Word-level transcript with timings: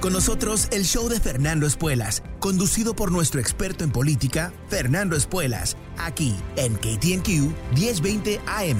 Con 0.00 0.12
nosotros 0.12 0.68
el 0.72 0.84
show 0.84 1.08
de 1.08 1.20
Fernando 1.20 1.66
Espuelas, 1.66 2.22
conducido 2.38 2.94
por 2.94 3.10
nuestro 3.10 3.40
experto 3.40 3.82
en 3.82 3.90
política, 3.90 4.52
Fernando 4.68 5.16
Espuelas, 5.16 5.76
aquí 5.98 6.36
en 6.56 6.74
KTNQ 6.76 7.74
1020 7.74 8.40
AM. 8.46 8.78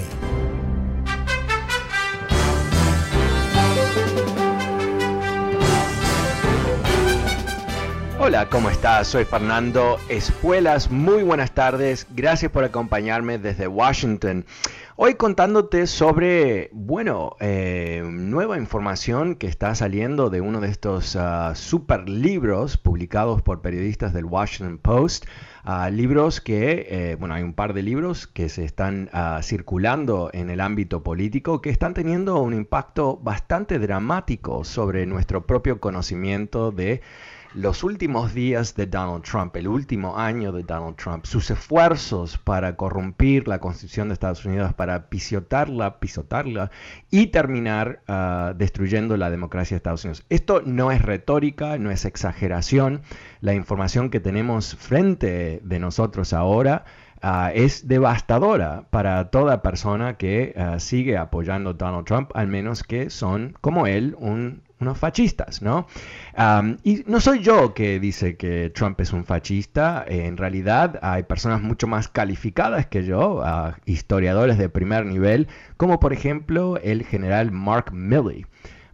Hola, 8.18 8.48
¿cómo 8.50 8.70
estás? 8.70 9.08
Soy 9.08 9.24
Fernando 9.24 9.98
Espuelas. 10.08 10.90
Muy 10.90 11.22
buenas 11.22 11.52
tardes. 11.52 12.06
Gracias 12.10 12.50
por 12.50 12.64
acompañarme 12.64 13.38
desde 13.38 13.68
Washington. 13.68 14.44
Hoy 14.98 15.16
contándote 15.16 15.86
sobre, 15.86 16.70
bueno, 16.72 17.36
eh, 17.38 18.02
nueva 18.02 18.56
información 18.56 19.34
que 19.34 19.46
está 19.46 19.74
saliendo 19.74 20.30
de 20.30 20.40
uno 20.40 20.62
de 20.62 20.68
estos 20.68 21.14
uh, 21.16 21.54
super 21.54 22.08
libros 22.08 22.78
publicados 22.78 23.42
por 23.42 23.60
periodistas 23.60 24.14
del 24.14 24.24
Washington 24.24 24.78
Post. 24.78 25.26
Uh, 25.66 25.90
libros 25.90 26.40
que, 26.40 26.86
eh, 26.88 27.16
bueno, 27.20 27.34
hay 27.34 27.42
un 27.42 27.52
par 27.52 27.74
de 27.74 27.82
libros 27.82 28.26
que 28.26 28.48
se 28.48 28.64
están 28.64 29.10
uh, 29.12 29.42
circulando 29.42 30.30
en 30.32 30.48
el 30.48 30.62
ámbito 30.62 31.02
político 31.02 31.60
que 31.60 31.68
están 31.68 31.92
teniendo 31.92 32.40
un 32.40 32.54
impacto 32.54 33.18
bastante 33.18 33.78
dramático 33.78 34.64
sobre 34.64 35.04
nuestro 35.04 35.46
propio 35.46 35.78
conocimiento 35.78 36.72
de 36.72 37.02
los 37.56 37.84
últimos 37.84 38.34
días 38.34 38.74
de 38.74 38.86
Donald 38.86 39.24
Trump, 39.24 39.56
el 39.56 39.66
último 39.66 40.18
año 40.18 40.52
de 40.52 40.62
Donald 40.62 40.96
Trump, 40.96 41.24
sus 41.24 41.50
esfuerzos 41.50 42.36
para 42.36 42.76
corrompir 42.76 43.48
la 43.48 43.60
Constitución 43.60 44.08
de 44.08 44.14
Estados 44.14 44.44
Unidos, 44.44 44.74
para 44.74 45.08
pisotarla, 45.08 45.98
pisotarla 45.98 46.70
y 47.10 47.28
terminar 47.28 48.02
uh, 48.08 48.54
destruyendo 48.54 49.16
la 49.16 49.30
democracia 49.30 49.74
de 49.74 49.78
Estados 49.78 50.04
Unidos. 50.04 50.26
Esto 50.28 50.60
no 50.66 50.92
es 50.92 51.00
retórica, 51.00 51.78
no 51.78 51.90
es 51.90 52.04
exageración. 52.04 53.00
La 53.40 53.54
información 53.54 54.10
que 54.10 54.20
tenemos 54.20 54.76
frente 54.76 55.62
de 55.64 55.78
nosotros 55.78 56.34
ahora 56.34 56.84
Uh, 57.22 57.50
es 57.54 57.88
devastadora 57.88 58.84
para 58.90 59.30
toda 59.30 59.62
persona 59.62 60.16
que 60.16 60.54
uh, 60.56 60.78
sigue 60.78 61.16
apoyando 61.16 61.70
a 61.70 61.72
Donald 61.72 62.04
Trump, 62.04 62.30
al 62.34 62.46
menos 62.46 62.82
que 62.82 63.10
son, 63.10 63.56
como 63.60 63.86
él, 63.86 64.14
un 64.18 64.62
unos 64.78 64.98
fascistas, 64.98 65.62
¿no? 65.62 65.86
Y 66.82 67.02
no 67.06 67.20
soy 67.20 67.40
yo 67.40 67.72
que 67.72 67.98
dice 67.98 68.36
que 68.36 68.70
Trump 68.70 69.00
es 69.00 69.12
un 69.12 69.24
fascista, 69.24 70.04
en 70.06 70.36
realidad 70.36 70.98
hay 71.02 71.22
personas 71.22 71.62
mucho 71.62 71.86
más 71.86 72.08
calificadas 72.08 72.86
que 72.86 73.04
yo, 73.04 73.36
uh, 73.36 73.72
historiadores 73.86 74.58
de 74.58 74.68
primer 74.68 75.06
nivel, 75.06 75.48
como 75.76 75.98
por 75.98 76.12
ejemplo 76.12 76.76
el 76.82 77.04
general 77.04 77.52
Mark 77.52 77.92
Milley. 77.92 78.44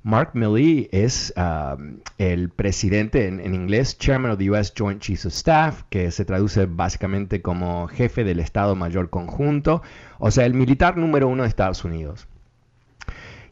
Mark 0.05 0.31
Milley 0.35 0.89
es 0.91 1.33
um, 1.37 1.99
el 2.19 2.49
presidente 2.49 3.29
en, 3.29 3.39
en, 3.39 3.55
inglés, 3.55 3.97
Chairman 3.99 4.33
of 4.33 4.39
the 4.39 4.51
U.S. 4.51 4.73
Joint 4.77 5.01
Chiefs 5.01 5.27
of 5.27 5.33
Staff, 5.33 5.85
que 5.91 6.11
se 6.11 6.25
traduce 6.25 6.67
básicamente 6.67 7.41
como 7.41 7.87
jefe 7.87 8.25
del 8.25 8.41
Estado 8.41 8.75
Mayor 8.75 9.11
Conjunto, 9.11 9.83
o 10.19 10.31
sea, 10.31 10.45
el 10.45 10.55
militar 10.55 10.97
número 10.97 11.29
uno 11.29 11.45
de 11.45 11.49
Estados 11.49 11.85
Unidos. 11.85 12.27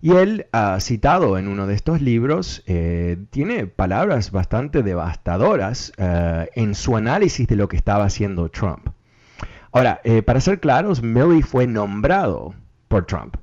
Y 0.02 0.12
él, 0.12 0.46
uh, 0.54 0.80
citado 0.80 1.36
en 1.36 1.46
uno 1.46 1.66
de 1.66 1.74
estos 1.74 2.00
libros, 2.00 2.62
eh, 2.66 3.18
tiene 3.30 3.66
palabras 3.66 4.30
bastante 4.30 4.82
devastadoras 4.82 5.92
uh, 5.98 6.46
en 6.54 6.74
su 6.74 6.96
análisis 6.96 7.46
de 7.46 7.56
lo 7.56 7.68
que 7.68 7.76
estaba 7.76 8.04
haciendo 8.04 8.48
Trump. 8.48 8.88
Ahora, 9.72 10.00
eh, 10.02 10.22
para 10.22 10.40
ser 10.40 10.58
claros, 10.58 11.02
Milley 11.02 11.42
fue 11.42 11.66
nombrado 11.66 12.54
por 12.88 13.04
Trump. 13.04 13.36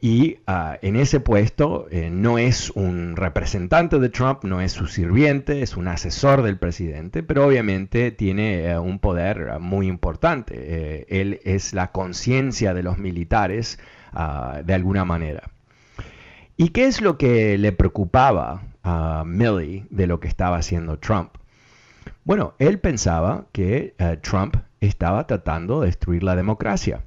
Y 0.00 0.38
uh, 0.46 0.76
en 0.82 0.96
ese 0.96 1.20
puesto 1.20 1.88
eh, 1.90 2.10
no 2.10 2.38
es 2.38 2.70
un 2.70 3.16
representante 3.16 3.98
de 3.98 4.10
Trump, 4.10 4.44
no 4.44 4.60
es 4.60 4.72
su 4.72 4.86
sirviente, 4.86 5.62
es 5.62 5.76
un 5.76 5.88
asesor 5.88 6.42
del 6.42 6.58
presidente, 6.58 7.22
pero 7.22 7.46
obviamente 7.46 8.10
tiene 8.10 8.78
un 8.78 8.98
poder 8.98 9.58
muy 9.58 9.86
importante. 9.86 11.06
él 11.08 11.40
es 11.44 11.72
la 11.72 11.92
conciencia 11.92 12.74
de 12.74 12.82
los 12.82 12.98
militares 12.98 13.78
de 14.64 14.74
alguna 14.74 15.04
manera. 15.04 15.50
¿Y 16.56 16.70
qué 16.70 16.86
es 16.86 17.00
lo 17.00 17.18
que 17.18 17.58
le 17.58 17.72
preocupaba 17.72 18.62
a 18.82 19.24
Milley 19.26 19.86
de 19.90 20.06
lo 20.06 20.20
que 20.20 20.28
estaba 20.28 20.58
haciendo 20.58 20.98
Trump? 20.98 21.32
Bueno, 22.24 22.54
él 22.58 22.78
pensaba 22.78 23.46
que 23.52 23.94
Trump 24.22 24.56
estaba 24.80 25.26
tratando 25.26 25.80
de 25.80 25.86
destruir 25.86 26.22
la 26.22 26.36
democracia, 26.36 27.02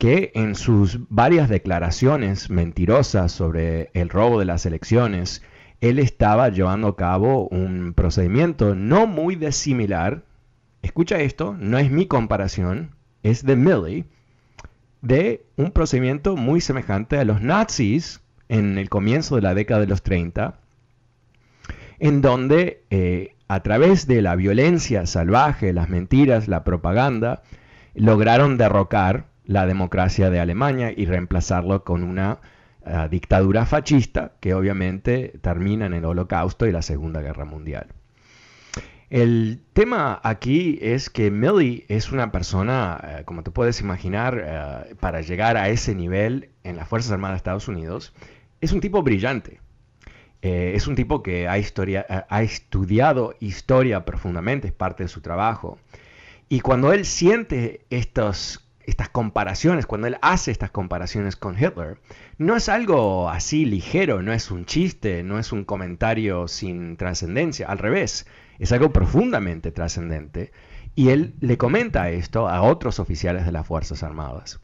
que 0.00 0.32
en 0.34 0.54
sus 0.54 0.98
varias 1.10 1.50
declaraciones 1.50 2.48
mentirosas 2.48 3.32
sobre 3.32 3.90
el 3.92 4.08
robo 4.08 4.38
de 4.38 4.46
las 4.46 4.64
elecciones, 4.64 5.42
él 5.82 5.98
estaba 5.98 6.48
llevando 6.48 6.88
a 6.88 6.96
cabo 6.96 7.48
un 7.48 7.92
procedimiento 7.92 8.74
no 8.74 9.06
muy 9.06 9.36
desimilar, 9.36 10.24
escucha 10.80 11.20
esto, 11.20 11.54
no 11.60 11.76
es 11.76 11.90
mi 11.90 12.06
comparación, 12.06 12.92
es 13.22 13.44
de 13.44 13.56
Milley, 13.56 14.06
de 15.02 15.44
un 15.56 15.70
procedimiento 15.70 16.34
muy 16.34 16.62
semejante 16.62 17.18
a 17.18 17.24
los 17.26 17.42
nazis 17.42 18.22
en 18.48 18.78
el 18.78 18.88
comienzo 18.88 19.36
de 19.36 19.42
la 19.42 19.52
década 19.52 19.80
de 19.80 19.86
los 19.86 20.02
30, 20.02 20.60
en 21.98 22.22
donde 22.22 22.84
eh, 22.88 23.34
a 23.48 23.60
través 23.62 24.06
de 24.06 24.22
la 24.22 24.34
violencia 24.34 25.04
salvaje, 25.04 25.74
las 25.74 25.90
mentiras, 25.90 26.48
la 26.48 26.64
propaganda, 26.64 27.42
lograron 27.94 28.56
derrocar 28.56 29.28
la 29.44 29.66
democracia 29.66 30.30
de 30.30 30.40
Alemania 30.40 30.92
y 30.96 31.06
reemplazarlo 31.06 31.84
con 31.84 32.02
una 32.02 32.40
uh, 32.82 33.08
dictadura 33.08 33.66
fascista 33.66 34.32
que 34.40 34.54
obviamente 34.54 35.38
termina 35.40 35.86
en 35.86 35.94
el 35.94 36.04
Holocausto 36.04 36.66
y 36.66 36.72
la 36.72 36.82
Segunda 36.82 37.20
Guerra 37.20 37.44
Mundial. 37.44 37.86
El 39.10 39.60
tema 39.72 40.20
aquí 40.22 40.78
es 40.80 41.10
que 41.10 41.32
Milley 41.32 41.84
es 41.88 42.12
una 42.12 42.30
persona, 42.30 43.00
uh, 43.20 43.24
como 43.24 43.42
te 43.42 43.50
puedes 43.50 43.80
imaginar, 43.80 44.86
uh, 44.92 44.96
para 44.96 45.20
llegar 45.20 45.56
a 45.56 45.68
ese 45.68 45.94
nivel 45.94 46.50
en 46.62 46.76
las 46.76 46.88
Fuerzas 46.88 47.12
Armadas 47.12 47.34
de 47.34 47.38
Estados 47.38 47.68
Unidos, 47.68 48.14
es 48.60 48.72
un 48.72 48.80
tipo 48.80 49.02
brillante. 49.02 49.60
Eh, 50.42 50.72
es 50.74 50.86
un 50.86 50.94
tipo 50.94 51.22
que 51.22 51.48
ha, 51.48 51.58
historia, 51.58 52.06
ha 52.28 52.42
estudiado 52.42 53.34
historia 53.40 54.04
profundamente, 54.04 54.68
es 54.68 54.72
parte 54.72 55.02
de 55.02 55.08
su 55.08 55.20
trabajo. 55.20 55.78
Y 56.48 56.60
cuando 56.60 56.92
él 56.92 57.04
siente 57.04 57.84
estos, 57.90 58.69
estas 58.90 59.08
comparaciones, 59.08 59.86
cuando 59.86 60.06
él 60.06 60.18
hace 60.20 60.50
estas 60.50 60.70
comparaciones 60.70 61.36
con 61.36 61.56
Hitler, 61.56 61.98
no 62.36 62.56
es 62.56 62.68
algo 62.68 63.30
así 63.30 63.64
ligero, 63.64 64.22
no 64.22 64.32
es 64.32 64.50
un 64.50 64.66
chiste, 64.66 65.22
no 65.22 65.38
es 65.38 65.52
un 65.52 65.64
comentario 65.64 66.46
sin 66.48 66.96
trascendencia, 66.96 67.66
al 67.68 67.78
revés, 67.78 68.26
es 68.58 68.72
algo 68.72 68.92
profundamente 68.92 69.72
trascendente. 69.72 70.52
Y 70.94 71.08
él 71.08 71.34
le 71.40 71.56
comenta 71.56 72.10
esto 72.10 72.48
a 72.48 72.62
otros 72.62 72.98
oficiales 72.98 73.46
de 73.46 73.52
las 73.52 73.66
Fuerzas 73.66 74.02
Armadas. 74.02 74.60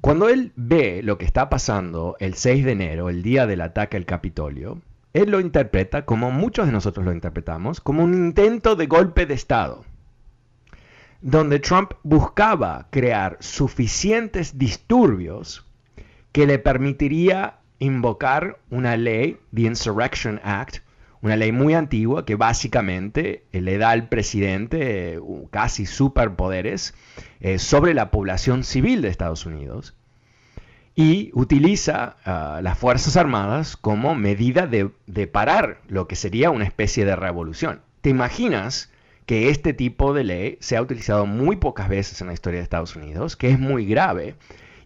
Cuando 0.00 0.28
él 0.28 0.52
ve 0.56 1.00
lo 1.02 1.18
que 1.18 1.24
está 1.24 1.48
pasando 1.48 2.16
el 2.18 2.34
6 2.34 2.64
de 2.64 2.72
enero, 2.72 3.08
el 3.10 3.22
día 3.22 3.46
del 3.46 3.60
ataque 3.60 3.96
al 3.96 4.06
Capitolio, 4.06 4.80
él 5.12 5.30
lo 5.30 5.40
interpreta, 5.40 6.04
como 6.04 6.30
muchos 6.32 6.66
de 6.66 6.72
nosotros 6.72 7.06
lo 7.06 7.12
interpretamos, 7.12 7.80
como 7.80 8.02
un 8.02 8.14
intento 8.14 8.74
de 8.74 8.86
golpe 8.86 9.26
de 9.26 9.34
Estado, 9.34 9.84
donde 11.24 11.58
Trump 11.58 11.94
buscaba 12.02 12.88
crear 12.90 13.38
suficientes 13.40 14.58
disturbios 14.58 15.64
que 16.32 16.46
le 16.46 16.58
permitiría 16.58 17.60
invocar 17.78 18.58
una 18.68 18.98
ley, 18.98 19.38
the 19.54 19.62
Insurrection 19.62 20.38
Act, 20.44 20.80
una 21.22 21.36
ley 21.36 21.50
muy 21.50 21.72
antigua 21.72 22.26
que 22.26 22.34
básicamente 22.34 23.46
le 23.52 23.78
da 23.78 23.92
al 23.92 24.10
presidente 24.10 25.14
eh, 25.14 25.20
casi 25.50 25.86
superpoderes 25.86 26.94
eh, 27.40 27.58
sobre 27.58 27.94
la 27.94 28.10
población 28.10 28.62
civil 28.62 29.00
de 29.00 29.08
Estados 29.08 29.46
Unidos 29.46 29.96
y 30.94 31.30
utiliza 31.32 32.16
uh, 32.26 32.62
las 32.62 32.78
Fuerzas 32.78 33.16
Armadas 33.16 33.78
como 33.78 34.14
medida 34.14 34.66
de, 34.66 34.90
parar 35.26 35.80
lo 35.88 36.06
que 36.06 36.16
sería 36.16 36.50
una 36.50 36.64
especie 36.64 37.06
de 37.06 37.16
revolución. 37.16 37.80
¿Te 38.02 38.10
imaginas 38.10 38.92
que 39.26 39.48
este 39.48 39.72
tipo 39.72 40.12
de 40.12 40.24
ley 40.24 40.58
se 40.60 40.76
ha 40.76 40.82
utilizado 40.82 41.26
muy 41.26 41.56
pocas 41.56 41.88
veces 41.88 42.20
en 42.20 42.26
la 42.26 42.34
historia 42.34 42.58
de 42.58 42.64
Estados 42.64 42.96
Unidos, 42.96 43.36
que 43.36 43.50
es 43.50 43.58
muy 43.58 43.86
grave 43.86 44.36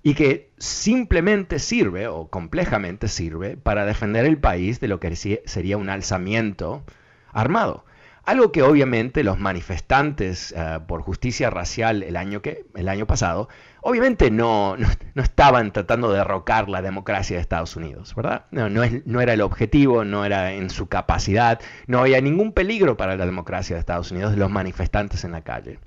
y 0.03 0.15
que 0.15 0.51
simplemente 0.59 1.59
sirve 1.59 2.07
o 2.07 2.29
complejamente 2.29 3.09
sirve 3.09 3.57
para 3.57 3.85
defender 3.85 4.25
el 4.27 4.39
país 4.39 4.81
de 4.81 4.89
lo 4.89 5.01
que 5.01 5.15
sería 5.17 5.77
un 5.77 5.89
alzamiento 5.89 6.85
armado. 7.33 7.85
Algo 8.25 8.53
que 8.53 8.63
obviamente 8.63 9.25
los 9.25 9.39
manifestantes 9.39 10.53
eh, 10.57 10.81
por 10.87 11.03
justicia 11.03 11.51
racial 11.51 12.03
el 12.03 12.17
año, 12.17 12.43
que, 12.43 12.67
el 12.75 12.89
año 12.89 13.07
pasado, 13.07 13.49
obviamente 13.83 14.31
no, 14.31 14.77
no, 14.77 15.23
estaban 15.23 15.73
tratando 15.73 16.11
de 16.11 16.19
derrocar 16.19 16.69
la 16.69 16.83
democracia 16.83 17.37
de 17.37 17.43
Estados 17.43 17.77
Unidos, 17.77 18.15
¿verdad? 18.15 18.47
No, 18.51 18.69
no, 18.69 19.21
era 19.21 19.33
el 19.33 19.41
objetivo, 19.41 20.05
no 20.05 20.25
era 20.25 20.53
en 20.53 20.71
su 20.71 20.89
capacidad, 20.89 21.61
no 21.87 22.01
había 22.01 22.21
ningún 22.21 22.53
peligro 22.53 22.97
para 22.97 23.17
la 23.17 23.27
democracia 23.27 23.77
de 23.77 23.81
Estados 23.81 24.11
Unidos 24.11 24.33
de 24.33 24.39
los 24.39 24.51
manifestantes 24.51 25.25
en 25.25 25.33
la 25.33 25.43
calle. 25.43 25.79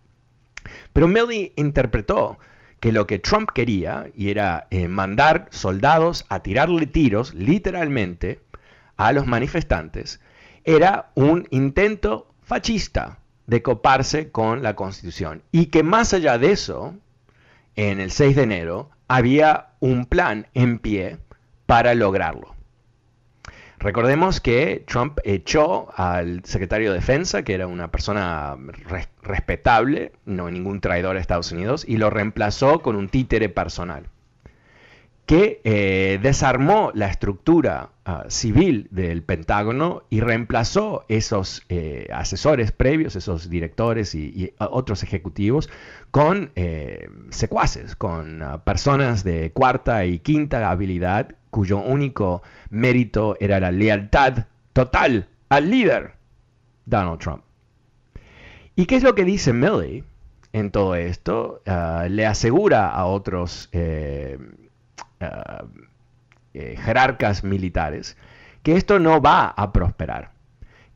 Pero 0.93 1.07
Milley 1.07 1.53
interpretó 1.55 2.37
que 2.79 2.91
lo 2.91 3.07
que 3.07 3.19
Trump 3.19 3.51
quería, 3.53 4.07
y 4.15 4.29
era 4.29 4.67
eh, 4.71 4.87
mandar 4.87 5.47
soldados 5.51 6.25
a 6.29 6.41
tirarle 6.41 6.87
tiros, 6.87 7.33
literalmente, 7.33 8.41
a 8.97 9.13
los 9.13 9.27
manifestantes, 9.27 10.19
era 10.63 11.11
un 11.15 11.47
intento 11.51 12.33
fascista 12.41 13.19
de 13.47 13.61
coparse 13.61 14.31
con 14.31 14.63
la 14.63 14.75
Constitución. 14.75 15.43
Y 15.51 15.67
que 15.67 15.83
más 15.83 16.13
allá 16.13 16.37
de 16.37 16.51
eso, 16.51 16.95
en 17.75 17.99
el 17.99 18.11
6 18.11 18.35
de 18.35 18.43
enero, 18.43 18.89
había 19.07 19.67
un 19.79 20.05
plan 20.05 20.47
en 20.53 20.79
pie 20.79 21.17
para 21.65 21.93
lograrlo. 21.95 22.55
Recordemos 23.79 24.39
que 24.39 24.83
Trump 24.87 25.17
echó 25.23 25.89
al 25.95 26.45
secretario 26.45 26.91
de 26.91 26.99
Defensa, 26.99 27.43
que 27.43 27.55
era 27.55 27.65
una 27.65 27.89
persona 27.89 28.55
respetable, 29.23 30.11
no 30.25 30.51
ningún 30.51 30.81
traidor 30.81 31.17
a 31.17 31.19
Estados 31.19 31.51
Unidos, 31.51 31.83
y 31.87 31.97
lo 31.97 32.11
reemplazó 32.11 32.81
con 32.81 32.95
un 32.95 33.09
títere 33.09 33.49
personal 33.49 34.05
que 35.25 35.61
eh, 35.63 36.19
desarmó 36.21 36.91
la 36.93 37.07
estructura 37.07 37.89
ah, 38.05 38.25
civil 38.27 38.87
del 38.91 39.23
Pentágono 39.23 40.03
y 40.09 40.21
reemplazó 40.21 41.05
esos 41.07 41.63
eh, 41.69 42.07
asesores 42.13 42.71
previos, 42.71 43.15
esos 43.15 43.49
directores 43.49 44.15
y, 44.15 44.53
otros 44.57 45.03
ejecutivos, 45.03 45.69
con 46.11 46.51
eh, 46.55 47.09
secuaces, 47.29 47.95
con 47.95 48.41
ah, 48.41 48.63
personas 48.63 49.23
de 49.23 49.51
cuarta 49.51 50.05
y 50.05 50.19
quinta 50.19 50.69
habilidad, 50.69 51.35
cuyo 51.49 51.79
único 51.79 52.41
mérito 52.69 53.37
era 53.39 53.59
la 53.59 53.71
lealtad 53.71 54.45
total 54.73 55.27
al 55.49 55.69
líder, 55.69 56.13
Donald 56.85 57.19
Trump. 57.19 57.43
¿Y 58.75 58.85
qué 58.85 58.95
es 58.95 59.03
lo 59.03 59.15
que 59.15 59.25
dice 59.25 59.53
Milley 59.53 60.03
en 60.53 60.71
todo 60.71 60.95
esto? 60.95 61.61
Ah, 61.65 62.07
le 62.09 62.25
asegura 62.25 62.89
a 62.89 63.05
otros 63.05 63.69
eh, 63.73 64.37
eh, 66.53 66.75
jerarcas 66.77 67.43
militares, 67.43 68.17
que 68.63 68.75
esto 68.75 68.99
no 68.99 69.21
va 69.21 69.47
a 69.47 69.71
prosperar, 69.71 70.31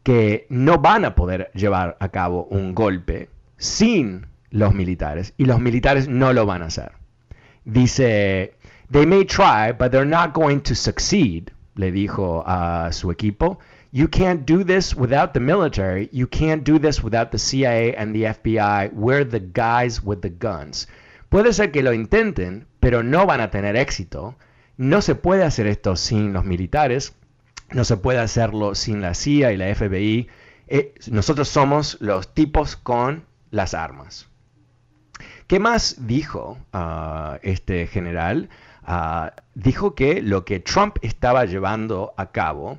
que 0.04 0.46
no 0.50 0.80
van 0.80 1.06
a 1.06 1.16
poder 1.16 1.52
llevar 1.54 1.98
a 2.00 2.10
cabo 2.10 2.46
un 2.46 2.76
golpe 2.76 3.30
sin 3.58 4.28
los 4.52 4.74
militares 4.74 5.34
y 5.38 5.46
los 5.46 5.60
militares 5.60 6.08
no 6.08 6.34
lo 6.34 6.46
van 6.46 6.62
a 6.62 6.66
hacer. 6.66 6.92
Dice, 7.66 8.54
they 8.92 9.06
may 9.06 9.26
try, 9.26 9.72
but 9.72 9.92
they're 9.92 10.06
not 10.06 10.34
going 10.34 10.62
to 10.62 10.76
succeed, 10.76 11.52
le 11.76 11.92
dijo 11.92 12.44
a 12.46 12.92
su 12.92 13.12
equipo. 13.12 13.60
You 13.92 14.08
can't 14.10 14.46
do 14.46 14.64
this 14.64 14.94
without 14.94 15.34
the 15.34 15.40
military. 15.40 16.10
You 16.12 16.28
can't 16.28 16.64
do 16.64 16.78
this 16.78 17.02
without 17.02 17.32
the 17.32 17.40
CIA 17.40 17.96
and 17.96 18.14
the 18.14 18.24
FBI. 18.24 18.92
We're 18.94 19.24
the 19.24 19.40
guys 19.40 20.04
with 20.04 20.22
the 20.22 20.30
guns. 20.30 20.88
Puede 21.30 21.54
ser 21.54 21.72
que 21.72 21.82
lo 21.82 21.94
intenten, 21.94 22.66
pero 22.80 23.02
no 23.04 23.26
van 23.26 23.40
a 23.42 23.50
tener 23.50 23.76
éxito. 23.76 24.36
No 24.78 25.02
se 25.02 25.16
puede 25.16 25.44
hacer 25.44 25.68
esto 25.68 25.96
sin 25.96 26.34
los 26.34 26.44
militares, 26.44 27.16
no 27.72 27.86
se 27.86 27.98
puede 27.98 28.20
hacerlo 28.20 28.76
sin 28.76 29.02
la 29.02 29.14
CIA 29.14 29.54
y 29.54 29.58
la 29.58 29.74
FBI. 29.74 30.28
Eh, 30.68 30.94
nosotros 31.10 31.48
somos 31.48 31.98
los 32.02 32.34
tipos 32.34 32.76
con 32.76 33.26
las 33.52 33.74
armas. 33.74 34.28
¿Qué 35.48 35.60
más 35.60 36.08
dijo 36.08 36.58
ah, 36.74 37.40
este 37.42 37.88
general? 37.88 38.50
Ah, 38.84 39.34
dijo 39.54 39.96
que 39.96 40.22
lo 40.22 40.44
que 40.44 40.60
Trump 40.60 40.98
estaba 41.02 41.46
llevando 41.46 42.14
a 42.18 42.32
cabo, 42.32 42.78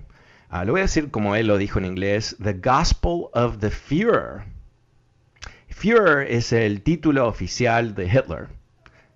ah, 0.50 0.64
lo 0.64 0.72
voy 0.72 0.80
a 0.80 0.84
decir 0.84 1.10
como 1.10 1.34
él 1.34 1.46
lo 1.46 1.58
dijo 1.58 1.78
en 1.78 1.86
inglés, 1.86 2.36
The 2.42 2.54
Gospel 2.54 3.26
of 3.32 3.58
the 3.58 3.70
Führer. 3.70 4.44
Führer 5.68 6.26
es 6.30 6.52
el 6.52 6.82
título 6.82 7.26
oficial 7.26 7.94
de 7.94 8.06
Hitler. 8.06 8.48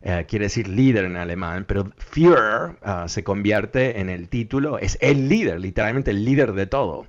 Eh, 0.02 0.24
quiere 0.28 0.46
decir 0.46 0.66
líder 0.66 1.04
en 1.04 1.16
alemán, 1.16 1.66
pero 1.68 1.92
Führer 1.98 2.76
ah, 2.82 3.06
se 3.06 3.22
convierte 3.22 4.00
en 4.00 4.08
el 4.08 4.28
título, 4.28 4.78
es 4.78 4.96
el 5.02 5.28
líder, 5.28 5.60
literalmente 5.60 6.10
el 6.10 6.24
líder 6.24 6.52
de 6.52 6.66
todo. 6.66 7.06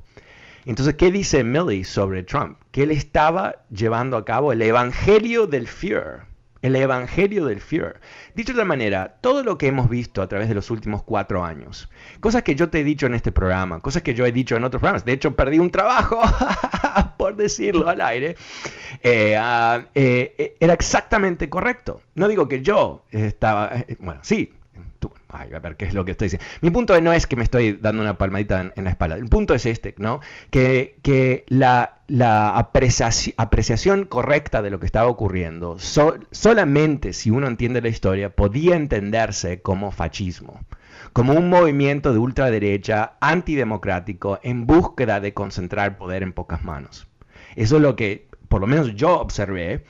Entonces, 0.66 0.96
¿qué 0.96 1.10
dice 1.10 1.44
Milley 1.44 1.86
sobre 1.86 2.24
Trump? 2.24 2.58
Que 2.72 2.84
él 2.84 2.92
estaba 2.92 3.64
llevando 3.70 4.18
a 4.18 4.26
cabo 4.26 4.52
el 4.52 4.62
evangelio 4.62 5.48
del 5.48 5.68
Führer 5.68 6.32
el 6.62 6.76
Evangelio 6.76 7.46
del 7.46 7.60
Führer. 7.60 8.00
Dicho 8.36 8.54
de 8.54 8.60
otra 8.60 8.66
manera, 8.66 9.18
todo 9.22 9.44
lo 9.44 9.58
que 9.58 9.68
hemos 9.68 9.90
visto 9.90 10.22
a 10.22 10.28
través 10.28 10.48
de 10.48 10.56
los 10.56 10.70
últimos 10.70 11.04
cuatro 11.04 11.44
años, 11.44 11.90
cosas 12.20 12.44
que 12.44 12.56
yo 12.56 12.70
te 12.70 12.80
he 12.80 12.84
dicho 12.84 13.08
en 13.08 13.16
este 13.16 13.32
programa, 13.32 13.80
cosas 13.80 14.04
que 14.04 14.14
yo 14.14 14.26
he 14.26 14.32
dicho 14.32 14.56
en 14.56 14.64
otros 14.64 14.80
programas, 14.80 15.06
de 15.06 15.14
hecho 15.14 15.36
perdí 15.36 15.60
un 15.60 15.72
trabajo, 15.72 16.22
decirlo 17.34 17.88
al 17.88 18.02
aire, 18.02 18.36
eh, 19.04 19.36
eh, 19.96 20.36
eh, 20.38 20.56
era 20.60 20.74
exactamente 20.74 21.50
correcto. 21.50 22.02
No 22.16 22.28
digo 22.28 22.48
que 22.48 22.62
yo 22.62 23.06
estaba, 23.12 23.72
bueno, 24.00 24.22
sí, 24.24 24.54
Ay, 25.34 25.54
a 25.54 25.60
ver 25.60 25.78
qué 25.78 25.86
es 25.86 25.94
lo 25.94 26.04
que 26.04 26.12
estoy 26.12 26.26
diciendo. 26.26 26.46
Mi 26.62 26.72
punto 26.72 27.00
no 27.00 27.14
es 27.14 27.26
que 27.26 27.36
me 27.36 27.44
estoy 27.44 27.74
dando 27.74 28.02
una 28.02 28.18
palmadita 28.18 28.72
en, 28.76 28.84
la 28.84 28.90
espalda. 28.90 29.16
El 29.16 29.30
punto 29.30 29.54
es 29.54 29.66
este, 29.66 29.96
¿no? 29.98 30.20
Que, 30.50 30.98
que 31.02 31.46
la, 31.48 32.02
apreciación, 32.58 34.06
correcta 34.06 34.62
de 34.62 34.70
lo 34.70 34.80
que 34.80 34.86
estaba 34.86 35.08
ocurriendo, 35.08 35.78
solamente 35.80 37.14
si 37.14 37.32
uno 37.32 37.48
entiende 37.48 37.82
la 37.82 37.88
historia, 37.88 38.30
podía 38.36 38.76
entenderse 38.76 39.62
como 39.62 39.92
fascismo 39.92 40.60
como 41.14 41.34
un 41.34 41.50
movimiento 41.50 42.14
de 42.14 42.20
ultraderecha 42.20 43.14
antidemocrático 43.20 44.40
en 44.44 44.66
búsqueda 44.66 45.20
de 45.20 45.34
concentrar 45.34 45.98
poder 45.98 46.24
en 46.24 46.32
pocas 46.32 46.64
manos. 46.64 47.11
Eso 47.56 47.78
es 47.78 47.82
lo 47.82 47.96
que, 47.96 48.28
por 48.50 48.62
lo 48.62 48.68
menos 48.68 48.96
yo 48.96 49.20
observé, 49.20 49.84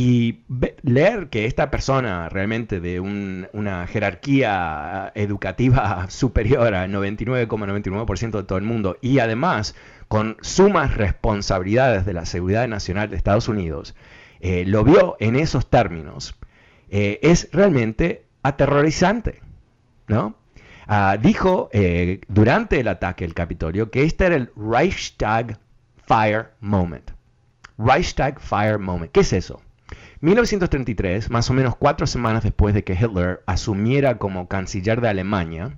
y 0.00 0.42
leer 0.82 1.28
que 1.28 1.46
esta 1.46 1.72
persona 1.72 2.28
realmente 2.28 2.78
de 2.78 3.00
una 3.00 3.86
jerarquía 3.88 5.10
educativa 5.16 6.06
superior 6.10 6.72
al 6.72 6.92
99,99% 6.92 8.30
de 8.30 8.44
todo 8.44 8.58
el 8.58 8.64
mundo 8.64 8.96
y 9.00 9.18
además 9.18 9.74
con 10.06 10.36
sumas 10.40 10.96
responsabilidades 10.96 12.06
de 12.06 12.12
la 12.12 12.26
seguridad 12.26 12.68
nacional 12.68 13.10
de 13.10 13.16
Estados 13.16 13.48
Unidos, 13.48 13.96
eh, 14.38 14.62
lo 14.64 14.84
vio 14.84 15.16
en 15.18 15.34
esos 15.34 15.68
términos, 15.68 16.36
eh, 16.90 17.18
es 17.22 17.48
realmente 17.50 18.24
aterrorizante. 18.44 19.42
¿no? 20.06 20.36
Ah, 20.86 21.18
dijo 21.20 21.70
eh, 21.72 22.20
durante 22.28 22.78
el 22.78 22.86
ataque 22.86 23.24
al 23.24 23.34
Capitolio 23.34 23.90
que 23.90 24.04
este 24.04 24.26
era 24.26 24.36
el 24.36 24.50
Reichstag 24.56 25.58
Fire 26.08 26.54
Moment. 26.60 27.10
Reichstag 27.76 28.40
Fire 28.40 28.78
Moment. 28.78 29.12
¿Qué 29.12 29.20
es 29.20 29.34
eso? 29.34 29.60
1933, 30.22 31.28
más 31.30 31.50
o 31.50 31.52
menos 31.52 31.76
cuatro 31.76 32.06
semanas 32.06 32.44
después 32.44 32.74
de 32.74 32.82
que 32.82 32.94
Hitler 32.94 33.42
asumiera 33.44 34.16
como 34.16 34.48
canciller 34.48 35.02
de 35.02 35.10
Alemania, 35.10 35.76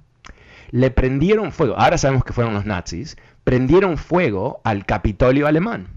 le 0.70 0.92
prendieron 0.92 1.50
fuego, 1.50 1.76
ahora 1.76 1.98
sabemos 1.98 2.22
que 2.22 2.32
fueron 2.32 2.54
los 2.54 2.64
nazis, 2.64 3.16
prendieron 3.42 3.98
fuego 3.98 4.60
al 4.62 4.86
Capitolio 4.86 5.48
alemán. 5.48 5.88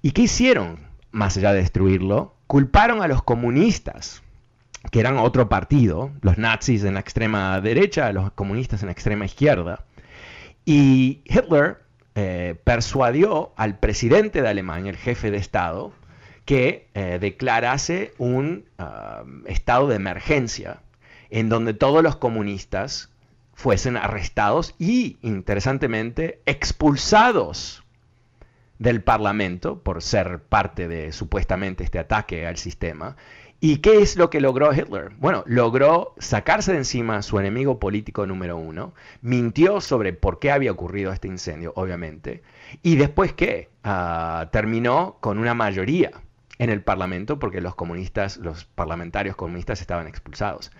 ¿Y 0.00 0.12
qué 0.12 0.22
hicieron? 0.22 0.78
Más 1.10 1.36
allá 1.36 1.52
de 1.52 1.60
destruirlo, 1.60 2.36
culparon 2.46 3.02
a 3.02 3.08
los 3.08 3.22
comunistas, 3.22 4.22
que 4.90 5.00
eran 5.00 5.18
otro 5.18 5.50
partido, 5.50 6.12
los 6.22 6.38
nazis 6.38 6.82
en 6.82 6.94
la 6.94 7.00
extrema 7.00 7.60
derecha, 7.60 8.10
los 8.10 8.32
comunistas 8.32 8.82
en 8.82 8.86
la 8.86 8.92
extrema 8.92 9.26
izquierda. 9.26 9.84
Y 10.64 11.20
Hitler 11.26 11.83
eh, 12.14 12.56
persuadió 12.64 13.52
al 13.56 13.78
presidente 13.78 14.40
de 14.42 14.48
Alemania, 14.48 14.90
el 14.90 14.96
jefe 14.96 15.30
de 15.30 15.36
Estado, 15.38 15.92
que 16.44 16.88
eh, 16.94 17.18
declarase 17.20 18.12
un 18.18 18.66
ah, 18.78 19.24
estado 19.46 19.88
de 19.88 19.96
emergencia 19.96 20.80
en 21.30 21.48
donde 21.48 21.74
todos 21.74 22.02
los 22.02 22.16
comunistas 22.16 23.10
fuesen 23.54 23.96
arrestados 23.96 24.74
y, 24.78 25.18
interesantemente, 25.22 26.40
expulsados 26.46 27.84
del 28.78 29.02
Parlamento 29.02 29.80
por 29.82 30.02
ser 30.02 30.40
parte 30.40 30.88
de 30.88 31.12
supuestamente 31.12 31.84
este 31.84 31.98
ataque 31.98 32.46
al 32.46 32.56
sistema. 32.56 33.16
¿Y 33.60 33.78
qué 33.78 34.02
es 34.02 34.16
lo 34.16 34.28
que 34.30 34.40
logró 34.40 34.72
Hitler? 34.74 35.12
Bueno, 35.18 35.42
logró 35.46 36.14
sacarse 36.18 36.72
de 36.72 36.78
encima 36.78 37.16
a 37.16 37.22
su 37.22 37.38
enemigo 37.38 37.78
político 37.78 38.26
número 38.26 38.58
uno, 38.58 38.94
mintió 39.22 39.80
sobre 39.80 40.12
por 40.12 40.38
qué 40.38 40.50
había 40.50 40.72
ocurrido 40.72 41.12
este 41.12 41.28
incendio, 41.28 41.72
obviamente, 41.76 42.42
y 42.82 42.96
después 42.96 43.32
qué? 43.32 43.70
Ah, 43.82 44.50
terminó 44.52 45.16
con 45.20 45.38
una 45.38 45.54
mayoría 45.54 46.10
en 46.58 46.70
el 46.70 46.82
Parlamento 46.82 47.38
porque 47.38 47.60
los 47.60 47.74
comunistas, 47.74 48.36
los 48.36 48.64
parlamentarios 48.64 49.36
comunistas 49.36 49.80
estaban 49.80 50.06
expulsados. 50.06 50.70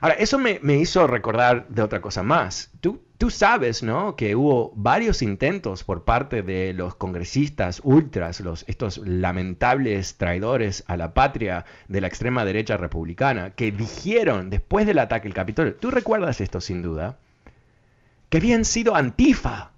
Ahora, 0.00 0.14
eso 0.14 0.38
me, 0.38 0.58
hizo 0.76 1.06
recordar 1.06 1.68
de 1.68 1.82
otra 1.82 2.00
cosa 2.00 2.22
más. 2.22 2.70
Tú, 2.80 3.02
tú 3.18 3.28
sabes, 3.28 3.82
¿no? 3.82 4.16
Que 4.16 4.34
hubo 4.34 4.72
varios 4.74 5.20
intentos 5.20 5.84
por 5.84 6.04
parte 6.04 6.42
de 6.42 6.72
los 6.72 6.94
congresistas 6.94 7.82
ultras, 7.84 8.40
los, 8.40 8.64
estos 8.66 8.96
lamentables 8.98 10.16
traidores 10.16 10.84
a 10.86 10.96
la 10.96 11.12
patria 11.12 11.66
de 11.88 12.00
la 12.00 12.06
extrema 12.06 12.46
derecha 12.46 12.78
republicana, 12.78 13.50
que 13.50 13.72
dijeron 13.72 14.48
después 14.48 14.86
del 14.86 15.00
ataque 15.00 15.28
al 15.28 15.34
Capitolio, 15.34 15.74
tú 15.74 15.90
recuerdas 15.90 16.40
esto 16.40 16.62
sin 16.62 16.80
duda, 16.80 17.18
que 18.30 18.38
habían 18.38 18.64
sido 18.64 18.96
antifa. 18.96 19.72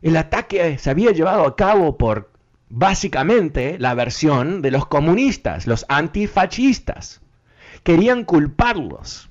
El 0.00 0.16
ataque 0.16 0.78
se 0.78 0.88
había 0.88 1.10
llevado 1.10 1.44
a 1.44 1.56
cabo 1.56 1.98
por 1.98 2.30
básicamente 2.70 3.78
la 3.78 3.92
versión 3.92 4.62
de 4.62 4.70
los 4.70 4.86
comunistas, 4.86 5.66
los 5.66 5.84
antifascistas 5.90 7.20
querían 7.82 8.24
culparlos. 8.24 9.30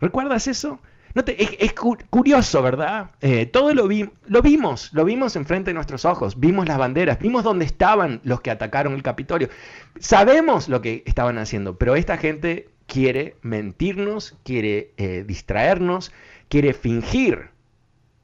¿Recuerdas 0.00 0.48
eso? 0.48 0.80
No 1.14 1.22
es, 1.26 1.74
curioso, 2.08 2.62
¿verdad? 2.62 3.10
Eh, 3.20 3.44
todo 3.44 3.74
lo, 3.74 3.86
lo 4.26 4.42
vimos, 4.42 4.90
lo 4.94 5.04
vimos 5.04 5.36
enfrente 5.36 5.70
de 5.70 5.74
nuestros 5.74 6.06
ojos, 6.06 6.40
vimos 6.40 6.66
las 6.66 6.78
banderas, 6.78 7.18
vimos 7.18 7.44
dónde 7.44 7.66
estaban 7.66 8.20
los 8.24 8.40
que 8.40 8.50
atacaron 8.50 8.94
el 8.94 9.02
Capitolio. 9.02 9.50
Sabemos 9.98 10.70
lo 10.70 10.80
que 10.80 11.02
estaban 11.04 11.36
haciendo, 11.36 11.76
pero 11.76 11.96
esta 11.96 12.16
gente 12.16 12.70
quiere 12.86 13.36
mentirnos, 13.42 14.36
quiere 14.42 14.92
eh, 14.96 15.24
distraernos, 15.26 16.12
quiere 16.48 16.72
fingir 16.72 17.50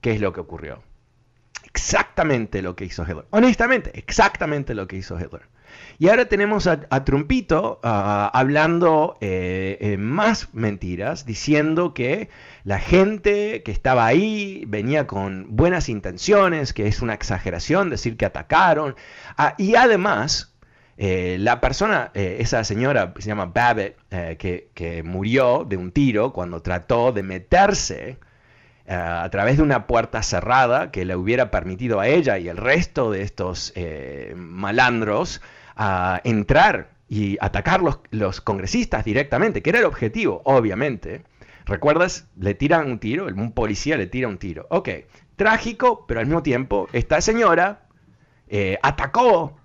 qué 0.01 0.13
es 0.13 0.21
lo 0.21 0.33
que 0.33 0.41
ocurrió. 0.41 0.83
Exactamente 1.65 2.63
lo 2.63 2.75
que 2.75 2.87
hizo 2.87 3.03
Hitler. 3.03 3.27
Honestamente, 3.31 3.91
exactamente 3.99 4.75
lo 4.75 4.89
que 4.89 4.97
hizo 4.97 5.19
Hitler. 5.19 5.43
Y 6.01 6.09
ahora 6.09 6.27
tenemos 6.27 6.69
a, 6.69 7.05
Trumpito 7.05 7.81
hablando 7.83 9.17
eh, 9.21 9.79
eh, 9.81 9.97
más 9.97 10.55
mentiras, 10.55 11.27
diciendo 11.27 11.93
que 11.93 12.29
la 12.63 12.79
gente 12.79 13.65
que 13.65 13.73
estaba 13.73 14.07
ahí 14.07 14.63
venía 14.69 15.09
con 15.09 15.57
buenas 15.57 15.89
intenciones, 15.89 16.73
que 16.73 16.87
es 16.87 17.03
una 17.03 17.15
exageración 17.15 17.91
decir 17.91 18.17
que 18.17 18.27
atacaron. 18.27 18.95
Ah, 19.37 19.55
y 19.59 19.75
además, 19.75 20.55
eh, 20.99 21.37
la 21.41 21.61
persona, 21.61 22.13
esa 22.15 22.63
señora 22.63 23.13
se 23.19 23.27
llama 23.27 23.47
Babbitt, 23.47 23.97
que, 24.39 24.71
que, 24.75 25.03
murió 25.03 25.65
de 25.69 25.77
un 25.77 25.91
tiro 25.91 26.33
cuando 26.33 26.63
trató 26.63 27.11
de 27.11 27.25
meterse 27.25 28.19
a 28.87 29.29
través 29.31 29.57
de 29.57 29.65
una 29.65 29.87
puerta 29.89 30.23
cerrada 30.23 30.93
que 30.93 31.05
le 31.05 31.17
hubiera 31.17 31.51
permitido 31.51 31.99
a 31.99 32.07
ella 32.07 32.39
y 32.39 32.49
el 32.49 32.57
resto 32.57 33.11
de 33.11 33.23
estos 33.23 33.75
malandros 34.35 35.43
a 35.79 36.21
entrar 36.25 36.91
y 37.09 37.39
atacar 37.41 37.81
los, 37.81 38.01
los 38.11 38.41
congresistas 38.43 39.05
directamente, 39.05 39.63
que 39.63 39.71
era 39.71 39.79
el 39.79 39.87
objetivo, 39.87 40.43
obviamente. 40.45 41.23
¿Recuerdas? 41.65 42.27
Le 42.37 42.55
tiran 42.55 42.91
un 42.91 42.99
tiro, 42.99 43.27
un 43.27 43.53
policía 43.53 43.97
le 43.97 44.07
tira 44.07 44.29
un 44.29 44.39
tiro. 44.39 44.67
Ok, 44.71 44.89
trágico, 45.37 46.07
pero 46.07 46.21
al 46.21 46.27
mismo 46.27 46.43
tiempo, 46.43 46.89
esta 46.93 47.21
señora 47.21 47.87
eh, 48.49 48.79
atacó, 48.83 49.57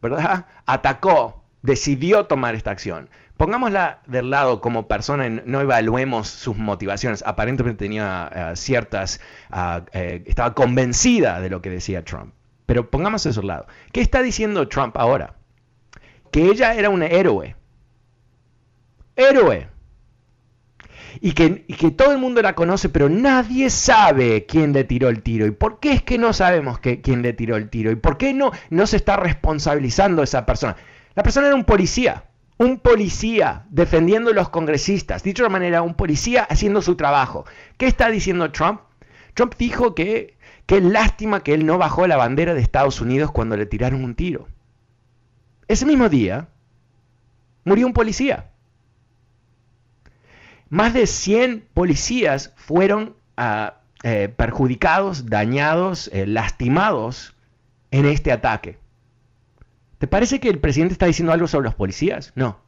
¿verdad? 0.00 0.46
Atacó, 0.66 1.44
decidió 1.62 2.26
tomar 2.26 2.54
esta 2.54 2.70
acción. 2.70 3.08
Pongámosla 3.36 4.00
del 4.06 4.30
lado 4.30 4.60
como 4.60 4.88
persona, 4.88 5.28
no 5.28 5.60
evaluemos 5.60 6.28
sus 6.28 6.56
motivaciones. 6.56 7.22
Aparentemente 7.26 7.84
tenía 7.84 8.30
eh, 8.34 8.56
ciertas, 8.56 9.20
ah, 9.50 9.84
eh, 9.92 10.22
estaba 10.26 10.54
convencida 10.54 11.40
de 11.40 11.50
lo 11.50 11.60
que 11.60 11.70
decía 11.70 12.04
Trump. 12.04 12.34
Pero 12.66 12.90
pongamos 12.90 13.26
eso 13.26 13.40
al 13.40 13.46
lado. 13.48 13.66
¿Qué 13.92 14.00
está 14.00 14.22
diciendo 14.22 14.68
Trump 14.68 14.96
ahora? 14.96 15.34
Que 16.32 16.46
ella 16.46 16.74
era 16.74 16.90
un 16.90 17.04
héroe. 17.04 17.54
Héroe. 19.14 19.68
Y 21.20 21.32
que, 21.32 21.66
que, 21.66 21.90
todo 21.90 22.10
el 22.10 22.18
mundo 22.18 22.40
la 22.40 22.54
conoce, 22.54 22.88
pero 22.88 23.08
nadie 23.10 23.68
sabe 23.68 24.46
quién 24.46 24.72
le 24.72 24.84
tiró 24.84 25.08
el 25.08 25.22
tiro. 25.22 25.46
¿Y 25.46 25.50
por 25.50 25.78
qué 25.78 25.92
es 25.92 26.02
que 26.02 26.16
no 26.18 26.32
sabemos 26.32 26.80
quién 26.80 27.22
le 27.22 27.34
tiró 27.34 27.56
el 27.56 27.68
tiro? 27.68 27.92
¿Y 27.92 27.96
por 27.96 28.16
qué 28.16 28.32
no, 28.32 28.50
no 28.70 28.86
se 28.86 28.96
está 28.96 29.18
responsabilizando 29.18 30.22
esa 30.22 30.46
persona? 30.46 30.76
La 31.14 31.22
persona 31.22 31.48
era 31.48 31.54
un 31.54 31.64
policía, 31.64 32.24
un 32.56 32.78
policía 32.78 33.66
defendiendo 33.68 34.30
a 34.30 34.34
los 34.34 34.48
congresistas. 34.48 35.22
Dicho 35.22 35.42
de 35.42 35.48
otra 35.48 35.58
manera, 35.58 35.82
un 35.82 35.94
policía 35.94 36.44
haciendo 36.44 36.80
su 36.80 36.96
trabajo. 36.96 37.44
¿Qué 37.76 37.86
está 37.86 38.08
diciendo 38.10 38.50
Trump? 38.50 38.80
Trump 39.34 39.54
dijo 39.58 39.94
que 39.94 40.38
qué 40.64 40.80
lástima 40.80 41.42
que 41.42 41.52
él 41.52 41.66
no 41.66 41.76
bajó 41.76 42.06
la 42.06 42.16
bandera 42.16 42.54
de 42.54 42.62
Estados 42.62 43.02
Unidos 43.02 43.30
cuando 43.30 43.58
le 43.58 43.66
tiraron 43.66 44.02
un 44.02 44.14
tiro. 44.14 44.48
Ese 45.72 45.86
mismo 45.86 46.10
día 46.10 46.48
murió 47.64 47.86
un 47.86 47.94
policía. 47.94 48.50
Más 50.68 50.92
de 50.92 51.06
100 51.06 51.66
policías 51.72 52.52
fueron 52.56 53.16
ah, 53.38 53.78
eh, 54.02 54.28
perjudicados, 54.36 55.30
dañados, 55.30 56.10
eh, 56.12 56.26
lastimados 56.26 57.34
en 57.90 58.04
este 58.04 58.32
ataque. 58.32 58.80
¿Te 59.96 60.06
parece 60.06 60.40
que 60.40 60.50
el 60.50 60.58
presidente 60.58 60.92
está 60.92 61.06
diciendo 61.06 61.32
algo 61.32 61.48
sobre 61.48 61.64
los 61.64 61.74
policías? 61.74 62.32
No. 62.34 62.60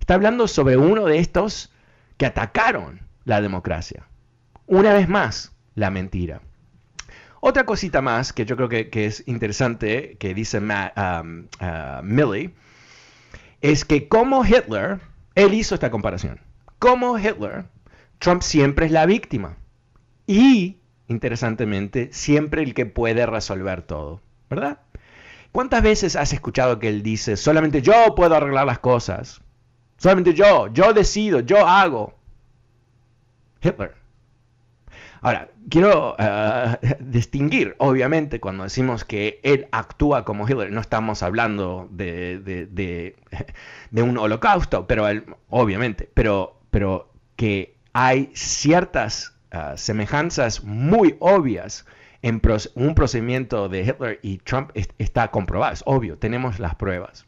Está 0.00 0.14
hablando 0.14 0.48
sobre 0.48 0.76
uno 0.76 1.04
de 1.04 1.20
estos 1.20 1.72
que 2.16 2.26
atacaron 2.26 3.00
la 3.26 3.40
democracia. 3.40 4.08
Una 4.66 4.92
vez 4.92 5.08
más, 5.08 5.52
la 5.76 5.90
mentira. 5.90 6.40
Otra 7.40 7.64
cosita 7.64 8.02
más 8.02 8.32
que 8.32 8.44
yo 8.44 8.56
creo 8.56 8.68
que, 8.68 8.88
es 9.04 9.22
interesante 9.26 10.16
que 10.18 10.34
dice 10.34 10.58
um, 10.58 11.46
uh, 11.60 12.02
Milley 12.02 12.54
es 13.60 13.84
que 13.84 14.08
como 14.08 14.44
Hitler, 14.44 15.00
él 15.34 15.54
hizo 15.54 15.74
esta 15.74 15.90
comparación. 15.90 16.40
Como 16.78 17.18
Hitler, 17.18 17.66
Trump 18.18 18.42
siempre 18.42 18.86
es 18.86 18.92
la 18.92 19.06
víctima. 19.06 19.56
Y, 20.26 20.78
interesantemente, 21.08 22.10
siempre 22.12 22.62
el 22.62 22.74
que 22.74 22.86
puede 22.86 23.26
resolver 23.26 23.82
todo. 23.82 24.20
¿Verdad? 24.50 24.80
¿Cuántas 25.52 25.82
veces 25.82 26.16
has 26.16 26.32
escuchado 26.32 26.78
que 26.78 26.88
él 26.88 27.02
dice, 27.02 27.36
solamente 27.36 27.82
yo 27.82 28.14
puedo 28.14 28.34
arreglar 28.34 28.66
las 28.66 28.78
cosas? 28.78 29.40
Solamente 29.96 30.34
yo, 30.34 30.68
yo 30.68 30.92
decido, 30.92 31.40
yo 31.40 31.66
hago. 31.66 32.14
Hitler. 33.60 33.97
Ahora, 35.20 35.48
quiero 35.68 36.14
eh, 36.18 36.76
distinguir, 37.00 37.74
obviamente, 37.78 38.40
cuando 38.40 38.64
decimos 38.64 39.04
que 39.04 39.40
él 39.42 39.66
actúa 39.72 40.24
como 40.24 40.48
Hitler, 40.48 40.70
no 40.70 40.80
estamos 40.80 41.22
hablando 41.22 41.88
de, 41.90 43.14
un 43.92 44.18
holocausto, 44.18 44.86
pero 44.86 45.06
obviamente, 45.50 46.08
pero, 46.14 46.60
que 47.36 47.76
hay 47.92 48.30
ciertas 48.34 49.34
eh, 49.50 49.72
semejanzas 49.76 50.64
muy 50.64 51.16
obvias 51.20 51.86
en 52.22 52.40
un 52.74 52.94
procedimiento 52.94 53.68
de 53.68 53.82
Hitler 53.82 54.20
y 54.22 54.38
Trump 54.38 54.70
está 54.98 55.30
comprobado, 55.30 55.72
es 55.72 55.82
obvio, 55.86 56.18
tenemos 56.18 56.58
las 56.58 56.74
pruebas. 56.74 57.26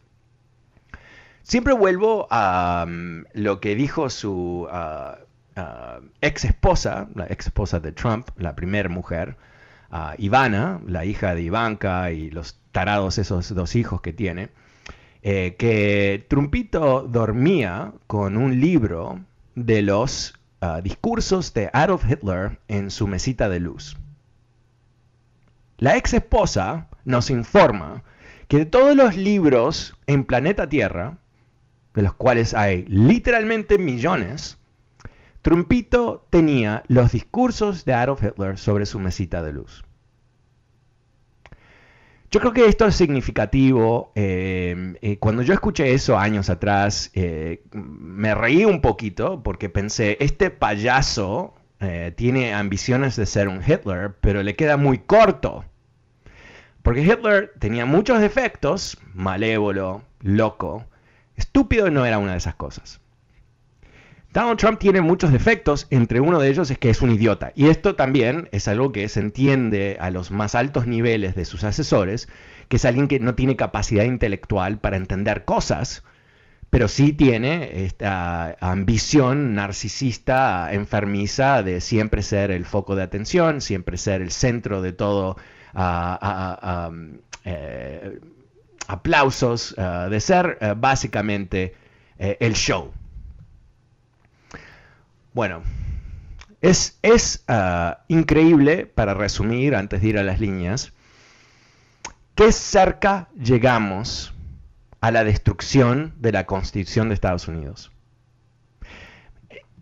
Siempre 1.43 1.73
vuelvo 1.73 2.29
a 2.31 2.87
mm, 2.89 3.25
lo 3.35 3.61
que 3.61 3.75
dijo 3.75 4.11
su... 4.11 4.69
Ah, 4.71 5.19
Uh, 5.57 6.07
ex 6.21 6.45
esposa, 6.45 7.09
la 7.15 7.27
ex 7.27 7.47
esposa 7.47 7.81
de 7.81 7.93
Trump, 7.93 8.29
la 8.37 8.55
primera 8.55 8.89
mujer, 8.89 9.37
uh, 9.91 10.15
Ivana, 10.17 10.81
la 10.87 11.05
hija 11.05 11.35
de 11.35 11.43
Ivanka 11.43 12.13
y 12.13 12.31
los 12.31 12.57
tarados 12.73 13.19
esos 13.19 13.53
dos 13.55 13.75
hijos 13.75 14.01
que 14.01 14.13
tiene, 14.13 14.51
eh, 15.23 15.57
que 15.59 16.25
Trumpito 16.29 17.03
dormía 17.03 17.93
con 18.07 18.37
un 18.37 18.61
libro 18.61 19.21
de 19.55 19.83
los 19.83 20.35
uh, 20.63 20.81
discursos 20.83 21.53
de 21.53 21.69
Adolf 21.73 22.05
Hitler 22.09 22.59
en 22.69 22.91
su 22.91 23.07
mesita 23.07 23.49
de 23.49 23.61
luz. 23.61 23.97
La 25.79 25.97
ex 25.97 26.15
esposa 26.15 26.89
nos 27.05 27.29
informa 27.31 28.03
que 28.49 28.59
de 28.59 28.67
todos 28.67 28.95
los 28.97 29.17
libros 29.17 29.97
en 30.07 30.25
planeta 30.25 30.69
Tierra, 30.69 31.19
de 31.95 32.03
los 32.03 32.15
cuales 32.15 32.55
hay 32.55 32.85
literalmente 32.87 33.79
millones, 33.79 34.59
Trumpito 35.43 36.27
tenía 36.31 36.83
los 36.89 37.13
discursos 37.13 37.85
de 37.85 37.95
Adolf 37.95 38.23
Hitler 38.23 38.59
sobre 38.59 38.87
su 38.87 38.99
mesita 38.99 39.43
de 39.43 39.53
luz. 39.53 39.85
Yo 42.31 42.39
creo 42.39 42.53
que 42.53 42.67
esto 42.67 42.87
es 42.87 42.95
significativo. 42.95 44.13
Eh, 44.15 44.95
eh, 45.03 45.19
cuando 45.19 45.43
yo 45.43 45.53
escuché 45.53 45.93
eso 45.95 46.17
años 46.17 46.49
atrás, 46.49 47.11
eh, 47.15 47.65
me 47.73 48.35
reí 48.37 48.65
un 48.65 48.81
poquito 48.81 49.43
porque 49.43 49.69
pensé, 49.69 50.17
este 50.21 50.51
payaso 50.51 51.55
tiene 52.15 52.53
ambiciones 52.53 53.17
de 53.17 53.25
ser 53.25 53.49
un 53.49 53.63
Hitler, 53.67 54.15
pero 54.21 54.43
le 54.43 54.55
queda 54.55 54.77
muy 54.77 54.99
corto. 54.99 55.65
Porque 56.83 57.01
Hitler 57.01 57.55
tenía 57.59 57.87
muchos 57.87 58.21
defectos, 58.21 58.99
malévolo, 59.15 60.03
loco, 60.21 60.85
estúpido 61.37 61.91
no 61.91 62.05
era 62.05 62.19
una 62.19 62.33
de 62.33 62.39
esas 62.39 62.55
cosas. 62.55 63.01
Donald 64.33 64.59
Trump 64.59 64.79
tiene 64.79 65.01
muchos 65.01 65.33
defectos, 65.33 65.89
entre 65.91 66.21
uno 66.21 66.39
de 66.39 66.49
ellos 66.51 66.71
es 66.71 66.79
que 66.79 66.91
es 66.91 67.03
un 67.03 67.11
idiota. 67.11 67.53
Y 67.57 67.67
esto 67.67 67.97
también 67.97 68.49
es 68.53 68.69
algo 68.69 68.93
que 68.93 69.09
se 69.09 69.19
entiende 69.19 69.97
a 69.99 70.11
los 70.11 70.31
más 70.31 70.55
altos 70.55 70.87
niveles 70.87 71.35
de 71.35 71.45
sus 71.45 71.65
asesores, 71.65 72.29
que 72.69 72.77
es 72.77 72.85
alguien 72.85 73.09
que 73.09 73.19
no 73.19 73.35
tiene 73.35 73.57
capacidad 73.57 74.05
intelectual 74.05 74.79
para 74.79 74.97
entender 74.97 75.45
cosas, 75.45 76.05
pero 76.71 76.87
sí 76.87 77.13
tiene 77.13 77.85
esta 77.85 78.57
ambición 78.61 79.55
narcisista, 79.55 80.73
enfermiza, 80.73 81.65
de 81.65 81.81
siempre 81.81 82.23
ser 82.23 82.53
el 82.53 82.65
foco 82.65 82.95
de 82.95 83.03
atención, 83.03 83.61
siempre 83.61 83.97
ser 83.99 84.23
el 84.23 84.31
centro 84.31 84.81
de 84.81 84.93
todo, 84.93 85.39
eh, 87.45 88.21
aplausos, 88.87 89.75
eh, 89.77 90.07
de 90.09 90.21
ser 90.21 90.59
eh, 90.61 90.75
básicamente 90.77 91.75
el 92.17 92.53
show. 92.53 92.93
Bueno, 95.33 95.63
es, 96.61 96.99
es 97.03 97.45
increíble, 98.09 98.87
para 98.87 99.15
resumir, 99.15 99.75
antes 99.75 100.03
de 100.03 100.09
ir 100.09 100.19
a 100.19 100.23
las 100.23 100.41
líneas, 100.41 100.93
qué 102.35 102.53
cerca 102.53 103.29
llegamos 103.37 104.35
a 105.01 105.11
la 105.11 105.25
destrucción 105.25 106.15
de 106.19 106.33
la 106.33 106.47
Constitución 106.47 107.09
de 107.09 107.15
Estados 107.15 107.49
Unidos. 107.49 107.93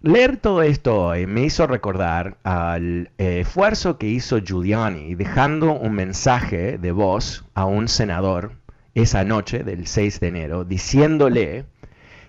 Leer 0.00 0.36
todo 0.36 0.62
esto 0.62 1.06
hoy 1.06 1.26
me 1.26 1.42
hizo 1.42 1.66
recordar 1.66 2.38
al 2.44 3.10
eh, 3.18 3.40
esfuerzo 3.40 3.98
que 3.98 4.06
hizo 4.06 4.38
Giuliani 4.38 5.16
dejando 5.16 5.72
un 5.72 5.92
mensaje 5.92 6.78
de 6.78 6.92
voz 6.92 7.44
a 7.54 7.64
un 7.64 7.88
senador 7.88 8.52
esa 8.94 9.24
noche 9.24 9.64
del 9.64 9.88
6 9.88 10.20
de 10.20 10.28
enero 10.28 10.64
diciéndole 10.64 11.66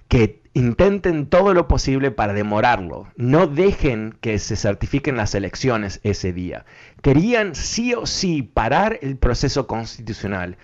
que 0.07 0.41
intenten 0.59 1.27
todo 1.27 1.53
lo 1.53 1.67
posible 1.67 2.11
para 2.11 2.33
demorarlo. 2.33 3.07
No 3.15 3.47
dejen 3.47 4.17
que 4.21 4.37
se 4.39 4.55
certifiquen 4.55 5.17
las 5.17 5.33
elecciones 5.33 5.99
ese 6.03 6.33
día. 6.33 6.65
Querían 7.01 7.55
sí 7.55 7.93
o 7.93 8.05
sí 8.05 8.43
parar 8.43 8.99
el 9.01 9.17
proceso 9.17 9.67
constitucional 9.67 10.57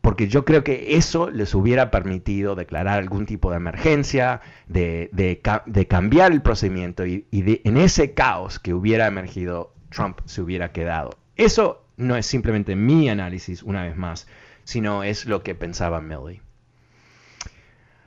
porque 0.00 0.26
yo 0.26 0.44
creo 0.44 0.64
que 0.64 0.96
eso 0.96 1.30
les 1.30 1.54
hubiera 1.54 1.92
permitido 1.92 2.56
declarar 2.56 2.98
algún 2.98 3.24
tipo 3.24 3.50
de 3.50 3.56
emergencia, 3.58 4.40
de, 4.66 5.40
cambiar 5.88 6.32
el 6.32 6.42
procedimiento 6.42 7.06
y, 7.06 7.24
en 7.30 7.76
ese 7.76 8.12
caos 8.12 8.58
que 8.58 8.74
hubiera 8.74 9.06
emergido, 9.06 9.72
Trump 9.90 10.18
se 10.24 10.42
hubiera 10.42 10.72
quedado. 10.72 11.10
Eso 11.36 11.86
no 11.96 12.16
es 12.16 12.26
simplemente 12.26 12.74
mi 12.74 13.08
análisis, 13.08 13.62
una 13.62 13.84
vez 13.84 13.96
más, 13.96 14.26
sino 14.64 15.04
es 15.04 15.26
lo 15.26 15.44
que 15.44 15.54
pensaba 15.54 16.00
Milley. 16.00 16.42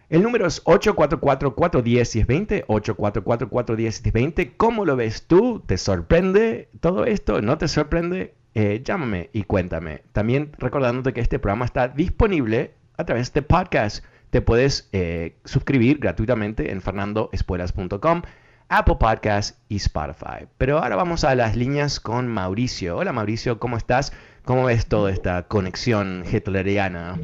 El 0.10 0.22
número 0.22 0.46
es 0.46 0.64
844-410-1020, 0.66 2.68
844-410-1020. 2.68 4.52
¿Cómo 4.56 4.86
lo 4.86 4.96
ves 4.96 5.26
tú? 5.26 5.64
¿Te 5.66 5.80
sorprende 5.80 6.70
todo 6.80 7.06
esto? 7.06 7.42
¿No 7.42 7.58
te 7.58 7.68
sorprende? 7.68 8.36
Eh, 8.54 8.84
llámame 8.86 9.32
y 9.34 9.44
cuéntame. 9.44 10.04
También 10.14 10.52
recordándote 10.60 11.12
que 11.12 11.22
este 11.22 11.40
programa 11.40 11.66
está 11.66 11.88
disponible 11.88 12.76
a 12.98 13.06
través 13.06 13.34
de 13.34 13.42
podcast. 13.42 14.06
Te 14.30 14.42
puedes 14.42 14.90
eh, 14.92 15.38
suscribir 15.44 15.98
gratuitamente 15.98 16.72
en 16.72 16.82
fernandoespuelas.com, 16.82 18.22
Apple 18.70 18.96
Podcast 19.00 19.58
y 19.70 19.78
Spotify. 19.78 20.46
Pero 20.58 20.80
ahora 20.80 20.96
vamos 20.96 21.24
a 21.24 21.34
las 21.34 21.56
líneas 21.56 22.00
con 22.00 22.28
Mauricio. 22.28 22.98
Hola 22.98 23.12
Mauricio, 23.12 23.60
¿cómo 23.60 23.76
estás? 23.76 24.14
¿Cómo 24.44 24.66
ves 24.66 24.86
toda 24.86 25.12
esta 25.12 25.48
conexión 25.48 26.24
hitleriana? 26.32 27.18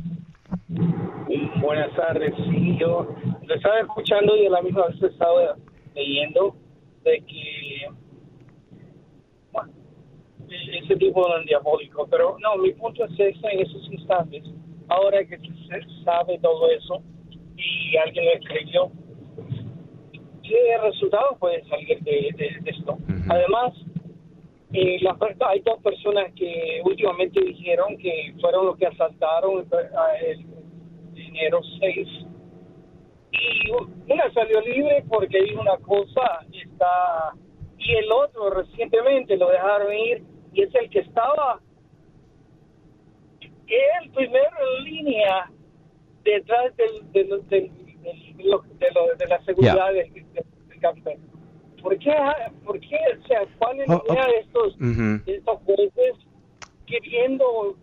Buenas 1.61 1.95
tardes. 1.95 2.33
Sí, 2.37 2.77
yo 2.79 3.07
lo 3.45 3.55
estaba 3.55 3.79
escuchando 3.81 4.35
y 4.35 4.47
a 4.47 4.49
la 4.49 4.61
misma 4.63 4.87
vez 4.87 5.01
estaba 5.03 5.55
leyendo 5.93 6.55
de 7.03 7.21
que 7.21 7.87
ese 10.83 10.95
tipo 10.95 11.27
de 11.27 11.45
diabólico. 11.45 12.07
Pero 12.09 12.37
no, 12.39 12.57
mi 12.57 12.71
punto 12.73 13.05
es 13.05 13.11
ese 13.11 13.47
en 13.51 13.59
esos 13.59 13.91
instantes. 13.91 14.43
Ahora 14.87 15.23
que 15.23 15.37
se 15.37 16.03
sabe 16.03 16.39
todo 16.39 16.69
eso 16.71 17.03
y 17.55 17.95
alguien 17.95 18.25
lo 18.25 18.31
escribió, 18.31 18.91
¿qué 20.43 20.77
resultado 20.81 21.37
puede 21.39 21.63
salir 21.65 21.99
de, 22.01 22.59
esto? 22.65 22.97
Además, 23.29 23.73
eh, 24.73 24.99
hay 25.47 25.59
dos 25.59 25.79
personas 25.83 26.33
que 26.33 26.81
últimamente 26.83 27.39
dijeron 27.39 27.97
que 27.97 28.33
fueron 28.41 28.65
los 28.65 28.77
que 28.77 28.87
asaltaron 28.87 29.65
el, 30.25 30.45
dinero 31.21 31.61
6 31.79 32.07
y 33.31 33.71
una 33.71 34.33
salió 34.33 34.61
libre 34.61 35.03
porque 35.07 35.41
dijo 35.43 35.61
una 35.61 35.77
cosa 35.77 36.45
está 36.51 37.33
y 37.77 37.93
el 37.93 38.11
otro 38.11 38.49
recientemente 38.51 39.37
lo 39.37 39.49
dejaron 39.49 39.93
ir 39.93 40.23
y 40.53 40.63
es 40.63 40.75
el 40.75 40.89
que 40.89 40.99
estaba 40.99 41.59
el 43.71 44.09
primero 44.11 44.57
en 44.77 44.83
línea 44.83 45.51
detrás 46.23 46.75
del, 46.75 47.11
del, 47.13 47.47
del, 47.47 47.71
de, 49.17 49.27
la 49.27 49.43
seguridad 49.45 49.93
del, 49.93 50.13
del, 50.13 50.45
¿Por 51.81 51.97
qué, 51.97 52.13
¿Por 52.63 52.79
qué? 52.79 52.97
O 53.17 53.27
sea, 53.27 53.41
¿cuál 53.57 53.79
es 53.79 53.87
la 53.87 53.95
oh, 53.95 54.13
idea 54.13 54.27
de 54.27 54.37
estos, 54.39 54.75
estos 55.25 55.59
jueces 55.65 56.13
queriendo 56.85 57.75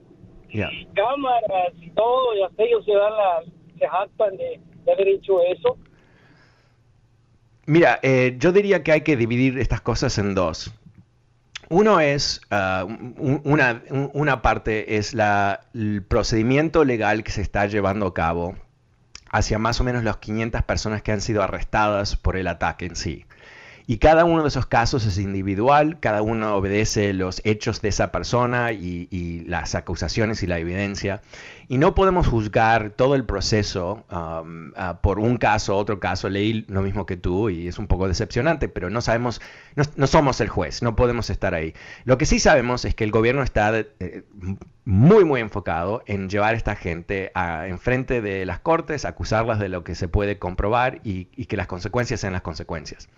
cámaras 0.95 1.75
y 1.81 1.91
todo 1.91 2.35
y 2.37 2.43
hasta 2.43 2.63
ellos 2.63 2.85
se 2.85 2.93
dan 2.93 3.13
la, 3.13 3.43
se 3.79 3.89
jactan 3.89 4.37
de, 4.37 4.61
de 4.85 4.93
haber 4.93 5.09
hecho 5.09 5.41
eso? 5.43 5.77
Mira, 7.67 8.01
eh, 8.03 8.37
yo 8.39 8.53
diría 8.53 8.83
que 8.83 8.93
hay 8.93 9.01
que 9.03 9.17
dividir 9.17 9.59
estas 9.59 9.83
cosas 9.83 10.17
en 10.17 10.35
dos. 10.35 10.73
Uno 11.69 12.01
es, 12.01 12.41
ah, 12.51 12.87
una, 12.87 13.83
una, 14.15 14.41
parte 14.41 14.97
es 14.97 15.13
la, 15.13 15.61
el 15.75 16.03
procedimiento 16.03 16.85
legal 16.85 17.23
que 17.23 17.31
se 17.31 17.43
está 17.43 17.67
llevando 17.67 18.07
a 18.07 18.15
cabo 18.15 18.55
hacia 19.31 19.59
más 19.59 19.81
o 19.83 19.85
menos 19.85 20.03
las 20.03 20.17
500 20.17 20.63
personas 20.63 21.03
que 21.03 21.13
han 21.13 21.21
sido 21.21 21.43
arrestadas 21.43 22.17
por 22.17 22.39
el 22.39 22.47
ataque 22.47 22.87
en 22.87 22.97
sí. 22.97 23.27
Y 23.90 23.96
cada 23.96 24.27
uno 24.27 24.42
de 24.42 24.48
esos 24.48 24.66
casos 24.66 25.07
es 25.07 25.16
individual, 25.16 25.98
cada 25.98 26.20
uno 26.20 26.55
obedece 26.55 27.14
los 27.14 27.40
hechos 27.44 27.81
de 27.81 27.88
esa 27.88 28.12
persona 28.12 28.72
y, 28.72 29.46
las 29.46 29.74
acusaciones 29.74 30.42
y 30.42 30.46
la 30.46 30.59
evidencia. 30.59 31.22
Y 31.68 31.79
no 31.79 31.94
podemos 31.94 32.27
juzgar 32.27 32.90
todo 32.90 33.14
el 33.14 33.24
proceso 33.24 34.05
um, 34.11 34.72
ah, 34.77 34.98
por 35.01 35.18
un 35.18 35.38
caso, 35.38 35.74
otro 35.74 36.01
caso. 36.01 36.29
Leí 36.29 36.66
lo 36.68 36.83
mismo 36.83 37.07
que 37.07 37.16
tú 37.16 37.48
y 37.48 37.66
es 37.66 37.79
un 37.79 37.87
poco 37.87 38.09
decepcionante, 38.09 38.68
pero 38.68 38.90
no 38.90 39.01
sabemos, 39.01 39.40
no, 39.74 40.07
somos 40.07 40.42
el 40.42 40.51
juez, 40.51 40.83
no 40.83 40.94
podemos 40.94 41.31
estar 41.31 41.55
ahí. 41.55 41.72
Lo 42.05 42.18
que 42.18 42.27
sí 42.27 42.40
sabemos 42.40 42.85
es 42.85 42.94
que 42.94 43.05
el 43.05 43.11
gobierno 43.11 43.42
está 43.42 43.74
eh, 43.79 44.24
muy, 44.85 45.24
muy 45.24 45.40
enfocado 45.40 46.03
en 46.07 46.29
llevar 46.29 46.53
a 46.55 46.57
esta 46.59 46.77
gente 46.77 47.31
a, 47.35 47.68
enfrente 47.68 48.20
de 48.20 48.44
las 48.44 48.61
cortes, 48.61 49.07
acusarlas 49.07 49.59
de 49.59 49.70
lo 49.70 49.83
que 49.83 49.94
se 49.94 50.09
puede 50.09 50.38
comprobar 50.38 51.01
y, 51.05 51.29
y 51.37 51.46
que 51.46 51.57
las 51.57 51.66
consecuencias 51.66 52.20
sean 52.20 52.35
las 52.35 52.42
consecuencias. 52.42 53.09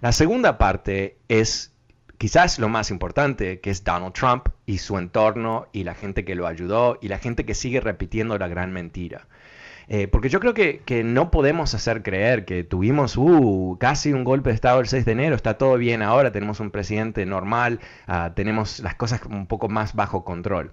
La 0.00 0.12
segunda 0.12 0.58
parte 0.58 1.18
es 1.28 1.72
quizás 2.18 2.58
lo 2.58 2.68
más 2.68 2.90
importante, 2.90 3.60
que 3.60 3.70
es 3.70 3.84
Donald 3.84 4.12
Trump 4.12 4.48
y 4.66 4.78
su 4.78 4.98
entorno 4.98 5.66
y 5.72 5.84
la 5.84 5.94
gente 5.94 6.24
que 6.24 6.34
lo 6.34 6.46
ayudó 6.46 6.98
y 7.00 7.08
la 7.08 7.18
gente 7.18 7.44
que 7.44 7.54
sigue 7.54 7.80
repitiendo 7.80 8.38
la 8.38 8.48
gran 8.48 8.72
mentira. 8.72 9.26
Eh, 9.88 10.08
porque 10.08 10.30
yo 10.30 10.40
creo 10.40 10.54
que, 10.54 11.02
no 11.04 11.30
podemos 11.30 11.74
hacer 11.74 12.02
creer 12.02 12.46
que 12.46 12.64
tuvimos 12.64 13.16
uh, 13.18 13.76
casi 13.78 14.12
un 14.12 14.24
golpe 14.24 14.48
de 14.48 14.54
Estado 14.54 14.80
el 14.80 14.86
6 14.86 15.04
de 15.04 15.12
enero, 15.12 15.36
está 15.36 15.58
todo 15.58 15.76
bien 15.76 16.00
ahora, 16.00 16.32
tenemos 16.32 16.60
un 16.60 16.70
presidente 16.70 17.26
normal, 17.26 17.80
uh, 18.08 18.32
tenemos 18.34 18.80
las 18.80 18.94
cosas 18.94 19.20
un 19.28 19.46
poco 19.46 19.68
más 19.68 19.94
bajo 19.94 20.24
control. 20.24 20.72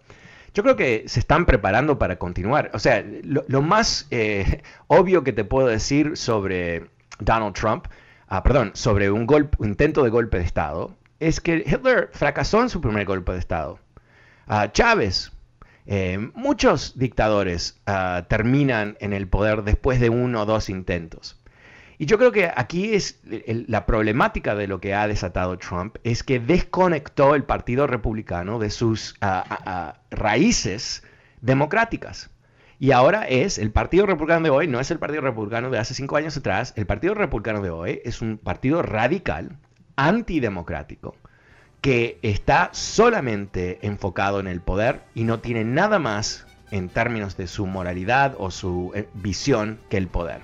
Yo 0.53 0.63
creo 0.63 0.75
que 0.75 1.03
se 1.07 1.19
están 1.19 1.45
preparando 1.45 1.97
para 1.97 2.17
continuar. 2.17 2.71
O 2.73 2.79
sea, 2.79 3.05
lo, 3.23 3.61
más 3.61 4.07
eh, 4.11 4.61
obvio 4.87 5.23
que 5.23 5.33
te 5.33 5.43
puedo 5.43 5.67
decir 5.67 6.17
sobre 6.17 6.85
Donald 7.19 7.55
Trump 7.55 7.87
ah, 8.31 8.43
perdón, 8.43 8.71
sobre 8.75 9.11
un, 9.11 9.27
golpe, 9.27 9.57
intento 9.59 10.03
de 10.03 10.09
golpe 10.09 10.37
de 10.37 10.45
Estado, 10.45 10.95
es 11.19 11.41
que 11.41 11.65
Hitler 11.67 12.09
fracasó 12.13 12.61
en 12.61 12.69
su 12.69 12.79
primer 12.79 13.05
golpe 13.05 13.33
de 13.33 13.39
Estado. 13.39 13.77
Ah, 14.47 14.71
Chávez, 14.71 15.33
eh, 15.85 16.17
muchos 16.33 16.97
dictadores 16.97 17.81
ah, 17.85 18.25
terminan 18.29 18.95
en 19.01 19.11
el 19.11 19.27
poder 19.27 19.63
después 19.63 19.99
de 19.99 20.09
uno 20.09 20.41
o 20.41 20.45
dos 20.45 20.69
intentos. 20.69 21.37
Y 21.97 22.05
yo 22.05 22.17
creo 22.17 22.31
que 22.31 22.49
aquí 22.55 22.93
es 22.95 23.19
la 23.67 23.85
problemática 23.85 24.55
de 24.55 24.67
lo 24.67 24.79
que 24.79 24.95
ha 24.95 25.07
desatado 25.07 25.57
Trump, 25.57 25.97
es 26.05 26.23
que 26.23 26.39
desconectó 26.39 27.35
el 27.35 27.43
Partido 27.43 27.85
Republicano 27.85 28.59
de 28.59 28.69
sus 28.69 29.15
ah, 29.21 29.99
raíces 30.09 31.03
democráticas. 31.41 32.31
Y 32.81 32.93
ahora 32.93 33.27
es, 33.27 33.59
el 33.59 33.69
Partido 33.69 34.07
Republicano 34.07 34.43
de 34.43 34.49
hoy 34.49 34.67
no 34.67 34.79
es 34.79 34.89
el 34.89 34.97
Partido 34.97 35.21
Republicano 35.21 35.69
de 35.69 35.77
hace 35.77 35.93
cinco 35.93 36.17
años 36.17 36.35
atrás, 36.35 36.73
el 36.75 36.87
Partido 36.87 37.13
Republicano 37.13 37.61
de 37.61 37.69
hoy 37.69 38.01
es 38.03 38.23
un 38.23 38.39
partido 38.39 38.81
radical, 38.81 39.59
antidemocrático, 39.97 41.15
que 41.79 42.17
está 42.23 42.69
solamente 42.73 43.77
enfocado 43.83 44.39
en 44.39 44.47
el 44.47 44.61
poder 44.61 45.01
y 45.13 45.25
no 45.25 45.41
tiene 45.41 45.63
nada 45.63 45.99
más 45.99 46.47
en 46.71 46.89
términos 46.89 47.37
de 47.37 47.45
su 47.45 47.67
moralidad 47.67 48.33
o 48.39 48.49
su 48.49 48.91
eh, 48.95 49.07
visión 49.13 49.79
que 49.87 49.97
el 49.97 50.07
poder. 50.07 50.41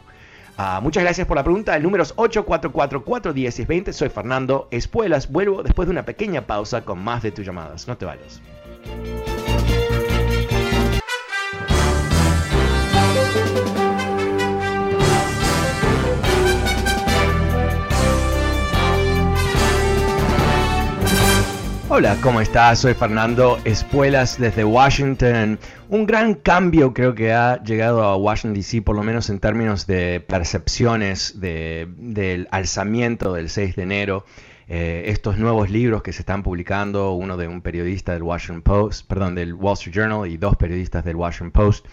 Ah, 0.58 0.80
muchas 0.84 1.02
gracias 1.02 1.26
por 1.26 1.38
la 1.38 1.44
pregunta. 1.44 1.76
El 1.76 1.82
número 1.82 2.04
es 2.04 2.16
844-410-20. 2.18 3.94
Soy 3.94 4.10
Fernando 4.10 4.68
Espuelas. 4.70 5.32
Vuelvo 5.32 5.64
después 5.64 5.88
de 5.88 5.92
una 5.92 6.06
pequeña 6.06 6.46
pausa 6.46 6.86
con 6.86 7.00
más 7.00 7.24
de 7.24 7.32
tus 7.32 7.48
llamadas. 7.48 7.88
No 7.88 7.98
te 7.98 8.06
vayas. 8.06 8.44
Hola, 21.98 22.16
¿cómo 22.22 22.42
estás? 22.42 22.78
Soy 22.78 22.94
Fernando 22.94 23.58
Espuelas 23.66 24.38
desde 24.38 24.64
Washington. 24.64 25.58
Un 25.90 26.06
gran 26.06 26.36
cambio 26.36 26.94
creo 26.94 27.16
que 27.16 27.34
ha 27.34 27.64
llegado 27.64 28.04
a 28.04 28.16
Washington, 28.16 28.54
D.C., 28.54 28.84
por 28.84 28.96
lo 28.96 29.02
menos 29.02 29.32
en 29.32 29.40
términos 29.40 29.88
de 29.88 30.20
percepciones 30.20 31.42
del 31.42 32.48
alzamiento 32.52 33.34
del 33.34 33.50
6 33.50 33.76
de 33.76 33.82
enero. 33.82 34.26
Eh, 34.68 35.06
estos 35.08 35.40
nuevos 35.40 35.72
libros 35.72 36.04
que 36.04 36.14
se 36.14 36.20
están 36.22 36.44
publicando, 36.44 37.14
uno 37.14 37.36
de 37.36 37.48
un 37.48 37.62
periodista 37.62 38.14
del 38.14 38.22
Washington 38.22 38.62
Post, 38.62 39.08
perdón, 39.08 39.34
del 39.34 39.56
Wall 39.56 39.74
Street 39.74 39.96
Journal 39.96 40.30
y 40.30 40.38
dos 40.38 40.56
periodistas 40.56 41.04
del 41.04 41.16
Washington 41.16 41.50
Post, 41.50 41.88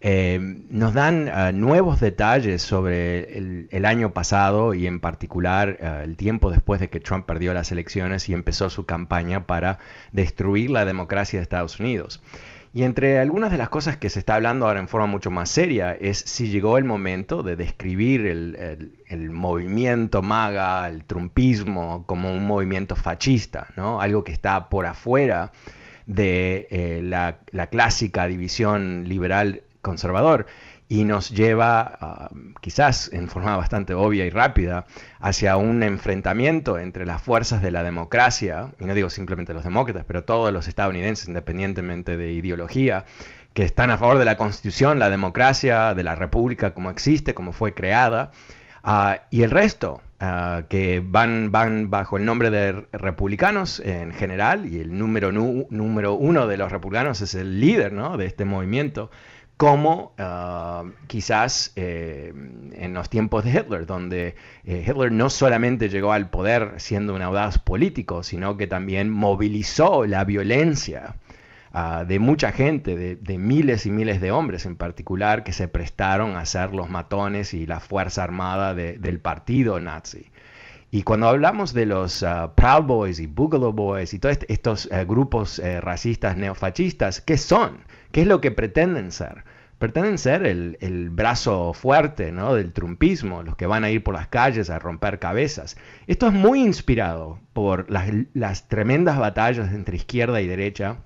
eh, 0.00 0.38
nos 0.70 0.94
dan 0.94 1.28
ah, 1.28 1.52
nuevos 1.52 2.00
detalles 2.00 2.62
sobre 2.62 3.38
el, 3.70 3.84
año 3.84 4.12
pasado 4.12 4.74
y 4.74 4.86
en 4.86 5.00
particular 5.00 5.78
ah, 5.82 6.02
el 6.04 6.16
tiempo 6.16 6.50
después 6.50 6.80
de 6.80 6.90
que 6.90 7.00
Trump 7.00 7.26
perdió 7.26 7.54
las 7.54 7.72
elecciones 7.72 8.28
y 8.28 8.34
empezó 8.34 8.68
su 8.68 8.84
campaña 8.84 9.46
para 9.46 9.78
destruir 10.12 10.70
la 10.70 10.84
democracia 10.84 11.38
de 11.38 11.42
Estados 11.42 11.80
Unidos. 11.80 12.22
Y 12.76 12.82
entre 12.82 13.18
algunas 13.20 13.50
de 13.50 13.56
las 13.56 13.70
cosas 13.70 13.96
que 13.96 14.10
se 14.10 14.18
está 14.18 14.34
hablando 14.34 14.66
ahora 14.66 14.80
en 14.80 14.88
forma 14.88 15.06
mucho 15.06 15.30
más 15.30 15.48
seria 15.48 15.94
es 15.98 16.18
si 16.18 16.50
llegó 16.50 16.76
el 16.76 16.84
momento 16.84 17.42
de 17.42 17.56
describir 17.56 18.26
el, 18.26 19.30
movimiento 19.30 20.20
MAGA, 20.20 20.86
el 20.90 21.04
trumpismo, 21.04 22.04
como 22.04 22.30
un 22.30 22.46
movimiento 22.46 22.94
fascista, 22.94 23.68
¿no? 23.76 24.02
algo 24.02 24.24
que 24.24 24.32
está 24.32 24.68
por 24.68 24.84
afuera 24.84 25.52
de 26.04 26.68
eh, 26.70 27.00
la, 27.02 27.38
clásica 27.70 28.26
división 28.26 29.08
liberal 29.08 29.62
conservador 29.86 30.46
y 30.88 31.04
nos 31.04 31.30
lleva, 31.30 31.98
ah, 32.00 32.30
quizás 32.60 33.10
en 33.12 33.28
forma 33.28 33.56
bastante 33.56 33.94
obvia 33.94 34.24
y 34.24 34.30
rápida, 34.30 34.86
hacia 35.18 35.56
un 35.56 35.82
enfrentamiento 35.82 36.78
entre 36.78 37.06
las 37.06 37.22
fuerzas 37.22 37.62
de 37.62 37.70
la 37.70 37.82
democracia, 37.82 38.70
y 38.78 38.84
no 38.84 38.94
digo 38.94 39.10
simplemente 39.10 39.54
los 39.54 39.64
demócratas, 39.64 40.04
pero 40.06 40.24
todos 40.24 40.52
los 40.52 40.68
estadounidenses, 40.68 41.28
independientemente 41.28 42.16
de 42.16 42.32
ideología, 42.32 43.04
que 43.52 43.64
están 43.64 43.90
a 43.90 43.98
favor 43.98 44.18
de 44.18 44.26
la 44.26 44.36
constitución, 44.36 44.98
la 44.98 45.10
democracia, 45.10 45.94
de 45.94 46.04
la 46.04 46.14
república 46.14 46.74
como 46.74 46.90
existe, 46.90 47.34
como 47.34 47.52
fue 47.52 47.74
creada, 47.74 48.30
ah, 48.84 49.22
y 49.30 49.42
el 49.42 49.50
resto, 49.50 50.02
ah, 50.20 50.62
que 50.68 51.02
van, 51.04 51.50
bajo 51.90 52.16
el 52.16 52.24
nombre 52.24 52.50
de 52.50 52.86
republicanos 52.92 53.80
en 53.80 54.12
general, 54.12 54.66
y 54.66 54.78
el 54.78 54.96
número, 54.96 55.32
número 55.32 56.14
uno 56.14 56.46
de 56.46 56.58
los 56.58 56.70
republicanos 56.70 57.22
es 57.22 57.34
el 57.34 57.60
líder 57.60 57.92
¿no? 57.92 58.16
de 58.16 58.26
este 58.26 58.44
movimiento, 58.44 59.10
como 59.56 60.12
ah, 60.18 60.84
quizás 61.06 61.72
eh, 61.76 62.32
en 62.72 62.94
los 62.94 63.08
tiempos 63.08 63.44
de 63.44 63.52
Hitler, 63.52 63.86
donde 63.86 64.36
eh, 64.64 64.84
Hitler 64.86 65.12
no 65.12 65.30
solamente 65.30 65.88
llegó 65.88 66.12
al 66.12 66.28
poder 66.28 66.74
siendo 66.76 67.14
un 67.14 67.22
audaz 67.22 67.58
político, 67.58 68.22
sino 68.22 68.56
que 68.56 68.66
también 68.66 69.08
movilizó 69.08 70.04
la 70.04 70.24
violencia 70.24 71.16
ah, 71.72 72.04
de 72.06 72.18
mucha 72.18 72.52
gente, 72.52 73.16
de, 73.16 73.38
miles 73.38 73.86
y 73.86 73.90
miles 73.90 74.20
de 74.20 74.30
hombres 74.30 74.66
en 74.66 74.76
particular, 74.76 75.42
que 75.42 75.52
se 75.52 75.68
prestaron 75.68 76.36
a 76.36 76.44
ser 76.44 76.74
los 76.74 76.90
matones 76.90 77.54
y 77.54 77.66
la 77.66 77.80
fuerza 77.80 78.24
armada 78.24 78.74
del 78.74 79.20
partido 79.20 79.80
nazi. 79.80 80.26
Y 80.90 81.02
cuando 81.02 81.28
hablamos 81.28 81.72
de 81.72 81.86
los 81.86 82.22
ah, 82.22 82.52
Proud 82.54 82.84
Boys 82.84 83.20
y 83.20 83.26
Boogaloo 83.26 83.72
Boys 83.72 84.12
y 84.12 84.18
todos 84.18 84.38
estos 84.48 84.86
eh, 84.92 85.06
grupos 85.06 85.62
racistas 85.80 86.36
neofascistas, 86.36 87.22
¿qué 87.22 87.38
son? 87.38 87.78
¿Qué 88.12 88.22
es 88.22 88.26
lo 88.26 88.40
que 88.40 88.50
pretenden 88.50 89.12
ser? 89.12 89.44
Pretenden 89.78 90.16
ser 90.16 90.46
el, 90.46 91.10
brazo 91.10 91.74
fuerte 91.74 92.32
¿no? 92.32 92.54
del 92.54 92.72
trumpismo, 92.72 93.42
los 93.42 93.56
que 93.56 93.66
van 93.66 93.84
a 93.84 93.90
ir 93.90 94.02
por 94.02 94.14
las 94.14 94.28
calles 94.28 94.70
a 94.70 94.78
romper 94.78 95.18
cabezas. 95.18 95.76
Esto 96.06 96.28
es 96.28 96.32
muy 96.32 96.62
inspirado 96.62 97.40
por 97.52 97.86
las, 97.90 98.68
tremendas 98.68 99.18
batallas 99.18 99.72
entre 99.72 99.96
izquierda 99.96 100.40
y 100.40 100.46
derecha 100.46 100.96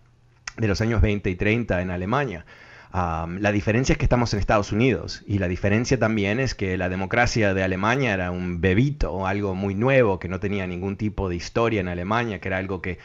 de 0.57 0.69
los 0.69 0.81
años 0.81 1.01
20 1.01 1.31
y 1.31 1.35
30 1.35 1.83
en 1.83 1.91
Alemania. 1.91 2.47
la 2.93 3.53
diferencia 3.53 3.95
es 3.95 3.99
que 3.99 4.05
estamos 4.05 4.33
en 4.35 4.39
Estados 4.39 4.71
Unidos 4.71 5.25
y 5.27 5.39
la 5.39 5.49
diferencia 5.49 5.99
también 5.99 6.39
es 6.39 6.55
que 6.55 6.77
la 6.77 6.89
democracia 6.89 7.55
de 7.55 7.65
Alemania 7.65 8.15
era 8.15 8.31
un 8.31 8.61
bebito, 8.61 9.27
algo 9.27 9.57
muy 9.57 9.75
nuevo 9.75 10.21
que 10.21 10.29
no 10.29 10.39
tenía 10.39 10.69
ningún 10.69 10.97
tipo 10.97 11.29
de 11.29 11.35
historia 11.35 11.81
en 11.81 11.89
Alemania, 11.89 12.41
que 12.41 12.47
era 12.47 12.59
algo 12.59 12.81
que 12.81 12.99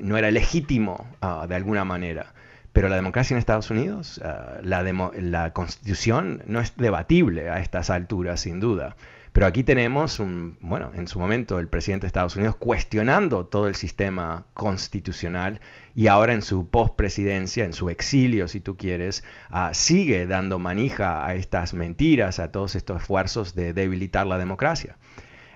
no 0.00 0.16
era 0.16 0.30
legítimo 0.30 1.04
ah, 1.20 1.46
de 1.48 1.56
alguna 1.56 1.84
manera. 1.84 2.32
Pero 2.72 2.88
la 2.88 2.96
democracia 2.96 3.34
en 3.34 3.38
Estados 3.38 3.70
Unidos, 3.70 4.20
ah, 4.24 4.58
la, 4.62 5.52
constitución 5.52 6.42
no 6.46 6.60
es 6.60 6.76
debatible 6.76 7.50
a 7.50 7.60
estas 7.60 7.90
alturas, 7.90 8.40
sin 8.40 8.60
duda. 8.60 8.96
Pero 9.32 9.46
aquí 9.46 9.62
tenemos, 9.62 10.20
un, 10.20 10.56
bueno, 10.60 10.90
en 10.94 11.06
su 11.06 11.18
momento 11.18 11.58
el 11.58 11.68
presidente 11.68 12.02
de 12.02 12.08
Estados 12.08 12.36
Unidos 12.36 12.56
cuestionando 12.56 13.46
todo 13.46 13.68
el 13.68 13.74
sistema 13.74 14.46
constitucional 14.54 15.60
y 15.94 16.08
ahora 16.08 16.32
en 16.32 16.42
su 16.42 16.68
postpresidencia, 16.68 17.64
en 17.64 17.72
su 17.72 17.90
exilio, 17.90 18.48
si 18.48 18.60
tú 18.60 18.76
quieres, 18.76 19.24
ah, 19.50 19.70
sigue 19.74 20.26
dando 20.26 20.58
manija 20.58 21.26
a 21.26 21.34
estas 21.34 21.74
mentiras, 21.74 22.38
a 22.38 22.50
todos 22.50 22.74
estos 22.74 23.02
esfuerzos 23.02 23.54
de 23.54 23.72
debilitar 23.72 24.26
la 24.26 24.38
democracia. 24.38 24.96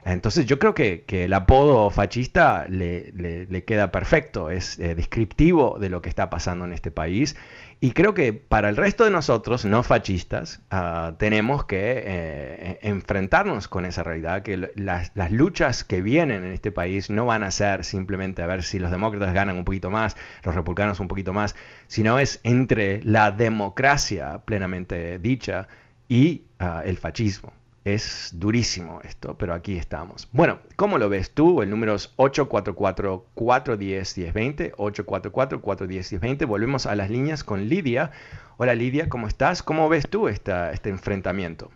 Entonces 0.04 0.46
yo 0.46 0.58
creo 0.58 0.74
que, 0.74 1.04
el 1.08 1.32
apodo 1.32 1.90
fascista 1.90 2.66
le, 2.68 3.64
queda 3.64 3.92
perfecto, 3.92 4.50
es 4.50 4.78
eh, 4.78 4.94
descriptivo 4.94 5.78
de 5.78 5.90
lo 5.90 6.02
que 6.02 6.08
está 6.08 6.28
pasando 6.28 6.64
en 6.64 6.72
este 6.72 6.90
país 6.90 7.36
y 7.84 7.94
creo 7.94 8.14
que 8.14 8.32
para 8.32 8.68
el 8.68 8.76
resto 8.76 9.04
de 9.04 9.10
nosotros, 9.10 9.64
no 9.64 9.82
fascistas, 9.82 10.62
ah, 10.70 11.14
tenemos 11.18 11.64
que 11.64 12.00
eh, 12.06 12.78
enfrentarnos 12.82 13.66
con 13.66 13.84
esa 13.84 14.04
realidad, 14.04 14.42
que 14.42 14.70
las, 14.76 15.10
las, 15.16 15.32
luchas 15.32 15.82
que 15.82 16.00
vienen 16.00 16.44
en 16.44 16.52
este 16.52 16.70
país 16.70 17.10
no 17.10 17.26
van 17.26 17.42
a 17.42 17.50
ser 17.50 17.84
simplemente 17.84 18.40
a 18.40 18.46
ver 18.46 18.62
si 18.62 18.78
los 18.78 18.92
demócratas 18.92 19.34
ganan 19.34 19.56
un 19.56 19.64
poquito 19.64 19.90
más, 19.90 20.16
los 20.44 20.54
republicanos 20.54 21.00
un 21.00 21.08
poquito 21.08 21.32
más, 21.32 21.56
sino 21.88 22.20
es 22.20 22.38
entre 22.44 23.02
la 23.02 23.32
democracia 23.32 24.42
plenamente 24.44 25.18
dicha 25.18 25.66
y 26.08 26.44
ah, 26.60 26.82
el 26.84 26.98
fascismo. 26.98 27.52
Es 27.84 28.38
durísimo 28.38 29.00
esto, 29.02 29.36
pero 29.36 29.54
aquí 29.54 29.76
estamos. 29.76 30.28
Bueno, 30.30 30.60
¿cómo 30.76 30.98
lo 30.98 31.08
ves 31.08 31.34
tú? 31.34 31.62
El 31.62 31.70
número 31.70 31.96
es 31.96 32.16
844-410-1020, 32.16 34.76
844-410-1020. 34.76 36.46
Volvemos 36.46 36.86
a 36.86 36.94
las 36.94 37.10
líneas 37.10 37.42
con 37.42 37.68
Lidia. 37.68 38.12
Hola 38.56 38.76
Lidia, 38.76 39.08
¿cómo 39.08 39.26
estás? 39.26 39.64
¿Cómo 39.64 39.88
ves 39.88 40.08
tú 40.08 40.28
esta, 40.28 40.70
este 40.70 40.90
enfrentamiento? 40.90 41.72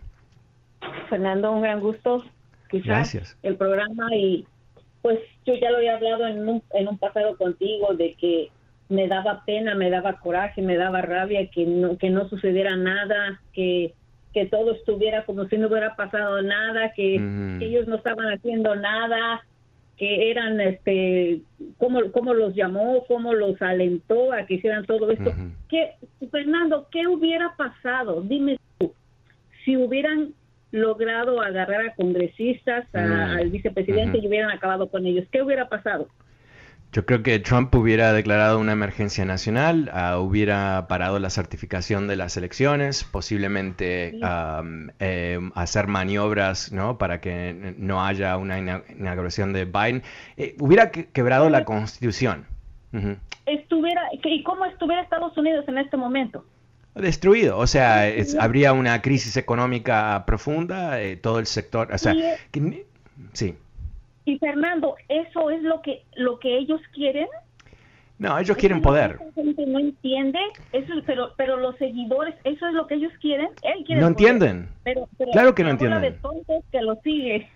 Fernando, 1.09 1.51
un 1.51 1.61
gran 1.61 1.81
gusto. 1.81 2.23
Quizás 2.69 3.35
El 3.43 3.57
programa 3.57 4.15
y 4.15 4.47
pues 5.01 5.19
yo 5.45 5.55
ya 5.55 5.71
lo 5.71 5.79
he 5.79 5.89
hablado 5.89 6.25
en 6.27 6.47
un, 6.47 6.63
en 6.73 6.87
un 6.87 6.97
pasado 6.97 7.35
contigo 7.37 7.93
de 7.93 8.13
que 8.13 8.49
me 8.89 9.09
daba 9.09 9.43
pena, 9.45 9.75
me 9.75 9.89
daba 9.89 10.19
coraje, 10.19 10.61
me 10.61 10.77
daba 10.77 11.01
rabia 11.01 11.49
que 11.49 11.65
no, 11.65 11.97
que 11.97 12.09
no 12.09 12.29
sucediera 12.29 12.77
nada, 12.77 13.41
que 13.53 13.93
que 14.37 14.45
todo 14.45 14.73
estuviera 14.73 15.25
como 15.25 15.47
si 15.47 15.57
no 15.57 15.67
hubiera 15.67 15.95
pasado 15.95 16.43
nada, 16.43 16.93
que, 16.95 17.15
ellos 17.59 17.87
no 17.87 17.95
estaban 17.95 18.27
haciendo 18.27 18.75
nada, 18.75 19.41
que 19.97 20.29
eran, 20.29 20.61
este, 20.61 21.41
cómo, 21.79 22.11
cómo 22.11 22.35
los 22.35 22.53
llamó, 22.53 23.03
cómo 23.07 23.33
los 23.33 23.59
alentó 23.63 24.31
a 24.31 24.45
que 24.45 24.55
hicieran 24.55 24.85
todo 24.85 25.09
esto. 25.09 25.33
¿Qué, 25.69 25.93
Fernando, 26.29 26.87
¿qué 26.91 27.07
hubiera 27.07 27.55
pasado? 27.57 28.21
Dime 28.21 28.59
tú, 28.77 28.93
si 29.65 29.75
hubieran 29.75 30.33
logrado 30.69 31.41
agarrar 31.41 31.87
a 31.87 31.95
congresistas, 31.95 32.85
al 32.93 33.49
vicepresidente 33.49 34.19
y 34.19 34.27
hubieran 34.27 34.51
acabado 34.51 34.87
con 34.87 35.07
ellos, 35.07 35.25
¿qué 35.31 35.41
hubiera 35.41 35.67
pasado? 35.67 36.09
Yo 36.93 37.05
creo 37.05 37.21
que 37.21 37.37
Trump 37.39 37.73
hubiera 37.75 38.13
declarado 38.13 38.59
una 38.59 38.71
emergencia 38.71 39.25
nacional, 39.25 39.91
ah, 39.93 40.19
hubiera 40.19 40.87
parado 40.87 41.19
la 41.19 41.29
certificación 41.29 42.07
de 42.07 42.15
las 42.15 42.37
elecciones, 42.37 43.03
posiblemente 43.03 44.17
em, 44.99 45.51
hacer 45.53 45.87
maniobras 45.87 46.71
¿no? 46.71 46.97
para 46.97 47.19
que 47.19 47.75
no 47.77 48.03
haya 48.05 48.37
una 48.37 48.57
inauguración 48.57 49.51
de 49.53 49.65
Biden. 49.65 50.01
Eh, 50.37 50.55
hubiera 50.59 50.91
quebrado 50.91 51.49
la 51.49 51.65
constitución. 51.65 52.45
estuviera, 53.45 54.03
¿Y 54.23 54.43
cómo 54.43 54.65
estuviera 54.65 55.01
Estados 55.01 55.37
Unidos 55.37 55.65
en 55.67 55.77
este 55.79 55.97
momento? 55.97 56.45
Destruido, 56.95 57.59
o 57.59 57.67
sea, 57.67 58.05
habría 58.39 58.73
una 58.73 59.01
crisis 59.03 59.37
económica 59.37 60.23
profunda, 60.25 60.99
eh, 60.99 61.15
todo 61.15 61.37
el 61.37 61.45
sector, 61.45 61.93
o 61.93 61.97
sea, 61.97 62.15
sí. 63.33 63.55
Y 64.27 64.37
Fernando, 64.39 64.97
¿eso 65.07 65.49
es 65.51 65.63
lo 65.63 65.81
que, 65.81 66.03
lo 66.17 66.37
que 66.37 66.57
ellos 66.57 66.81
quieren? 66.93 67.27
No, 68.19 68.37
ellos 68.37 68.57
quieren 68.57 68.81
poder. 68.81 69.17
no 69.37 69.79
entiende, 69.79 70.37
eso, 70.73 70.93
pero, 71.05 71.31
pero 71.37 71.55
los 71.55 71.77
seguidores, 71.77 72.35
eso 72.43 72.67
es 72.67 72.73
lo 72.73 72.87
que 72.87 72.95
ellos 72.95 73.13
quieren. 73.21 73.47
Él 73.63 73.85
quiere 73.85 74.01
no 74.01 74.07
entienden. 74.07 74.67
claro 75.31 75.55
que 75.55 75.63
no 75.63 75.69
entienden. 75.69 76.01
de 76.01 76.11
tontos 76.11 76.61
que 76.73 76.81
lo 76.81 76.95
sigue. 77.05 77.49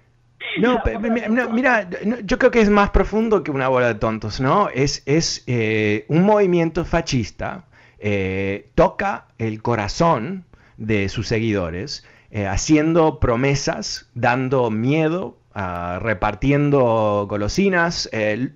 No, 0.61 0.81
mira, 1.51 1.89
yo 2.23 2.39
creo 2.39 2.51
que 2.51 2.61
es 2.61 2.69
más 2.69 2.91
profundo 2.91 3.43
que 3.43 3.51
una 3.51 3.67
bola 3.67 3.87
de 3.87 3.95
tontos, 3.95 4.39
¿no? 4.39 4.69
Es, 4.69 5.03
es 5.05 5.43
eh, 5.47 6.05
un 6.07 6.23
movimiento 6.23 6.85
fascista, 6.85 7.65
eh, 7.99 8.69
toca 8.75 9.25
el 9.39 9.61
corazón 9.61 10.45
de 10.77 11.09
sus 11.09 11.27
seguidores, 11.27 12.07
eh, 12.29 12.47
haciendo 12.47 13.19
promesas, 13.19 14.09
dando 14.13 14.71
miedo, 14.71 15.35
Ah, 15.53 15.99
repartiendo 16.01 17.25
golosinas, 17.29 18.09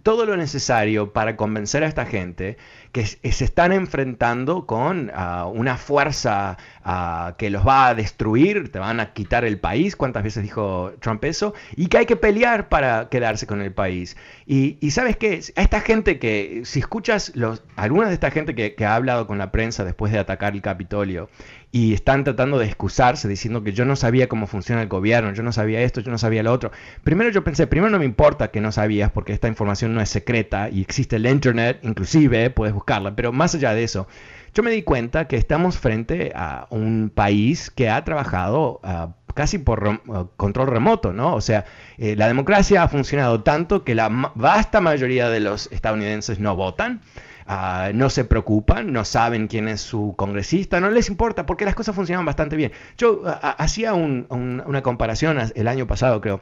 todo 0.04 0.26
lo 0.26 0.38
necesario 0.38 1.12
para 1.12 1.36
convencer 1.36 1.84
a 1.84 1.88
esta 1.88 2.06
gente 2.06 2.56
que 2.94 3.06
se 3.06 3.44
están 3.44 3.74
enfrentando 3.74 4.66
con 4.66 5.12
ah, 5.14 5.48
una 5.54 5.76
fuerza 5.76 6.58
ah, 6.86 7.36
que 7.38 7.50
los 7.50 7.68
va 7.68 7.88
a 7.88 7.96
destruir, 7.96 8.72
te 8.72 8.80
van 8.80 9.02
a 9.02 9.12
quitar 9.12 9.44
el 9.44 9.60
país, 9.60 9.98
cuántas 9.98 10.24
veces 10.24 10.44
dijo 10.44 10.94
Trump 11.02 11.26
eso, 11.26 11.54
y 11.76 11.88
que 11.88 11.98
hay 11.98 12.06
que 12.06 12.16
pelear 12.16 12.70
para 12.70 13.10
quedarse 13.10 13.46
con 13.46 13.62
el 13.62 13.74
país. 13.74 14.16
Y, 14.46 14.78
sabes 14.92 15.18
qué, 15.18 15.42
a 15.58 15.62
esta 15.62 15.82
gente 15.82 16.18
que, 16.18 16.62
si 16.64 16.80
escuchas 16.80 17.34
los, 17.36 17.62
algunas 17.76 18.08
de 18.08 18.14
esta 18.14 18.32
gente 18.32 18.56
que 18.56 18.86
ha 18.86 18.96
hablado 18.96 19.28
con 19.28 19.38
la 19.38 19.52
prensa 19.52 19.84
después 19.84 20.14
de 20.14 20.20
atacar 20.20 20.54
el 20.54 20.62
Capitolio, 20.62 21.30
y 21.76 21.94
están 21.94 22.24
tratando 22.24 22.58
de 22.58 22.68
excusarse 22.68 23.28
diciendo 23.28 23.62
que 23.62 23.74
yo 23.74 23.84
no 23.84 23.98
sabía 23.98 24.30
cómo 24.30 24.48
funciona 24.48 24.82
el 24.82 24.88
gobierno, 24.88 25.34
yo 25.34 25.44
no 25.44 25.52
sabía 25.52 25.82
esto, 25.82 26.00
yo 26.00 26.10
no 26.10 26.18
sabía 26.18 26.42
lo 26.42 26.54
otro. 26.54 26.72
Primero 27.04 27.32
yo 27.32 27.44
pensé, 27.44 27.68
primero 27.68 27.92
no 27.92 28.00
me 28.00 28.06
importa 28.06 28.48
que 28.48 28.62
no 28.62 28.72
sabías 28.72 29.12
porque 29.12 29.34
esta 29.34 29.50
información 29.50 29.94
no 29.94 30.00
es 30.00 30.08
secreta 30.08 30.70
y 30.70 30.80
existe 30.80 31.18
el 31.18 31.26
Internet, 31.26 31.80
inclusive 31.82 32.50
puedes 32.50 32.74
buscarla, 32.74 33.14
pero 33.14 33.34
más 33.34 33.56
allá 33.56 33.74
de 33.74 33.84
eso, 33.84 34.08
yo 34.54 34.64
me 34.64 34.72
di 34.72 34.84
cuenta 34.84 35.28
que 35.28 35.36
estamos 35.36 35.78
frente 35.78 36.32
a 36.34 36.66
un 36.70 37.12
país 37.14 37.70
que 37.70 37.90
ha 37.90 38.02
trabajado 38.06 38.80
ah, 38.82 39.10
casi 39.34 39.58
por 39.58 40.00
ah, 40.14 40.28
control 40.38 40.68
remoto, 40.68 41.12
¿no? 41.12 41.36
O 41.36 41.42
sea, 41.42 41.66
eh, 41.98 42.16
la 42.16 42.28
democracia 42.28 42.84
ha 42.84 42.88
funcionado 42.88 43.44
tanto 43.44 43.84
que 43.84 43.96
la 43.96 44.08
vasta 44.34 44.80
mayoría 44.80 45.28
de 45.28 45.42
los 45.42 45.70
estadounidenses 45.74 46.40
no 46.40 46.56
votan. 46.56 47.02
Ah, 47.48 47.92
no 47.94 48.10
se 48.10 48.26
preocupan, 48.26 48.92
no 48.92 49.06
saben 49.06 49.48
quién 49.48 49.68
es 49.68 49.80
su 49.80 50.16
congresista, 50.18 50.80
no 50.80 50.90
les 50.90 51.10
importa 51.10 51.46
porque 51.46 51.64
las 51.64 51.76
cosas 51.76 51.96
funcionan 51.96 52.26
bastante 52.26 52.56
bien. 52.56 52.72
Yo 52.98 53.22
hacía 53.24 53.94
una 53.94 54.82
comparación 54.82 55.38
el 55.54 55.68
año 55.68 55.86
pasado, 55.86 56.22
creo, 56.22 56.42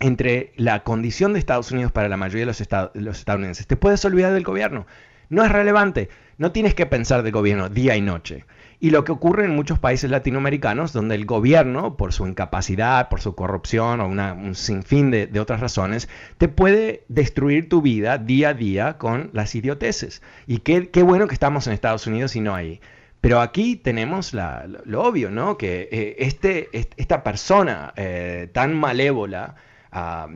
entre 0.00 0.52
la 0.56 0.82
condición 0.82 1.32
de 1.32 1.38
Estados 1.38 1.70
Unidos 1.70 1.92
para 1.92 2.08
la 2.08 2.16
mayoría 2.16 2.40
de 2.40 2.46
los, 2.46 2.60
los 2.94 3.18
estadounidenses. 3.20 3.68
Te 3.68 3.76
puedes 3.76 4.04
olvidar 4.04 4.32
del 4.32 4.42
gobierno, 4.42 4.84
no 5.28 5.44
es 5.44 5.52
relevante, 5.52 6.08
no 6.38 6.50
tienes 6.50 6.74
que 6.74 6.86
pensar 6.86 7.22
del 7.22 7.32
gobierno 7.32 7.68
día 7.68 7.94
y 7.94 8.00
noche. 8.00 8.44
Y 8.82 8.90
lo 8.90 9.04
que 9.04 9.12
ocurre 9.12 9.44
en 9.44 9.54
muchos 9.54 9.78
países 9.78 10.10
latinoamericanos, 10.10 10.92
donde 10.92 11.14
el 11.14 11.24
gobierno, 11.24 11.96
por 11.96 12.12
su 12.12 12.26
incapacidad, 12.26 13.08
por 13.08 13.20
su 13.20 13.36
corrupción 13.36 14.00
o 14.00 14.08
un 14.08 14.56
sinfín 14.56 15.12
de, 15.12 15.38
otras 15.38 15.60
razones, 15.60 16.08
te 16.36 16.48
puede 16.48 17.04
destruir 17.06 17.68
tu 17.68 17.80
vida 17.80 18.18
día 18.18 18.48
a 18.48 18.54
día 18.54 18.98
con 18.98 19.30
las 19.34 19.54
idioteces. 19.54 20.20
Y 20.48 20.58
qué, 20.58 21.02
bueno 21.04 21.28
que 21.28 21.34
estamos 21.34 21.68
en 21.68 21.74
Estados 21.74 22.08
Unidos 22.08 22.34
y 22.34 22.40
no 22.40 22.56
ahí. 22.56 22.80
Pero 23.20 23.40
aquí 23.40 23.76
tenemos 23.76 24.34
lo, 24.34 25.00
obvio, 25.00 25.30
¿no? 25.30 25.56
Que 25.56 25.88
eh, 25.92 26.16
este, 26.18 26.68
esta 26.72 27.22
persona 27.22 27.94
eh, 27.94 28.48
tan 28.52 28.74
malévola, 28.74 29.54
ah, 29.92 30.26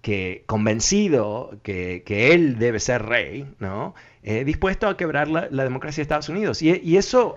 que 0.00 0.44
convencido 0.46 1.58
que, 1.64 2.04
él 2.06 2.60
debe 2.60 2.78
ser 2.78 3.02
rey, 3.02 3.52
¿no? 3.58 3.96
Eh, 4.22 4.44
dispuesto 4.44 4.86
a 4.86 4.96
quebrar 4.96 5.26
la, 5.26 5.64
democracia 5.64 5.96
de 5.96 6.02
Estados 6.02 6.28
Unidos. 6.28 6.62
Y, 6.62 6.96
eso 6.96 7.34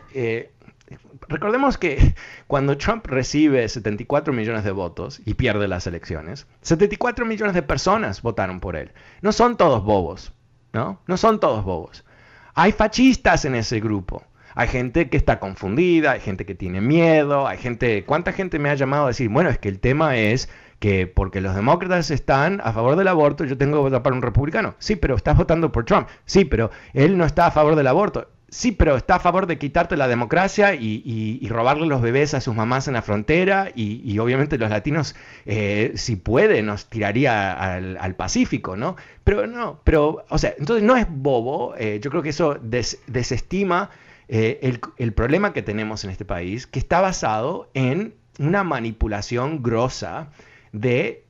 recordemos 1.28 1.78
que 1.78 2.16
cuando 2.48 2.78
Trump 2.78 3.06
recibe 3.08 3.68
74 3.68 4.34
millones 4.34 4.64
de 4.64 4.72
votos 4.72 5.22
y 5.26 5.36
pierde 5.36 5.68
las 5.68 5.88
elecciones, 5.88 6.48
74 6.62 7.26
millones 7.26 7.54
de 7.54 7.64
personas 7.64 8.22
votaron 8.22 8.60
por 8.60 8.76
él. 8.76 8.92
No 9.22 9.32
son 9.32 9.58
todos 9.58 9.84
bobos, 9.84 10.34
¿no? 10.74 11.02
No 11.08 11.18
son 11.18 11.40
todos 11.40 11.64
bobos. 11.64 12.06
Hay 12.54 12.72
fascistas 12.72 13.46
en 13.46 13.56
ese 13.56 13.80
grupo. 13.80 14.24
Hay 14.56 14.68
gente 14.68 15.10
que 15.10 15.18
está 15.18 15.40
confundida, 15.40 16.12
hay 16.12 16.20
gente 16.20 16.46
que 16.46 16.56
tiene 16.56 16.82
miedo, 16.82 17.48
hay 17.48 17.58
gente... 17.58 18.04
¿Cuánta 18.04 18.34
gente 18.34 18.60
me 18.60 18.70
ha 18.70 18.76
llamado 18.76 19.06
a 19.06 19.08
decir, 19.08 19.30
bueno, 19.30 19.50
es 19.50 19.60
que 19.60 19.70
el 19.70 19.80
tema 19.80 20.18
es 20.18 20.50
que 20.80 21.08
porque 21.08 21.42
los 21.42 21.56
demócratas 21.56 22.10
están 22.10 22.62
a 22.64 22.74
favor 22.74 22.96
del 22.96 23.08
aborto, 23.08 23.46
yo 23.46 23.58
tengo 23.58 23.78
que 23.78 23.84
votar 23.84 24.02
para 24.02 24.16
un 24.16 24.22
republicano. 24.22 24.76
Sí, 24.80 24.96
pero 24.96 25.16
estás 25.16 25.38
votando 25.38 25.72
por 25.72 25.86
Trump. 25.86 26.08
Sí, 26.26 26.46
pero 26.46 26.72
él 26.94 27.18
no 27.18 27.26
está 27.26 27.46
a 27.46 27.52
favor 27.52 27.76
del 27.76 27.88
aborto. 27.88 28.28
Sí, 28.52 28.72
pero 28.72 28.98
está 28.98 29.16
a 29.16 29.20
favor 29.20 29.46
de 29.46 29.58
quitarte 29.58 29.96
la 29.96 30.08
democracia 30.08 30.74
y, 30.74 31.48
robarle 31.50 31.86
los 31.86 32.02
bebés 32.02 32.34
a 32.34 32.42
sus 32.42 32.56
mamás 32.56 32.88
en 32.88 32.96
la 32.96 33.02
frontera 33.02 33.72
y, 33.76 34.18
obviamente 34.20 34.58
los 34.58 34.70
latinos, 34.70 35.16
eh, 35.46 35.92
si 35.96 36.16
puede, 36.16 36.62
nos 36.62 36.88
tiraría 36.88 37.54
al, 37.54 38.16
Pacífico, 38.16 38.76
¿no? 38.76 38.96
Pero 39.24 39.48
no, 39.48 39.82
pero, 39.84 40.26
o 40.30 40.38
sea, 40.38 40.54
entonces 40.58 40.84
no 40.84 40.98
es 40.98 41.06
bobo, 41.10 41.76
eh, 41.78 42.00
yo 42.02 42.10
creo 42.10 42.24
que 42.24 42.30
eso 42.30 42.60
desestima 42.62 43.92
eh, 44.28 44.78
el, 44.98 45.14
problema 45.14 45.54
que 45.54 45.62
tenemos 45.62 46.04
en 46.04 46.10
este 46.10 46.26
país, 46.26 46.68
que 46.68 46.80
está 46.80 47.02
basado 47.02 47.70
en 47.74 48.16
una 48.40 48.64
manipulación 48.64 49.62
grosa 49.64 50.32
de 50.72 51.24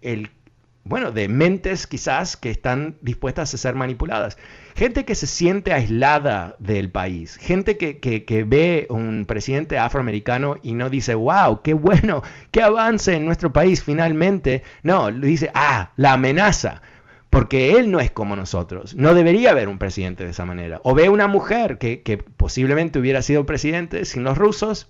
bueno, 0.84 1.12
de 1.12 1.27
mentes 1.27 1.86
quizás 1.86 2.36
que 2.36 2.49
están 2.49 2.97
dispuestas 3.01 3.53
a 3.53 3.58
ser 3.58 3.75
manipuladas. 3.75 4.38
Gente 4.75 5.05
que 5.05 5.15
se 5.15 5.27
siente 5.27 5.73
aislada 5.73 6.55
del 6.60 6.89
país, 6.89 7.38
gente 7.38 7.77
que, 7.77 7.99
que, 7.99 8.43
ve 8.43 8.88
un 8.89 9.25
presidente 9.25 9.77
afroamericano 9.77 10.55
y 10.63 10.73
no 10.73 10.89
dice, 10.89 11.15
wow, 11.15 11.62
qué 11.62 11.73
bueno, 11.73 12.23
qué 12.51 12.62
avance 12.62 13.15
en 13.15 13.25
nuestro 13.25 13.51
país 13.51 13.84
finalmente. 13.84 14.63
No, 14.84 15.12
dice, 15.12 15.51
ah, 15.53 15.91
la 15.95 16.13
amenaza. 16.13 16.82
Porque 17.29 17.73
él 17.73 17.91
no 17.91 17.99
es 17.99 18.10
como 18.10 18.36
nosotros. 18.36 18.95
No 18.95 19.13
debería 19.13 19.51
haber 19.51 19.69
un 19.69 19.77
presidente 19.77 20.23
de 20.23 20.32
esa 20.32 20.45
manera. 20.45 20.82
O 20.84 20.95
ve 20.95 21.10
una 21.10 21.27
mujer 21.27 21.77
que, 21.77 22.01
que 22.01 22.17
posiblemente 22.17 22.97
hubiera 22.97 23.21
sido 23.21 23.45
presidente 23.45 24.05
sin 24.05 24.23
los 24.23 24.36
rusos 24.36 24.89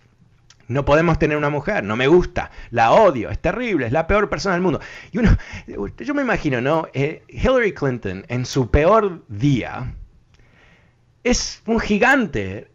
no 0.69 0.86
podemos 0.86 1.19
tener 1.19 1.36
una 1.36 1.49
mujer, 1.49 1.84
no 1.84 1.95
me 1.97 2.08
gusta, 2.08 2.51
la 2.69 2.91
odio, 2.93 3.29
es 3.29 3.39
terrible, 3.39 3.88
es 3.88 3.91
la 3.91 4.08
peor 4.08 4.29
persona 4.29 4.53
del 4.53 4.62
mundo. 4.62 4.79
Y 5.12 5.17
uno, 5.17 5.36
yo 5.97 6.13
me 6.13 6.21
imagino, 6.21 6.62
¿no? 6.62 6.88
Eh, 6.93 7.23
Hillary 7.27 7.73
Clinton 7.73 8.23
en 8.29 8.45
su 8.45 8.69
peor 8.69 9.23
día 9.27 9.93
es 11.23 11.62
un 11.65 11.79
gigante 11.79 12.69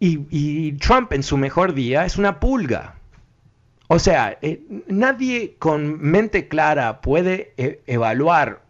y, 0.00 0.72
Trump 0.72 1.12
en 1.12 1.22
su 1.22 1.38
mejor 1.38 1.72
día 1.72 2.04
es 2.04 2.18
una 2.18 2.40
pulga. 2.40 2.96
O 3.88 3.98
sea, 3.98 4.38
eh, 4.42 4.60
nadie 4.88 5.56
con 5.58 6.00
mente 6.00 6.48
clara 6.48 7.00
puede 7.00 7.52
eh, 7.56 7.80
evaluar 7.86 8.64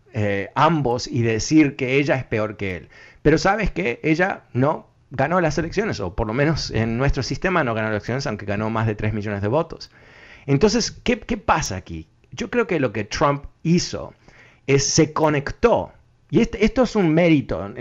ambos 0.55 1.09
y 1.09 1.23
decir 1.23 1.75
que 1.75 1.97
ella 1.97 2.15
es 2.15 2.23
peor 2.23 2.57
que 2.57 2.77
él. 2.77 2.89
Pero 3.23 3.37
sabes 3.37 3.73
que 3.73 3.99
ella 4.05 4.45
no 4.53 4.94
ganó 5.11 5.41
las 5.41 5.59
elecciones, 5.59 6.01
o 6.01 6.15
por 6.15 6.27
lo 6.27 6.35
menos 6.35 6.71
en 6.71 6.99
nuestro 6.99 7.23
sistema 7.23 7.65
no 7.65 7.75
ganó 7.75 7.89
las 7.89 7.97
elecciones, 7.97 8.27
aunque 8.27 8.47
ganó 8.47 8.71
más 8.71 8.87
de 8.87 8.95
3 8.95 9.13
millones 9.15 9.43
de 9.43 9.49
votos. 9.49 9.91
Entonces, 10.47 10.91
¿qué, 10.91 11.17
pasa 11.37 11.77
aquí? 11.77 12.09
Yo 12.33 12.51
creo 12.51 12.67
que 12.67 12.81
lo 12.81 12.93
que 12.93 13.05
Trump 13.05 13.45
hizo 13.63 14.15
es 14.67 14.87
se 14.87 15.13
conectó. 15.13 15.93
Y 16.31 16.41
este, 16.41 16.65
esto 16.65 16.83
es 16.83 16.97
un 16.97 17.15
mérito, 17.15 17.73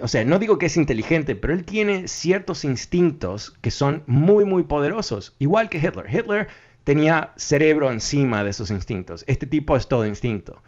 o 0.00 0.08
sea, 0.08 0.24
no 0.24 0.38
digo 0.38 0.58
que 0.58 0.66
es 0.66 0.76
inteligente, 0.76 1.34
pero 1.34 1.52
él 1.52 1.64
tiene 1.64 2.06
ciertos 2.06 2.64
instintos 2.64 3.56
que 3.62 3.72
son 3.72 4.04
muy, 4.06 4.44
muy 4.44 4.62
poderosos, 4.62 5.34
igual 5.38 5.68
que 5.68 5.78
Hitler. 5.78 6.06
Hitler 6.08 6.48
tenía 6.84 7.32
cerebro 7.36 7.90
encima 7.90 8.44
de 8.44 8.50
esos 8.50 8.70
instintos. 8.70 9.24
Este 9.26 9.46
tipo 9.46 9.76
es 9.76 9.88
todo 9.88 10.06
instinto. 10.06 10.62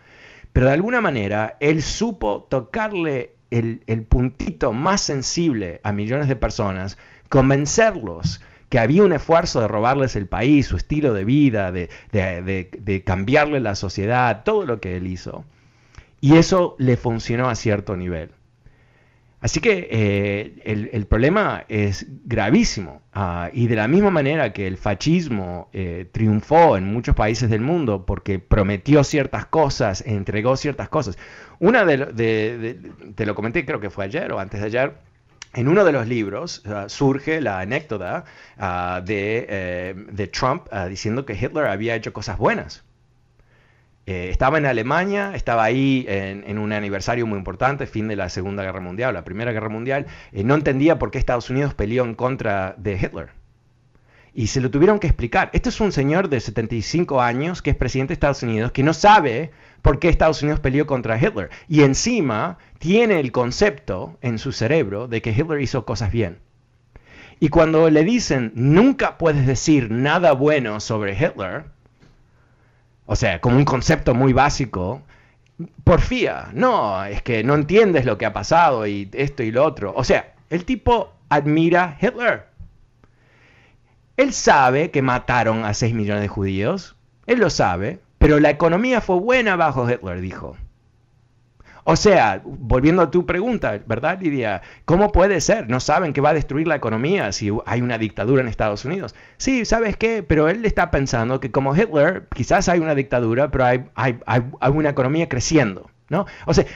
Pero 0.53 0.67
de 0.67 0.73
alguna 0.73 1.01
manera, 1.01 1.57
él 1.61 1.83
supo 1.83 2.47
tocarle 2.51 3.37
el, 3.53 4.07
puntito 4.09 4.73
más 4.73 5.01
sensible 5.01 5.81
a 5.85 5.93
millones 5.93 6.29
de 6.29 6.37
personas, 6.37 6.99
convencerlos 7.29 8.41
que 8.69 8.79
había 8.79 9.03
un 9.03 9.13
esfuerzo 9.13 9.61
de 9.61 9.69
robarles 9.69 10.17
el 10.17 10.27
país, 10.27 10.67
su 10.67 10.77
estilo 10.77 11.13
de 11.13 11.25
vida, 11.25 11.73
de, 11.73 11.91
de, 12.11 13.03
cambiarle 13.05 13.61
la 13.61 13.75
sociedad, 13.75 14.45
todo 14.45 14.65
lo 14.65 14.81
que 14.81 14.97
él 14.97 15.07
hizo. 15.07 15.45
Y 16.21 16.37
eso 16.37 16.77
le 16.79 16.97
funcionó 16.97 17.51
a 17.51 17.55
cierto 17.55 17.97
nivel. 17.97 18.31
Así 19.43 19.59
que 19.59 19.89
eh, 19.91 20.89
el, 20.93 21.07
problema 21.07 21.65
es 21.69 22.07
gravísimo. 22.25 23.03
Ah, 23.13 23.51
y 23.53 23.67
de 23.67 23.75
la 23.75 23.89
misma 23.89 24.11
manera 24.11 24.53
que 24.53 24.69
el 24.69 24.77
fascismo 24.77 25.69
eh, 25.73 26.07
triunfó 26.13 26.77
en 26.77 26.85
muchos 26.85 27.17
países 27.17 27.51
del 27.51 27.61
mundo 27.61 28.07
porque 28.07 28.39
prometió 28.39 29.03
ciertas 29.03 29.47
cosas, 29.47 30.05
entregó 30.07 30.57
ciertas 30.57 30.89
cosas. 30.89 31.19
Una 31.63 31.85
de, 31.85 32.77
te 33.15 33.25
lo 33.25 33.37
comenté 33.37 33.65
creo 33.65 33.79
que 33.79 33.89
fue 33.89 34.05
ayer 34.05 34.33
o 34.33 34.41
antes 34.41 34.59
de 34.61 34.67
ayer, 34.67 34.95
en 35.55 35.69
uno 35.69 35.85
de 35.85 35.93
los 35.93 36.09
libros 36.09 36.61
ah, 36.67 36.87
surge 36.89 37.41
la 37.41 37.61
anécdota 37.61 38.25
ah, 38.59 39.01
de, 39.05 39.47
eh, 39.49 39.95
de, 40.11 40.27
Trump 40.27 40.67
diciendo 40.89 41.25
que 41.25 41.35
Hitler 41.35 41.67
había 41.67 41.95
hecho 41.95 42.13
cosas 42.13 42.37
buenas. 42.37 42.83
Eh, 44.07 44.29
estaba 44.29 44.59
en 44.59 44.67
Alemania, 44.67 45.37
estaba 45.37 45.63
ahí 45.63 46.05
en, 46.09 46.59
un 46.59 46.73
aniversario 46.73 47.29
muy 47.29 47.39
importante, 47.39 47.87
fin 47.87 48.09
de 48.09 48.17
la 48.17 48.29
Segunda 48.29 48.65
Guerra 48.65 48.81
Mundial, 48.81 49.15
la 49.15 49.23
Primera 49.23 49.53
Guerra 49.53 49.69
Mundial, 49.69 50.07
eh, 50.33 50.43
no 50.43 50.57
entendía 50.57 50.99
por 50.99 51.13
qué 51.13 51.19
Estados 51.19 51.49
Unidos 51.49 51.75
peleó 51.75 52.03
en 52.03 52.17
contra 52.17 52.75
de 52.77 52.95
Hitler. 52.95 53.42
Y 54.35 54.47
se 54.47 54.61
lo 54.61 54.71
tuvieron 54.71 54.99
que 54.99 55.07
explicar. 55.07 55.51
Este 55.53 55.69
es 55.69 55.81
un 55.81 55.93
señor 55.93 56.29
de 56.29 56.41
75 56.41 57.21
años 57.21 57.61
que 57.61 57.71
es 57.71 57.77
presidente 57.77 58.11
de 58.11 58.15
Estados 58.15 58.43
Unidos, 58.43 58.73
que 58.73 58.83
no 58.83 58.95
sabe 58.95 59.51
por 59.83 59.99
qué 59.99 60.09
Estados 60.09 60.43
Unidos 60.43 60.61
peleó 60.61 60.87
contra 60.87 61.19
Hitler. 61.19 61.51
Y 61.69 61.83
encima 61.83 62.59
tiene 62.79 63.21
el 63.21 63.31
concepto 63.33 64.17
en 64.23 64.39
su 64.39 64.53
cerebro 64.53 65.09
de 65.09 65.21
que 65.21 65.33
Hitler 65.33 65.61
hizo 65.61 65.85
cosas 65.85 66.13
bien. 66.13 66.39
Y 67.41 67.49
cuando 67.49 67.91
le 67.91 68.05
dicen, 68.05 68.53
nunca 68.55 69.19
puedes 69.19 69.47
decir 69.47 69.91
nada 69.91 70.33
bueno 70.33 70.79
sobre 70.81 71.13
Hitler, 71.15 71.65
o 73.05 73.17
sea, 73.17 73.41
como 73.41 73.57
un 73.57 73.65
concepto 73.65 74.15
muy 74.15 74.33
básico, 74.33 75.03
porfía, 75.85 76.51
no, 76.55 77.05
es 77.05 77.21
que 77.23 77.43
no 77.45 77.55
entiendes 77.55 78.05
lo 78.05 78.17
que 78.17 78.27
ha 78.27 78.33
pasado 78.33 78.87
y 78.87 79.11
esto 79.13 79.43
y 79.43 79.51
lo 79.51 79.65
otro. 79.65 79.93
O 79.97 80.05
sea, 80.05 80.35
el 80.51 80.65
tipo 80.65 81.13
admira 81.29 81.99
Hitler. 82.01 82.52
Él 84.17 84.33
sabe 84.33 84.91
que 84.91 85.03
mataron 85.03 85.65
a 85.65 85.75
6 85.75 85.95
millones 85.95 86.23
de 86.23 86.29
judíos, 86.29 86.97
él 87.27 87.39
lo 87.39 87.51
sabe, 87.51 88.01
pero 88.19 88.41
la 88.41 88.51
economía 88.51 89.01
fue 89.01 89.17
buena 89.17 89.57
bajo 89.57 89.89
Hitler, 89.89 90.21
dijo. 90.21 90.57
O 91.85 91.97
sea, 91.97 92.41
volviendo 92.45 93.03
a 93.03 93.11
tu 93.11 93.27
pregunta, 93.27 93.81
¿verdad, 93.87 94.21
Lidia? 94.21 94.63
¿Cómo 94.85 95.11
puede 95.11 95.41
ser? 95.41 95.69
¿No 95.69 95.81
saben 95.81 96.13
que 96.13 96.21
va 96.21 96.31
a 96.31 96.35
destruir 96.35 96.69
la 96.69 96.77
economía 96.77 97.33
si 97.33 97.51
hay 97.67 97.81
una 97.81 97.99
dictadura 97.99 98.41
en 98.41 98.49
Estados 98.49 98.85
Unidos? 98.85 99.17
Sí, 99.37 99.65
¿sabes 99.65 99.97
qué? 99.97 100.23
Pero 100.23 100.49
él 100.49 100.65
está 100.65 100.93
pensando 100.93 101.41
que 101.41 101.51
como 101.51 101.75
Hitler, 101.75 102.29
quizás 102.33 102.69
hay 102.69 102.79
una 102.79 102.95
dictadura, 102.95 103.51
pero 103.51 103.65
hay, 103.65 103.85
hay, 103.97 104.19
hay, 104.27 104.71
una 104.71 104.91
economía 104.91 105.29
creciendo, 105.29 105.91
¿no? 106.09 106.27
O 106.47 106.55
sea, 106.55 106.67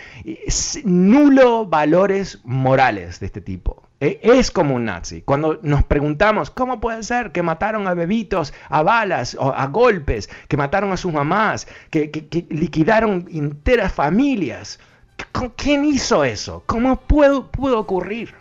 nulo 0.85 1.67
valores 1.67 2.41
morales 2.43 3.21
de 3.21 3.27
este 3.27 3.41
tipo. 3.41 3.86
E, 4.01 4.21
es 4.23 4.51
como 4.51 4.75
un 4.75 4.85
nazi. 4.85 5.23
Cuando 5.23 5.59
nos 5.63 5.85
preguntamos, 5.85 6.51
¿cómo 6.51 6.81
puede 6.81 7.03
ser 7.03 7.33
que 7.33 7.43
mataron 7.43 7.89
a 7.89 7.95
bebitos 7.95 8.53
a 8.69 8.83
balas 8.83 9.37
o 9.39 9.53
a 9.55 9.67
golpes, 9.67 10.29
que 10.49 10.57
mataron 10.57 10.93
a 10.93 10.97
sus 10.97 11.13
mamás, 11.13 11.67
que, 11.91 12.47
liquidaron 12.51 13.27
enteras 13.33 13.93
familias? 13.93 14.79
¿Quién 15.57 15.85
hizo 15.85 16.25
eso? 16.25 16.63
¿Cómo 16.67 17.01
pudo 17.01 17.79
ocurrir? 17.79 18.35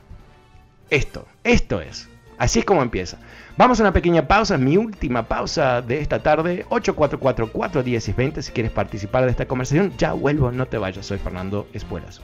Esto, 0.90 1.26
esto 1.44 1.82
es. 1.82 2.10
Así 2.38 2.60
es 2.60 2.66
como 2.66 2.82
empieza. 2.82 3.18
Vamos 3.58 3.80
a 3.80 3.84
una 3.84 3.94
pequeña 3.94 4.28
pausa, 4.28 4.58
mi 4.58 4.76
última 4.76 5.24
pausa 5.24 5.82
de 5.82 6.02
esta 6.02 6.22
tarde, 6.22 6.66
844-410-20. 6.70 8.42
Si 8.42 8.52
quieres 8.52 8.74
participar 8.74 9.24
de 9.24 9.32
esta 9.32 9.46
conversación, 9.46 9.94
ya 9.98 10.12
vuelvo, 10.12 10.52
no 10.52 10.66
te 10.66 10.78
vayas. 10.78 11.06
Soy 11.06 11.18
Fernando 11.18 11.68
Espuelas. 11.74 12.22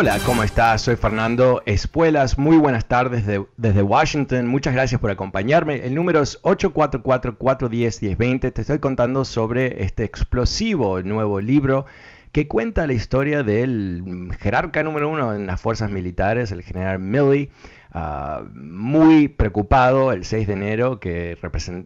Hola, 0.00 0.20
¿cómo 0.24 0.44
estás? 0.44 0.82
Soy 0.82 0.94
Fernando 0.94 1.60
Espuelas. 1.66 2.38
Muy 2.38 2.56
buenas 2.56 2.86
tardes 2.86 3.24
desde 3.56 3.82
Washington. 3.82 4.46
Muchas 4.46 4.72
gracias 4.72 5.00
por 5.00 5.10
acompañarme. 5.10 5.84
El 5.84 5.96
número 5.96 6.22
es 6.22 6.40
844-410-1020. 6.42 8.52
Te 8.52 8.60
estoy 8.60 8.78
contando 8.78 9.24
sobre 9.24 9.82
este 9.82 10.04
explosivo 10.04 11.02
nuevo 11.02 11.40
libro 11.40 11.84
que 12.30 12.46
cuenta 12.46 12.86
la 12.86 12.92
historia 12.92 13.42
del 13.42 14.30
jerarca 14.38 14.84
número 14.84 15.08
uno 15.08 15.34
en 15.34 15.48
las 15.48 15.60
fuerzas 15.60 15.90
militares, 15.90 16.52
el 16.52 16.62
general 16.62 17.00
Milley 17.00 17.50
Ah, 17.90 18.42
muy 18.52 19.28
preocupado 19.28 20.12
el 20.12 20.24
6 20.26 20.46
de 20.46 20.52
enero 20.52 21.00
que 21.00 21.38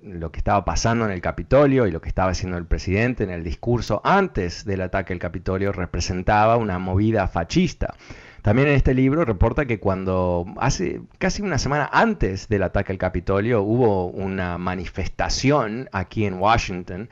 lo 0.03 0.33
que 0.33 0.39
estaba 0.39 0.65
pasando 0.65 1.05
en 1.05 1.13
el 1.13 1.21
Capitolio 1.21 1.87
y 1.87 1.93
lo 1.93 2.01
que 2.01 2.09
estaba 2.09 2.33
haciendo 2.33 2.59
el 2.59 2.67
presidente 2.67 3.23
en 3.23 3.31
el 3.31 3.45
discurso 3.45 4.01
antes 4.05 4.65
del 4.65 4.81
ataque 4.81 5.13
al 5.13 5.21
Capitolio 5.21 5.71
representaba 5.71 6.57
una 6.57 6.81
movida 6.81 7.29
fascista. 7.29 7.95
También 8.43 8.67
en 8.67 8.75
este 8.75 8.95
libro 8.95 9.25
reporta 9.25 9.67
que 9.67 9.79
cuando 9.79 10.47
hace 10.57 11.03
casi 11.19 11.43
una 11.43 11.59
semana 11.59 11.89
antes 11.93 12.49
del 12.49 12.65
ataque 12.65 12.91
al 12.91 12.99
Capitolio 12.99 13.63
hubo 13.63 14.07
una 14.07 14.59
manifestación 14.59 15.89
aquí 15.93 16.25
en 16.25 16.35
Washington 16.35 17.09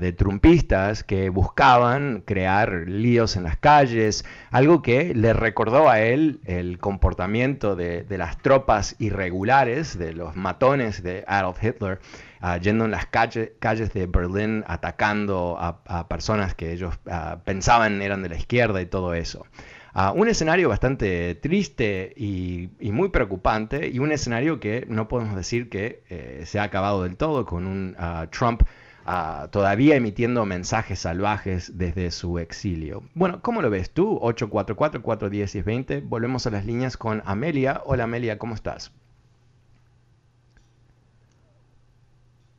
de 0.00 0.12
trumpistas 0.12 1.04
que 1.04 1.28
buscaban 1.28 2.22
crear 2.24 2.84
líos 2.86 3.36
en 3.36 3.44
las 3.44 3.56
calles, 3.56 4.24
algo 4.50 4.82
que 4.82 5.14
le 5.14 5.32
recordó 5.32 5.88
a 5.88 6.00
él 6.00 6.40
el 6.44 6.78
comportamiento 6.78 7.76
de, 7.76 8.06
las 8.08 8.38
tropas 8.38 8.96
irregulares, 8.98 9.98
de 9.98 10.14
los 10.14 10.36
matones 10.36 11.02
de 11.02 11.24
Adolf 11.26 11.62
Hitler, 11.62 12.00
ah, 12.40 12.56
yendo 12.56 12.86
en 12.86 12.90
las 12.90 13.06
calles 13.06 13.92
de 13.92 14.06
Berlín 14.06 14.64
atacando 14.66 15.56
a, 15.58 16.08
personas 16.08 16.54
que 16.54 16.72
ellos 16.72 16.98
ah, 17.10 17.38
pensaban 17.44 18.00
eran 18.02 18.22
de 18.22 18.30
la 18.30 18.36
izquierda 18.36 18.80
y 18.80 18.86
todo 18.86 19.14
eso. 19.14 19.46
Un 20.14 20.28
escenario 20.28 20.68
bastante 20.68 21.34
triste 21.34 22.12
y, 22.16 22.68
muy 22.92 23.08
preocupante 23.08 23.88
y 23.88 23.98
un 23.98 24.12
escenario 24.12 24.60
que 24.60 24.86
no 24.88 25.08
podemos 25.08 25.34
decir 25.34 25.68
que 25.68 26.04
eh, 26.08 26.44
se 26.46 26.60
ha 26.60 26.62
acabado 26.62 27.02
del 27.02 27.16
todo 27.16 27.44
con 27.44 27.66
un 27.66 27.96
Trump 28.30 28.62
todavía 29.50 29.96
emitiendo 29.96 30.44
mensajes 30.44 30.98
salvajes 30.98 31.78
desde 31.78 32.10
su 32.10 32.38
exilio. 32.38 33.02
Bueno, 33.14 33.40
¿cómo 33.42 33.62
lo 33.62 33.70
ves 33.70 33.90
tú? 33.90 34.18
844-410-1020. 34.20 36.02
Volvemos 36.08 36.46
a 36.46 36.50
las 36.50 36.66
líneas 36.66 36.96
con 36.96 37.22
Amelia. 37.24 37.80
Hola 37.84 38.04
Amelia, 38.04 38.38
¿cómo 38.38 38.54
estás? 38.54 38.92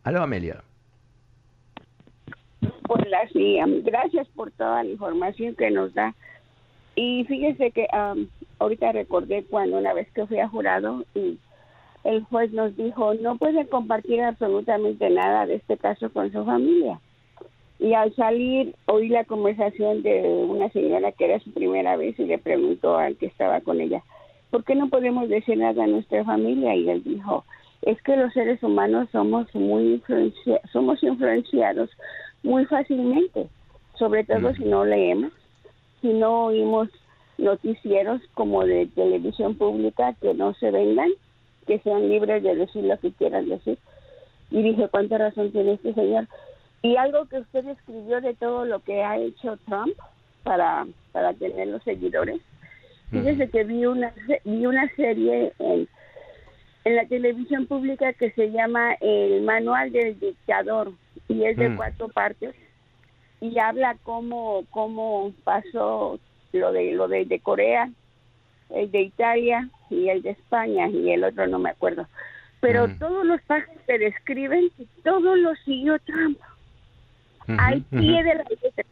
Aló 0.04 0.24
Amelia. 0.24 0.64
Hola, 2.88 3.20
sí, 3.32 3.58
gracias 3.84 4.28
por 4.30 4.50
toda 4.52 4.84
la 4.84 4.90
información 4.90 5.54
que 5.56 5.70
nos 5.70 5.94
da. 5.94 6.16
Y 6.96 7.26
fíjese 7.26 7.70
que 7.72 7.88
ahorita 8.58 8.92
recordé 8.92 9.46
cuando 9.46 9.78
una 9.78 9.94
vez 9.94 10.12
que 10.12 10.26
fui 10.26 10.40
a 10.40 10.50
jurado 10.50 11.06
y 11.14 11.38
el 12.04 12.24
juez 12.26 12.52
nos 12.54 12.76
dijo 12.76 13.14
no 13.16 13.38
puede 13.38 13.68
compartir 13.68 14.22
absolutamente 14.22 15.10
nada 15.10 15.46
de 15.46 15.56
este 15.56 15.78
caso 15.78 16.10
con 16.12 16.32
su 16.32 16.44
familia. 16.46 17.00
Y 17.80 17.94
al 17.94 18.14
salir 18.16 18.76
oí 18.88 19.08
la 19.08 19.24
conversación 19.24 20.04
de 20.04 20.22
una 20.48 20.70
señora 20.70 21.14
que 21.14 21.26
era 21.26 21.40
su 21.40 21.52
primera 21.52 21.96
vez 21.96 22.20
y 22.20 22.26
le 22.26 22.38
preguntó 22.38 22.98
al 22.98 23.16
que 23.16 23.28
estaba 23.28 23.62
con 23.62 23.80
ella, 23.80 24.04
¿por 24.50 24.66
qué 24.66 24.76
no 24.76 24.90
podemos 24.90 25.30
decir 25.30 25.58
nada 25.58 25.84
a 25.84 25.88
nuestra 25.88 26.26
familia? 26.26 26.76
Y 26.76 26.90
él 26.90 27.04
dijo, 27.04 27.46
es 27.84 28.02
que 28.02 28.18
los 28.18 28.34
seres 28.34 28.62
humanos 28.64 29.08
somos 29.12 29.54
muy 29.56 30.02
somos 30.74 31.02
influenciados 31.04 31.90
muy 32.44 32.66
fácilmente, 32.66 33.48
sobre 33.98 34.24
todo 34.24 34.54
si 34.56 34.64
no 34.64 34.86
leemos, 34.86 35.32
si 36.02 36.14
no 36.14 36.46
oímos 36.46 36.90
noticieros 37.38 38.22
como 38.34 38.66
de 38.66 38.88
televisión 38.88 39.56
pública 39.56 40.14
que 40.22 40.34
no 40.34 40.54
se 40.56 40.72
vendan 40.72 41.10
que 41.70 41.80
sean 41.80 42.10
libres 42.10 42.42
de 42.42 42.56
decir 42.56 42.84
lo 42.84 43.00
que 43.00 43.12
quieran 43.12 43.48
decir. 43.48 43.78
Y 44.50 44.64
dije, 44.64 44.88
¿cuánta 44.90 45.20
razón 45.20 45.52
tiene 45.52 45.74
este 45.74 45.94
señor? 45.94 46.28
Y 46.82 46.96
algo 46.96 47.28
que 47.28 47.38
usted 47.38 47.68
escribió 47.68 48.20
de 48.22 48.34
todo 48.34 48.66
lo 48.66 48.80
que 48.80 49.04
ha 49.04 49.20
hecho 49.20 49.56
Trump 49.68 49.94
para, 50.44 50.88
para 51.12 51.34
tener 51.34 51.68
los 51.68 51.84
seguidores. 51.84 52.42
Fíjese 53.12 53.50
que 53.50 53.64
vi 53.66 53.86
una, 53.86 54.12
vi 54.44 54.66
una 54.66 54.90
serie 54.96 55.54
en, 55.60 55.88
en 56.86 56.96
la 56.96 57.06
televisión 57.06 57.68
pública 57.68 58.14
que 58.14 58.32
se 58.32 58.50
llama 58.50 58.94
El 59.00 59.44
Manual 59.44 59.92
del 59.92 60.20
Dictador 60.20 60.94
y 61.28 61.44
es 61.44 61.56
de 61.56 61.70
mm. 61.70 61.78
cuatro 61.78 62.08
partes 62.10 62.56
y 63.42 63.60
habla 63.60 63.96
cómo, 64.04 64.64
cómo 64.72 65.34
pasó 65.44 66.20
lo 66.52 66.72
de 66.72 66.94
lo 66.94 67.08
de, 67.08 67.26
de 67.26 67.40
Corea, 67.40 67.92
el 68.70 68.92
de 68.92 69.02
Italia 69.02 69.70
y 69.90 70.10
el 70.10 70.22
de 70.22 70.32
España 70.32 70.88
y 70.90 71.12
el 71.12 71.24
otro 71.24 71.48
no 71.48 71.60
me 71.60 71.70
acuerdo. 71.70 72.08
Pero 72.62 72.88
todos 73.00 73.26
los 73.26 73.42
pasos 73.44 73.74
que 73.88 73.98
describen, 73.98 74.70
todos 75.04 75.38
los 75.38 75.58
siguió 75.60 75.98
Trump. 76.00 76.38
Hay 77.58 77.80
pie 77.82 78.24
de 78.24 78.36
la 78.36 78.46
letra. 78.50 78.86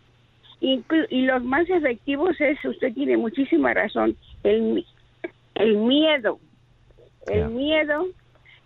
Y, 0.59 0.83
los 1.25 1.43
más 1.43 1.69
efectivos 1.69 2.39
es, 2.39 2.63
usted 2.65 2.93
tiene 2.93 3.17
muchísima 3.17 3.73
razón, 3.73 4.17
el, 4.43 4.85
el 5.55 5.77
miedo. 5.77 6.39
El 7.27 7.49
miedo 7.49 8.07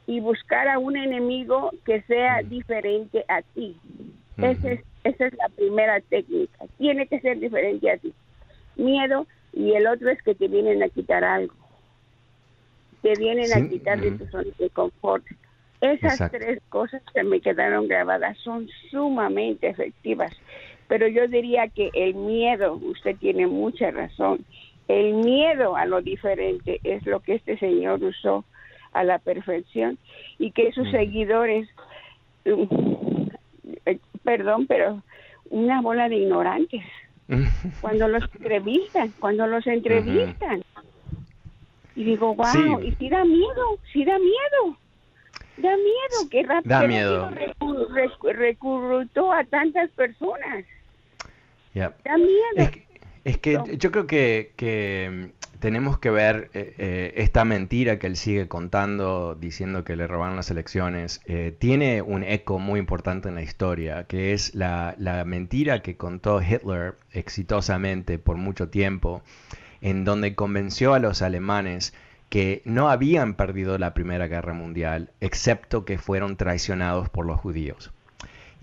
y 0.07 0.19
buscar 0.19 0.67
a 0.67 0.77
un 0.77 0.95
enemigo 0.95 1.71
que 1.85 2.01
sea 2.03 2.41
diferente 2.43 3.25
a 3.27 3.41
ti. 3.41 3.75
esa 4.37 5.25
es 5.25 5.33
la 5.37 5.49
primera 5.55 5.99
técnica. 6.01 6.65
Tiene 6.77 7.07
que 7.07 7.19
ser 7.19 7.39
diferente 7.39 7.89
a 7.89 7.97
ti. 7.97 8.13
Miedo 8.75 9.25
y 9.53 9.73
el 9.73 9.87
otro 9.87 10.09
es 10.09 10.21
que 10.23 10.35
te 10.35 10.47
vienen 10.47 10.81
a 10.83 10.89
quitar 10.89 11.23
algo. 11.23 11.55
Te 13.01 13.13
vienen 13.15 13.51
a 13.53 13.67
quitar 13.67 13.99
de 13.99 14.11
tu 14.11 14.25
zona 14.27 14.49
de 14.57 14.69
confort. 14.69 15.25
Esas 15.81 16.31
tres 16.31 16.59
cosas 16.69 17.01
que 17.13 17.23
me 17.23 17.41
quedaron 17.41 17.87
grabadas 17.87 18.37
son 18.39 18.69
sumamente 18.91 19.67
efectivas. 19.67 20.31
Pero 20.87 21.07
yo 21.07 21.27
diría 21.27 21.67
que 21.69 21.89
el 21.93 22.13
miedo, 22.13 22.75
usted 22.75 23.15
tiene 23.17 23.47
mucha 23.47 23.89
razón, 23.91 24.45
el 24.87 25.13
miedo 25.13 25.75
a 25.75 25.85
lo 25.85 26.01
diferente 26.01 26.79
es 26.83 27.05
lo 27.05 27.21
que 27.21 27.35
este 27.35 27.57
señor 27.57 28.03
usó 28.03 28.43
a 28.91 29.03
la 29.03 29.19
perfección 29.19 29.97
y 30.37 30.51
que 30.51 30.71
sus 30.73 30.89
seguidores, 30.91 31.67
eh, 32.45 33.99
perdón, 34.23 34.67
pero 34.67 35.01
una 35.49 35.81
bola 35.81 36.09
de 36.09 36.17
ignorantes. 36.17 36.83
cuando 37.81 38.07
los 38.07 38.23
entrevistan, 38.35 39.13
cuando 39.19 39.47
los 39.47 39.65
entrevistan. 39.67 40.63
Y 41.95 42.03
digo, 42.03 42.35
wow, 42.35 42.81
y 42.81 42.93
si 42.95 43.09
da 43.09 43.23
miedo, 43.25 43.79
si 43.91 44.05
da 44.05 44.17
miedo. 44.17 44.77
Da 45.57 45.75
miedo, 45.75 46.29
que 46.29 46.43
rápido 46.43 46.69
da 46.69 46.87
miedo. 46.87 47.29
a 49.31 49.43
tantas 49.43 49.89
personas. 49.91 50.65
Da 51.73 52.17
miedo. 52.17 52.71
Es 53.23 53.37
que, 53.37 53.59
yo 53.77 53.91
creo 53.91 54.07
que, 54.07 54.53
que 54.55 55.31
tenemos 55.61 55.99
que 55.99 56.09
ver 56.09 56.49
eh, 56.53 56.73
eh, 56.77 57.13
esta 57.17 57.45
mentira 57.45 57.99
que 57.99 58.07
él 58.07 58.17
sigue 58.17 58.49
contando, 58.49 59.35
diciendo 59.35 59.85
que 59.85 59.95
le 59.95 60.07
robaron 60.07 60.35
las 60.35 60.51
elecciones, 60.51 61.21
eh, 61.25 61.55
tiene 61.57 62.01
un 62.01 62.23
eco 62.23 62.59
muy 62.59 62.79
importante 62.79 63.29
en 63.29 63.35
la 63.35 63.43
historia, 63.43 64.05
que 64.05 64.33
es 64.33 64.53
la, 64.55 64.95
la, 64.97 65.23
mentira 65.23 65.81
que 65.81 65.95
contó 65.95 66.41
Hitler 66.41 66.95
exitosamente 67.11 68.17
por 68.17 68.37
mucho 68.37 68.69
tiempo, 68.69 69.21
en 69.81 70.03
donde 70.03 70.35
convenció 70.35 70.95
a 70.95 70.99
los 70.99 71.21
alemanes 71.21 71.93
que 72.29 72.61
no 72.65 72.89
habían 72.89 73.35
perdido 73.35 73.77
la 73.77 73.93
Primera 73.93 74.27
Guerra 74.27 74.53
Mundial, 74.53 75.11
excepto 75.21 75.85
que 75.85 75.99
fueron 75.99 76.37
traicionados 76.37 77.09
por 77.09 77.25
los 77.25 77.39
judíos. 77.39 77.91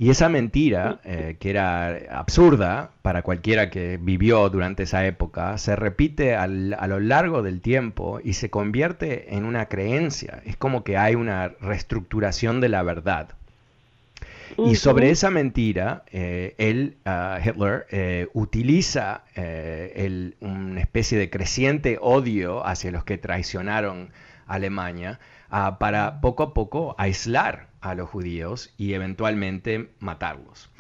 Y 0.00 0.10
esa 0.10 0.28
mentira, 0.28 1.00
eh, 1.02 1.36
que 1.40 1.50
era 1.50 1.88
absurda 2.12 2.92
para 3.02 3.22
cualquiera 3.22 3.68
que 3.68 3.98
vivió 4.00 4.48
durante 4.48 4.84
esa 4.84 5.04
época, 5.04 5.58
se 5.58 5.74
repite 5.74 6.36
a 6.36 6.46
lo 6.46 7.00
largo 7.00 7.42
del 7.42 7.60
tiempo 7.60 8.20
y 8.22 8.34
se 8.34 8.48
convierte 8.48 9.34
en 9.34 9.44
una 9.44 9.66
creencia. 9.66 10.40
Es 10.46 10.56
como 10.56 10.84
que 10.84 10.96
hay 10.96 11.16
una 11.16 11.48
reestructuración 11.60 12.60
de 12.60 12.68
la 12.68 12.84
verdad. 12.84 13.30
Y 14.56 14.76
sobre 14.76 15.10
esa 15.10 15.30
mentira, 15.30 16.04
eh, 16.12 16.54
él, 16.58 16.96
ah, 17.04 17.40
Hitler, 17.44 17.86
eh, 17.90 18.28
utiliza 18.34 19.24
una 20.40 20.80
especie 20.80 21.18
de 21.18 21.28
creciente 21.28 21.98
odio 22.00 22.64
hacia 22.64 22.92
los 22.92 23.02
que 23.02 23.18
traicionaron 23.18 24.10
a 24.46 24.54
Alemania 24.54 25.18
ah, 25.50 25.78
para 25.78 26.20
poco 26.20 26.42
a 26.42 26.54
poco 26.54 26.94
aislar 26.98 27.68
a 27.80 27.94
los 27.94 28.08
judíos 28.08 28.72
y 28.76 28.94
eventualmente 28.94 29.90
matarlos. 30.00 30.70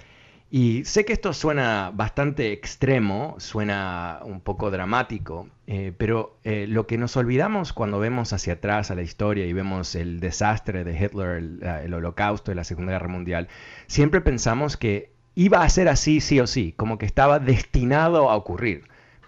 Y 0.50 0.84
sé 0.86 1.04
que 1.04 1.12
esto 1.12 1.34
suena 1.34 1.92
bastante 1.94 2.52
extremo, 2.52 3.34
suena 3.38 4.20
un 4.24 4.40
poco 4.40 4.70
dramático, 4.70 5.46
eh, 5.66 5.92
pero 5.96 6.38
eh, 6.42 6.66
lo 6.66 6.86
que 6.86 6.96
nos 6.96 7.18
olvidamos 7.18 7.74
cuando 7.74 7.98
vemos 7.98 8.32
hacia 8.32 8.54
atrás 8.54 8.90
a 8.90 8.94
la 8.94 9.02
historia 9.02 9.44
y 9.44 9.52
vemos 9.52 9.94
el 9.94 10.20
desastre 10.20 10.84
de 10.84 10.98
Hitler, 10.98 11.36
el, 11.84 11.92
holocausto 11.92 12.50
y 12.50 12.54
la 12.54 12.64
Segunda 12.64 12.92
Guerra 12.92 13.08
Mundial, 13.08 13.48
siempre 13.88 14.22
pensamos 14.22 14.78
que 14.78 15.12
iba 15.34 15.62
a 15.62 15.68
ser 15.68 15.86
así 15.86 16.22
sí 16.22 16.40
o 16.40 16.46
sí, 16.46 16.72
como 16.72 16.96
que 16.96 17.04
estaba 17.04 17.38
destinado 17.40 18.30
a 18.30 18.36
ocurrir. 18.36 18.84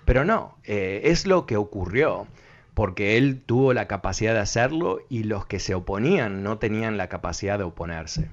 Pero 0.06 0.24
no, 0.24 0.56
eh, 0.64 1.02
es 1.04 1.26
lo 1.26 1.44
que 1.44 1.58
ocurrió 1.58 2.28
porque 2.74 3.16
él 3.16 3.42
tuvo 3.44 3.72
la 3.72 3.86
capacidad 3.86 4.34
de 4.34 4.40
hacerlo 4.40 5.00
y 5.08 5.24
los 5.24 5.46
que 5.46 5.58
se 5.58 5.74
oponían 5.74 6.42
no 6.42 6.58
tenían 6.58 6.96
la 6.96 7.08
capacidad 7.08 7.58
de 7.58 7.64
oponerse. 7.64 8.30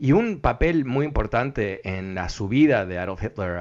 Y 0.00 0.12
un 0.12 0.38
papel 0.38 0.84
muy 0.84 1.04
importante 1.04 1.80
en 1.96 2.14
la 2.14 2.28
subida 2.28 2.86
de 2.86 3.00
Adolf 3.00 3.22
Hitler 3.22 3.58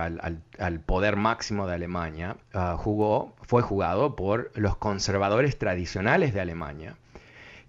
al, 0.60 0.80
poder 0.82 1.16
máximo 1.16 1.66
de 1.66 1.74
Alemania 1.74 2.38
ah, 2.54 2.76
jugó, 2.78 3.34
fue 3.42 3.64
jugado 3.64 4.16
por 4.16 4.52
los 4.54 4.78
conservadores 4.78 5.58
tradicionales 5.58 6.36
de 6.36 6.42
Alemania, 6.42 6.96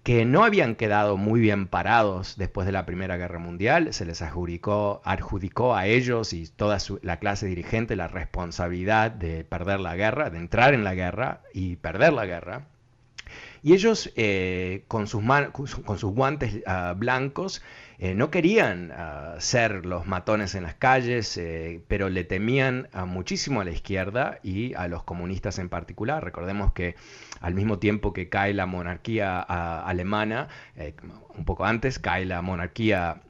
que 0.03 0.25
no 0.25 0.43
habían 0.43 0.75
quedado 0.75 1.17
muy 1.17 1.39
bien 1.39 1.67
parados 1.67 2.37
después 2.37 2.65
de 2.65 2.71
la 2.71 2.85
Primera 2.85 3.17
Guerra 3.17 3.39
Mundial, 3.39 3.93
se 3.93 4.05
les 4.05 4.21
adjudicó, 4.21 5.01
adjudicó 5.03 5.75
a 5.75 5.87
ellos 5.87 6.33
y 6.33 6.47
toda 6.47 6.77
la 7.01 7.19
clase 7.19 7.47
dirigente 7.47 7.95
la 7.95 8.07
responsabilidad 8.07 9.11
de 9.11 9.43
perder 9.43 9.79
la 9.79 9.95
guerra, 9.95 10.29
de 10.29 10.37
entrar 10.37 10.73
en 10.73 10.83
la 10.83 10.95
guerra 10.95 11.41
y 11.53 11.75
perder 11.75 12.13
la 12.13 12.25
guerra. 12.25 12.67
Y 13.61 13.73
ellos 13.73 14.11
eh, 14.15 14.83
con, 14.87 15.07
sus 15.07 15.21
con, 15.51 15.97
sus 15.97 16.11
guantes 16.13 16.61
ah, 16.65 16.93
blancos 16.95 17.61
eh, 17.97 18.15
no 18.15 18.31
querían 18.31 18.93
ah, 18.95 19.35
ser 19.39 19.85
los 19.85 20.07
matones 20.07 20.55
en 20.55 20.63
las 20.63 20.75
calles, 20.75 21.35
eh, 21.37 21.81
pero 21.87 22.09
le 22.09 22.23
temían 22.23 22.87
muchísimo 23.05 23.59
a 23.59 23.65
la 23.65 23.71
izquierda 23.71 24.39
y 24.43 24.73
a 24.75 24.87
los 24.87 25.03
comunistas 25.03 25.59
en 25.59 25.67
particular. 25.67 26.23
Recordemos 26.23 26.71
que 26.71 26.95
al 27.39 27.53
mismo 27.53 27.79
tiempo 27.79 28.13
que 28.13 28.29
cae 28.29 28.53
la 28.53 28.65
monarquía 28.65 29.39
alemana, 29.39 30.47
eh, 30.75 30.93
un 31.37 31.45
poco 31.45 31.65
antes 31.65 31.99
cae 31.99 32.25
la 32.25 32.41
monarquía 32.41 33.21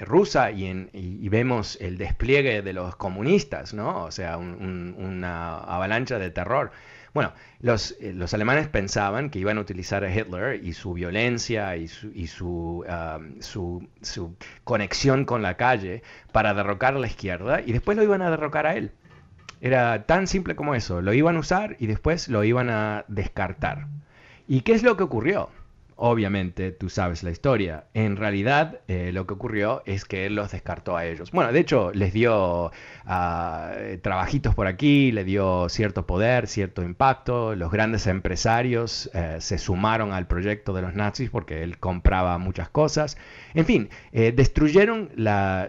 rusa 0.00 0.50
y, 0.50 1.28
vemos 1.28 1.78
el 1.80 1.98
despliegue 1.98 2.62
de 2.62 2.72
los 2.72 2.96
comunistas, 2.96 3.74
¿no? 3.74 4.04
O 4.04 4.10
sea, 4.10 4.38
una 4.38 5.58
avalancha 5.58 6.18
de 6.18 6.30
terror. 6.30 6.72
Bueno, 7.14 7.34
los, 7.60 7.94
eh, 8.00 8.14
los, 8.14 8.32
alemanes 8.32 8.68
pensaban 8.68 9.28
que 9.28 9.38
iban 9.38 9.58
a 9.58 9.60
utilizar 9.60 10.02
a 10.02 10.14
Hitler 10.14 10.64
y 10.64 10.72
su 10.72 10.94
violencia 10.94 11.76
y, 11.76 11.86
su, 11.86 12.10
y 12.14 12.26
su, 12.26 12.86
su, 13.40 14.36
conexión 14.64 15.26
con 15.26 15.42
la 15.42 15.58
calle 15.58 16.02
para 16.32 16.54
derrocar 16.54 16.94
a 16.94 16.98
la 16.98 17.06
izquierda 17.06 17.60
y 17.60 17.72
después 17.72 17.98
lo 17.98 18.02
iban 18.02 18.22
a 18.22 18.30
derrocar 18.30 18.66
a 18.66 18.76
él. 18.76 18.92
Era 19.62 20.06
tan 20.06 20.26
simple 20.26 20.56
como 20.56 20.74
eso, 20.74 21.02
lo 21.02 21.14
iban 21.14 21.36
a 21.36 21.38
usar 21.38 21.76
y 21.78 21.86
después 21.86 22.28
lo 22.28 22.42
iban 22.42 22.68
a 22.68 23.04
descartar. 23.06 23.86
¿Y 24.48 24.62
qué 24.62 24.72
es 24.72 24.82
lo 24.82 24.96
que 24.96 25.04
ocurrió? 25.04 25.50
Obviamente 25.96 26.72
tú 26.72 26.88
sabes 26.88 27.22
la 27.22 27.30
historia. 27.30 27.84
En 27.94 28.16
realidad 28.16 28.80
eh, 28.88 29.10
lo 29.12 29.26
que 29.26 29.34
ocurrió 29.34 29.82
es 29.86 30.04
que 30.04 30.26
él 30.26 30.34
los 30.34 30.52
descartó 30.52 30.96
a 30.96 31.06
ellos. 31.06 31.30
Bueno, 31.30 31.52
de 31.52 31.60
hecho 31.60 31.92
les 31.92 32.12
dio 32.12 32.70
ah, 33.04 33.72
trabajitos 34.02 34.54
por 34.54 34.66
aquí, 34.66 35.12
le 35.12 35.24
dio 35.24 35.68
cierto 35.68 36.06
poder, 36.06 36.46
cierto 36.46 36.82
impacto. 36.82 37.54
Los 37.54 37.70
grandes 37.70 38.06
empresarios 38.06 39.10
eh, 39.14 39.36
se 39.40 39.58
sumaron 39.58 40.12
al 40.12 40.26
proyecto 40.26 40.72
de 40.72 40.82
los 40.82 40.94
nazis 40.94 41.30
porque 41.30 41.62
él 41.62 41.78
compraba 41.78 42.38
muchas 42.38 42.68
cosas. 42.68 43.16
En 43.54 43.66
fin, 43.66 43.90
eh, 44.12 44.32
destruyeron 44.32 45.10
la, 45.14 45.68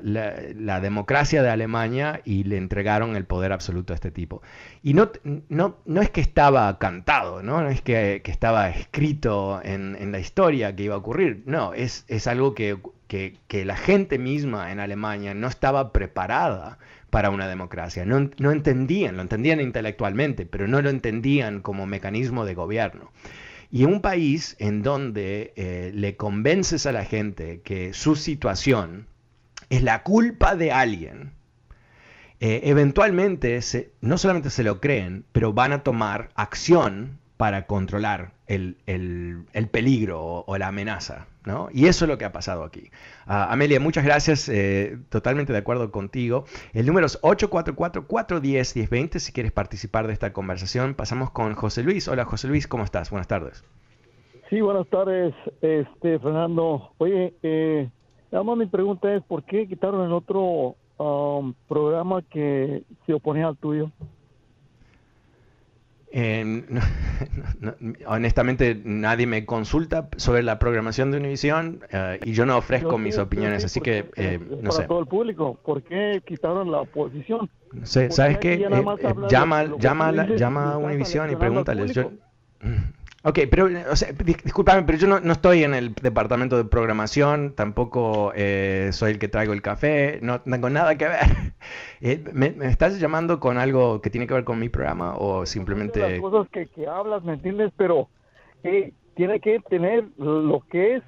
democracia 0.81 1.43
de 1.43 1.49
Alemania 1.49 2.21
y 2.23 2.43
le 2.43 2.57
entregaron 2.57 3.15
el 3.15 3.25
poder 3.25 3.51
absoluto 3.51 3.93
a 3.93 3.95
este 3.95 4.11
tipo. 4.11 4.41
Y 4.81 4.93
no, 4.93 5.11
no, 5.49 5.77
no 5.85 6.01
es 6.01 6.09
que 6.09 6.21
estaba 6.21 6.77
cantado, 6.79 7.43
no, 7.43 7.67
es 7.67 7.81
que, 7.81 8.21
estaba 8.25 8.69
escrito 8.69 9.61
en, 9.63 9.95
en 9.99 10.11
la 10.13 10.19
historia 10.19 10.75
que 10.75 10.83
iba 10.83 10.95
a 10.95 10.99
ocurrir. 10.99 11.43
No, 11.45 11.73
es, 11.73 12.05
es 12.07 12.27
algo 12.27 12.55
que, 12.55 12.77
que, 13.07 13.65
la 13.65 13.75
gente 13.75 14.17
misma 14.17 14.71
en 14.71 14.79
Alemania 14.79 15.33
no 15.33 15.47
estaba 15.47 15.91
preparada 15.91 16.77
para 17.09 17.29
una 17.29 17.47
democracia. 17.47 18.05
No, 18.05 18.29
no, 18.37 18.51
entendían, 18.51 19.17
lo 19.17 19.21
entendían 19.21 19.59
intelectualmente, 19.59 20.45
pero 20.45 20.67
no 20.67 20.81
lo 20.81 20.89
entendían 20.89 21.61
como 21.61 21.85
mecanismo 21.85 22.45
de 22.45 22.53
gobierno. 22.53 23.11
Y 23.71 23.85
un 23.85 24.01
país 24.01 24.55
en 24.59 24.83
donde 24.83 25.53
eh, 25.55 25.91
le 25.93 26.15
convences 26.15 26.85
a 26.85 26.91
la 26.91 27.05
gente 27.05 27.61
que 27.61 27.93
su 27.93 28.15
situación 28.15 29.07
es 29.69 29.81
la 29.81 30.03
culpa 30.03 30.55
de 30.55 30.71
alguien, 30.71 31.33
eh, 32.39 32.61
eventualmente 32.65 33.59
no 34.01 34.17
solamente 34.17 34.51
se 34.51 34.63
lo 34.63 34.79
creen, 34.79 35.25
pero 35.31 35.53
van 35.53 35.71
a 35.71 35.81
tomar 35.81 36.29
acción 36.35 37.19
para 37.37 37.65
controlar 37.65 38.33
el, 38.53 39.67
peligro 39.71 40.43
o, 40.45 40.57
la 40.57 40.67
amenaza. 40.67 41.27
¿no? 41.45 41.67
Y 41.73 41.87
eso 41.87 42.05
es 42.05 42.09
lo 42.09 42.17
que 42.17 42.25
ha 42.25 42.31
pasado 42.31 42.63
aquí. 42.63 42.89
Ah, 43.25 43.51
Amelia, 43.51 43.79
muchas 43.79 44.05
gracias, 44.05 44.47
eh, 44.47 44.97
totalmente 45.09 45.51
de 45.51 45.59
acuerdo 45.59 45.91
contigo. 45.91 46.45
El 46.73 46.85
número 46.85 47.05
es 47.05 47.21
844-410-1020 47.21 49.19
si 49.19 49.33
quieres 49.33 49.51
participar 49.51 50.07
de 50.07 50.13
esta 50.13 50.31
conversación. 50.31 50.93
Pasamos 50.93 51.31
con 51.31 51.53
José 51.55 51.83
Luis. 51.83 52.07
Hola 52.07 52.25
José 52.25 52.47
Luis, 52.47 52.67
¿cómo 52.67 52.83
estás? 52.83 53.09
Buenas 53.09 53.27
tardes. 53.27 53.63
Sí, 54.49 54.61
buenas 54.61 54.87
tardes, 54.87 55.33
este, 55.61 56.19
Fernando. 56.19 56.91
Oye, 56.99 57.33
eh, 57.41 57.89
mi 58.31 58.65
pregunta 58.67 59.13
es, 59.13 59.23
¿por 59.23 59.43
qué 59.43 59.67
quitaron 59.67 60.05
el 60.05 60.11
otro 60.11 60.75
um, 60.97 61.53
programa 61.67 62.21
que 62.21 62.83
se 63.05 63.13
oponía 63.13 63.47
al 63.47 63.57
tuyo? 63.57 63.91
honestamente, 68.05 68.79
nadie 68.83 69.25
me 69.25 69.45
consulta 69.45 70.09
sobre 70.17 70.43
la 70.43 70.59
programación 70.59 71.09
de 71.09 71.17
Univision 71.17 71.79
eh, 71.91 72.19
y 72.23 72.33
yo 72.33 72.45
no 72.45 72.55
ofrezco 72.55 72.99
mis 72.99 73.17
opiniones, 73.17 73.65
así 73.65 73.81
que 73.81 74.05
eh, 74.15 74.39
no 74.39 74.69
para 74.69 74.71
sé. 74.71 74.83
todo 74.87 74.99
el 74.99 75.07
público, 75.07 75.57
¿por 75.65 75.81
qué 75.81 76.21
quitaron 76.23 76.71
la 76.71 76.81
oposición? 76.81 77.49
No 77.71 77.85
¿sabes 77.85 78.37
qué? 78.37 78.53
Eh, 78.53 78.69
llama, 79.27 79.65
llama, 79.79 80.27
llama 80.35 80.73
a 80.73 80.77
Univision 80.77 81.31
y 81.31 81.35
pregúntales. 81.35 81.93
Yo, 81.93 82.11
Ok, 83.25 83.39
pero, 83.49 83.69
o 83.89 83.95
sea, 83.95 84.11
discúlpame, 84.11 84.83
pero 84.83 84.97
yo 84.97 85.07
no, 85.07 85.31
estoy 85.31 85.63
en 85.63 85.73
el 85.73 85.93
departamento 85.95 86.57
de 86.57 86.65
programación, 86.65 87.53
tampoco 87.55 88.33
eh, 88.35 88.89
soy 88.91 89.11
el 89.11 89.19
que 89.19 89.29
traigo 89.29 89.53
el 89.53 89.61
café, 89.61 90.19
no 90.21 90.41
tengo 90.41 90.69
nada 90.69 90.97
que 90.97 91.07
ver. 91.07 91.19
Eh, 92.05 92.21
¿me, 92.33 92.47
estás 92.63 92.99
llamando 92.99 93.39
con 93.39 93.57
algo 93.57 94.01
que 94.01 94.09
tiene 94.09 94.27
que 94.27 94.33
ver 94.33 94.43
con 94.43 94.59
mi 94.59 94.67
programa 94.67 95.15
o 95.15 95.45
simplemente...? 95.45 96.01
Las 96.01 96.19
cosas 96.19 96.49
que, 96.51 96.67
que 96.67 96.85
hablas, 96.85 97.23
¿me 97.23 97.35
entiendes? 97.35 97.71
Pero 97.77 98.09
eh, 98.63 98.91
tiene 99.15 99.39
que 99.39 99.61
tener 99.69 100.03
lo 100.17 100.59
que 100.69 100.97
es 100.97 101.03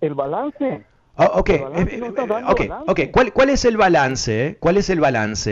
el 0.00 0.14
balance. 0.14 0.84
Oh, 1.20 1.40
ok, 1.40 1.50
okay. 2.86 3.10
¿Cuál, 3.10 3.32
¿Cuál, 3.32 3.50
es 3.50 3.64
el 3.64 3.76
balance? 3.76 4.56
¿Cuál 4.60 4.76
es 4.76 4.88
el 4.88 5.00
balance, 5.00 5.50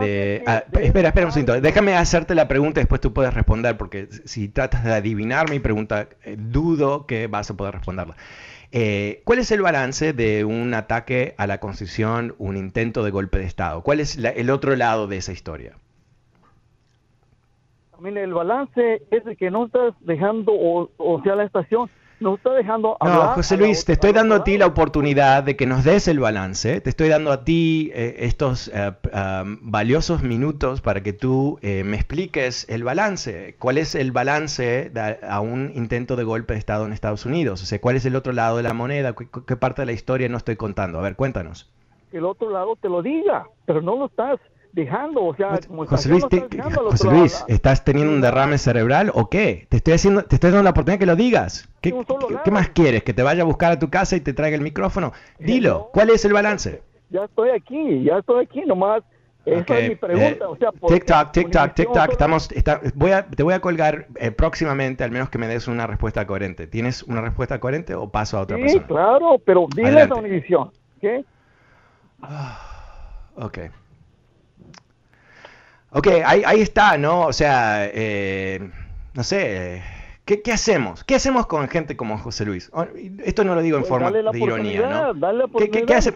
de, 0.00 0.42
ah, 0.44 0.64
espera, 0.72 1.08
espera 1.10 1.26
un 1.26 1.32
segundo. 1.32 1.60
Déjame 1.60 1.94
hacerte 1.94 2.34
la 2.34 2.48
pregunta 2.48 2.80
y 2.80 2.82
después 2.82 3.00
tú 3.00 3.12
puedes 3.12 3.32
responder, 3.32 3.76
porque 3.76 4.08
si 4.24 4.48
tratas 4.48 4.82
de 4.82 4.92
adivinar 4.92 5.50
mi 5.50 5.60
pregunta, 5.60 6.08
eh, 6.24 6.34
dudo 6.36 7.06
que 7.06 7.28
vas 7.28 7.48
a 7.48 7.56
poder 7.56 7.74
responderla. 7.74 8.16
Eh, 8.72 9.22
¿Cuál 9.22 9.38
es 9.38 9.52
el 9.52 9.62
balance 9.62 10.14
de 10.14 10.44
un 10.44 10.74
ataque 10.74 11.36
a 11.38 11.46
la 11.46 11.60
Constitución, 11.60 12.34
un 12.38 12.56
intento 12.56 13.04
de 13.04 13.12
golpe 13.12 13.38
de 13.38 13.44
Estado? 13.44 13.82
¿Cuál 13.82 14.00
es 14.00 14.16
el 14.16 14.50
otro 14.50 14.74
lado 14.74 15.06
de 15.06 15.18
esa 15.18 15.30
historia? 15.30 15.76
el 18.04 18.34
balance 18.34 19.00
es 19.12 19.24
de 19.24 19.36
que 19.36 19.50
no 19.50 19.66
estás 19.66 19.94
dejando, 20.00 20.52
o, 20.52 20.90
o 20.98 21.22
sea, 21.22 21.36
la 21.36 21.44
estación 21.44 21.88
nos 22.20 22.38
está 22.38 22.52
dejando 22.52 22.96
No, 23.04 23.28
José 23.28 23.56
Luis, 23.56 23.84
te 23.84 23.92
estoy 23.92 24.12
dando 24.12 24.36
a 24.36 24.44
ti 24.44 24.56
la 24.58 24.66
oportunidad 24.66 25.42
de 25.42 25.56
que 25.56 25.66
nos 25.66 25.84
des 25.84 26.08
el 26.08 26.20
balance. 26.20 26.80
Te 26.80 26.90
estoy 26.90 27.08
dando 27.08 27.32
a 27.32 27.44
ti 27.44 27.90
eh, 27.94 28.16
estos 28.20 28.70
eh, 28.72 28.92
valiosos 29.60 30.22
minutos 30.22 30.80
para 30.80 31.02
que 31.02 31.12
tú 31.12 31.58
eh, 31.62 31.84
me 31.84 31.96
expliques 31.96 32.68
el 32.68 32.84
balance. 32.84 33.56
¿Cuál 33.58 33.78
es 33.78 33.94
el 33.94 34.12
balance 34.12 34.92
a 35.28 35.40
un 35.40 35.72
intento 35.74 36.16
de 36.16 36.24
golpe 36.24 36.54
de 36.54 36.58
Estado 36.58 36.86
en 36.86 36.92
Estados 36.92 37.26
Unidos? 37.26 37.62
O 37.62 37.66
sea, 37.66 37.80
¿cuál 37.80 37.96
es 37.96 38.06
el 38.06 38.16
otro 38.16 38.32
lado 38.32 38.56
de 38.56 38.62
la 38.62 38.74
moneda? 38.74 39.14
¿Qué, 39.14 39.56
parte 39.56 39.82
de 39.82 39.86
la 39.86 39.92
historia 39.92 40.28
no 40.28 40.36
estoy 40.36 40.56
contando? 40.56 40.98
A 40.98 41.02
ver, 41.02 41.16
cuéntanos. 41.16 41.70
El 42.12 42.24
otro 42.24 42.50
lado 42.50 42.76
te 42.76 42.88
lo 42.88 43.02
diga, 43.02 43.46
pero 43.66 43.82
no 43.82 43.96
lo 43.96 44.06
estás 44.06 44.38
dejando, 44.74 45.24
o 45.24 45.34
sea, 45.36 45.60
José 45.86 46.08
Luis, 46.08 46.24
José 46.90 47.08
Luis, 47.08 47.44
¿estás 47.46 47.84
teniendo 47.84 48.12
un 48.12 48.20
derrame 48.20 48.58
cerebral 48.58 49.12
o 49.14 49.30
qué? 49.30 49.66
Te 49.68 49.76
estoy 49.76 49.94
haciendo, 49.94 50.24
te 50.24 50.34
estoy 50.34 50.50
dando 50.50 50.64
la 50.64 50.70
oportunidad 50.70 50.98
que 50.98 51.06
lo 51.06 51.16
digas. 51.16 51.68
¿Qué, 51.80 51.94
qué, 52.44 52.50
más 52.50 52.70
quieres? 52.70 53.04
¿Que 53.04 53.14
te 53.14 53.22
vaya 53.22 53.42
a 53.42 53.46
buscar 53.46 53.70
a 53.70 53.78
tu 53.78 53.88
casa 53.88 54.16
y 54.16 54.20
te 54.20 54.32
traiga 54.32 54.56
el 54.56 54.62
micrófono? 54.62 55.12
Dilo, 55.38 55.90
¿cuál 55.92 56.10
es 56.10 56.24
el 56.24 56.32
balance? 56.32 56.82
Ya 57.10 57.24
estoy 57.24 57.50
aquí, 57.50 58.02
ya 58.02 58.18
estoy 58.18 58.44
aquí, 58.44 58.62
nomás. 58.62 59.02
Esa 59.44 59.78
es 59.78 59.88
mi 59.90 59.94
pregunta. 59.94 60.48
o 60.48 60.56
sea, 60.56 60.70
TikTok, 60.72 61.30
TikTok, 61.32 61.74
TikTok. 61.74 62.10
Estamos, 62.10 62.48
voy 62.94 63.10
a, 63.12 63.26
te 63.26 63.42
voy 63.42 63.54
a 63.54 63.60
colgar 63.60 64.08
eh, 64.16 64.30
próximamente, 64.30 65.04
al 65.04 65.10
menos 65.10 65.28
que 65.28 65.38
me 65.38 65.46
des 65.46 65.68
una 65.68 65.86
respuesta 65.86 66.26
coherente. 66.26 66.66
¿Tienes 66.66 67.02
una 67.04 67.20
respuesta 67.20 67.60
coherente 67.60 67.94
o 67.94 68.08
paso 68.08 68.38
a 68.38 68.40
otra 68.40 68.56
sí, 68.66 68.80
claro, 68.80 69.38
pero 69.44 69.66
dile 69.76 70.02
a 70.02 70.14
Univision. 70.14 70.70
¿Qué? 71.00 71.24
ok. 73.36 73.58
Ok, 75.94 76.08
ahí, 76.26 76.42
ahí 76.44 76.60
está, 76.60 76.98
¿no? 76.98 77.20
O 77.20 77.32
sea, 77.32 77.86
eh, 77.86 78.68
no 79.14 79.22
sé, 79.22 79.80
¿qué, 80.24 80.52
hacemos? 80.52 81.04
¿Qué 81.04 81.14
hacemos 81.14 81.46
con 81.46 81.68
gente 81.68 81.96
como 81.96 82.18
José 82.18 82.44
Luis? 82.44 82.68
Oh, 82.72 82.84
esto 83.24 83.44
no 83.44 83.54
lo 83.54 83.62
digo 83.62 83.76
en 83.76 83.82
pues 83.84 83.90
forma 83.90 84.10
de 84.10 84.38
ironía, 84.40 85.14
¿no? 85.14 85.48
¿Qué, 85.56 85.70
qué 85.70 85.94
hace? 85.94 86.12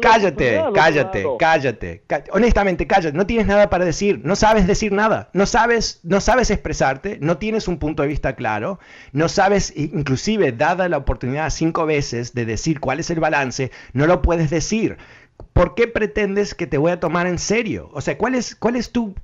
cállate, 0.00 0.64
cállate, 0.72 1.26
cállate, 1.38 2.02
cállate, 2.06 2.30
Honestamente, 2.32 2.86
cállate. 2.86 3.14
No 3.14 3.26
tienes 3.26 3.46
nada 3.46 3.68
para 3.68 3.84
decir. 3.84 4.22
No 4.24 4.36
sabes 4.36 4.66
decir 4.66 4.90
nada. 4.90 5.28
No 5.34 5.44
sabes, 5.44 6.00
no 6.02 6.22
sabes 6.22 6.50
expresarte. 6.50 7.18
No 7.20 7.36
tienes 7.36 7.68
un 7.68 7.78
punto 7.78 8.02
de 8.02 8.08
vista 8.08 8.36
claro. 8.36 8.78
No 9.12 9.28
sabes, 9.28 9.74
inclusive, 9.76 10.52
dada 10.52 10.88
la 10.88 10.96
oportunidad 10.96 11.50
cinco 11.50 11.84
veces 11.84 12.32
de 12.32 12.46
decir 12.46 12.80
cuál 12.80 13.00
es 13.00 13.10
el 13.10 13.20
balance, 13.20 13.70
no 13.92 14.06
lo 14.06 14.22
puedes 14.22 14.48
decir. 14.48 14.96
¿Por 15.52 15.74
qué 15.74 15.86
pretendes 15.86 16.54
que 16.54 16.66
te 16.66 16.78
voy 16.78 16.92
a 16.92 17.00
tomar 17.00 17.26
en 17.26 17.38
serio? 17.38 17.90
O 17.92 18.00
sea, 18.00 18.16
¿cuál 18.18 18.34
es, 18.34 18.54
cuál 18.54 18.76
es 18.76 18.92
tu 18.92 19.14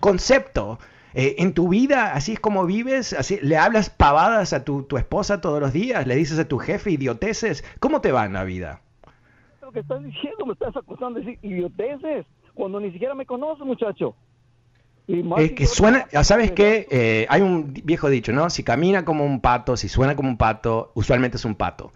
concepto? 0.00 0.78
Eh, 1.12 1.36
en 1.38 1.54
tu 1.54 1.68
vida, 1.68 2.12
así 2.14 2.32
es 2.32 2.40
como 2.40 2.64
vives, 2.66 3.12
así, 3.12 3.38
le 3.42 3.56
hablas 3.56 3.90
pavadas 3.90 4.52
a 4.52 4.64
tu, 4.64 4.86
esposa 4.96 5.40
todos 5.40 5.60
los 5.60 5.72
días, 5.72 6.06
le 6.06 6.14
dices 6.14 6.38
a 6.38 6.46
tu 6.46 6.58
jefe 6.58 6.92
idioteces, 6.92 7.64
¿cómo 7.80 8.00
te 8.00 8.12
va 8.12 8.26
en 8.26 8.34
la 8.34 8.44
vida? 8.44 8.82
Lo 9.60 9.72
que 9.72 9.80
estás 9.80 10.04
diciendo, 10.04 10.46
me 10.46 10.52
estás 10.52 10.76
acusando 10.76 11.18
de 11.18 11.26
decir 11.26 11.38
idioteces, 11.42 12.26
cuando 12.54 12.78
ni 12.78 12.92
siquiera 12.92 13.14
me 13.14 13.26
conoces, 13.26 13.66
muchacho. 13.66 14.14
Es 15.38 15.52
que 15.52 15.66
suena, 15.66 16.06
¿sabes 16.22 16.52
qué? 16.52 16.86
Eh, 16.88 17.26
hay 17.28 17.42
un 17.42 17.72
viejo 17.72 18.08
dicho, 18.08 18.32
¿no? 18.32 18.48
Si 18.48 18.62
camina 18.62 19.04
como 19.04 19.24
un 19.24 19.40
pato, 19.40 19.76
si 19.76 19.88
suena 19.88 20.14
como 20.14 20.28
un 20.28 20.36
pato, 20.36 20.92
usualmente 20.94 21.36
es 21.36 21.44
un 21.44 21.56
pato. 21.56 21.92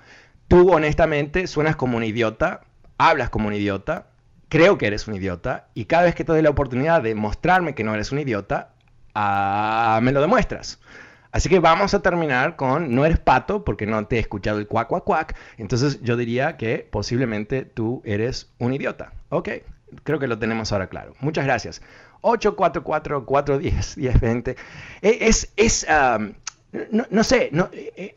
Tú, 0.48 0.72
honestamente, 0.72 1.46
suenas 1.46 1.76
como 1.76 1.96
un 1.96 2.02
idiota, 2.02 2.62
hablas 2.98 3.30
como 3.30 3.48
un 3.48 3.54
idiota, 3.54 4.08
creo 4.48 4.78
que 4.78 4.86
eres 4.86 5.08
un 5.08 5.16
idiota, 5.16 5.68
y 5.74 5.86
cada 5.86 6.04
vez 6.04 6.14
que 6.14 6.24
te 6.24 6.32
doy 6.32 6.42
la 6.42 6.50
oportunidad 6.50 7.02
de 7.02 7.14
mostrarme 7.14 7.74
que 7.74 7.84
no 7.84 7.94
eres 7.94 8.12
un 8.12 8.20
idiota, 8.20 8.74
ah, 9.14 9.98
me 10.02 10.12
lo 10.12 10.20
demuestras. 10.20 10.78
Así 11.32 11.48
que 11.48 11.58
vamos 11.58 11.94
a 11.94 12.00
terminar 12.00 12.54
con 12.54 12.94
no 12.94 13.04
eres 13.04 13.18
pato 13.18 13.64
porque 13.64 13.86
no 13.86 14.06
te 14.06 14.16
he 14.16 14.20
escuchado 14.20 14.60
el 14.60 14.68
cuac 14.68 14.86
cuac 14.86 15.02
cuac. 15.02 15.36
Entonces 15.58 16.00
yo 16.00 16.16
diría 16.16 16.56
que 16.56 16.86
posiblemente 16.88 17.64
tú 17.64 18.02
eres 18.04 18.52
un 18.58 18.72
idiota. 18.72 19.12
Ok, 19.30 19.48
creo 20.04 20.20
que 20.20 20.28
lo 20.28 20.38
tenemos 20.38 20.70
ahora 20.70 20.86
claro. 20.86 21.14
Muchas 21.18 21.44
gracias. 21.44 21.82
844-410-1020. 22.22 24.56
E, 25.02 25.18
es, 25.22 25.52
es 25.56 25.84
no, 27.10 27.24
sé, 27.24 27.50
no, 27.52 27.68
eh, 27.72 27.92
eh, 27.96 28.16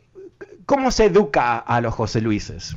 ¿cómo 0.64 0.90
se 0.90 1.06
educa 1.06 1.58
a 1.58 1.80
los 1.80 1.94
José 1.94 2.20
Luises? 2.20 2.76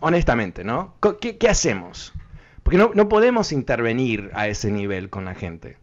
Honestamente, 0.00 0.64
¿no? 0.64 0.94
¿Qué, 1.20 1.48
hacemos? 1.48 2.12
Porque 2.62 2.78
no, 2.78 3.08
podemos 3.08 3.52
intervenir 3.52 4.30
a 4.34 4.48
ese 4.48 4.70
nivel 4.70 5.10
con 5.10 5.24
la 5.24 5.34
gente, 5.34 5.78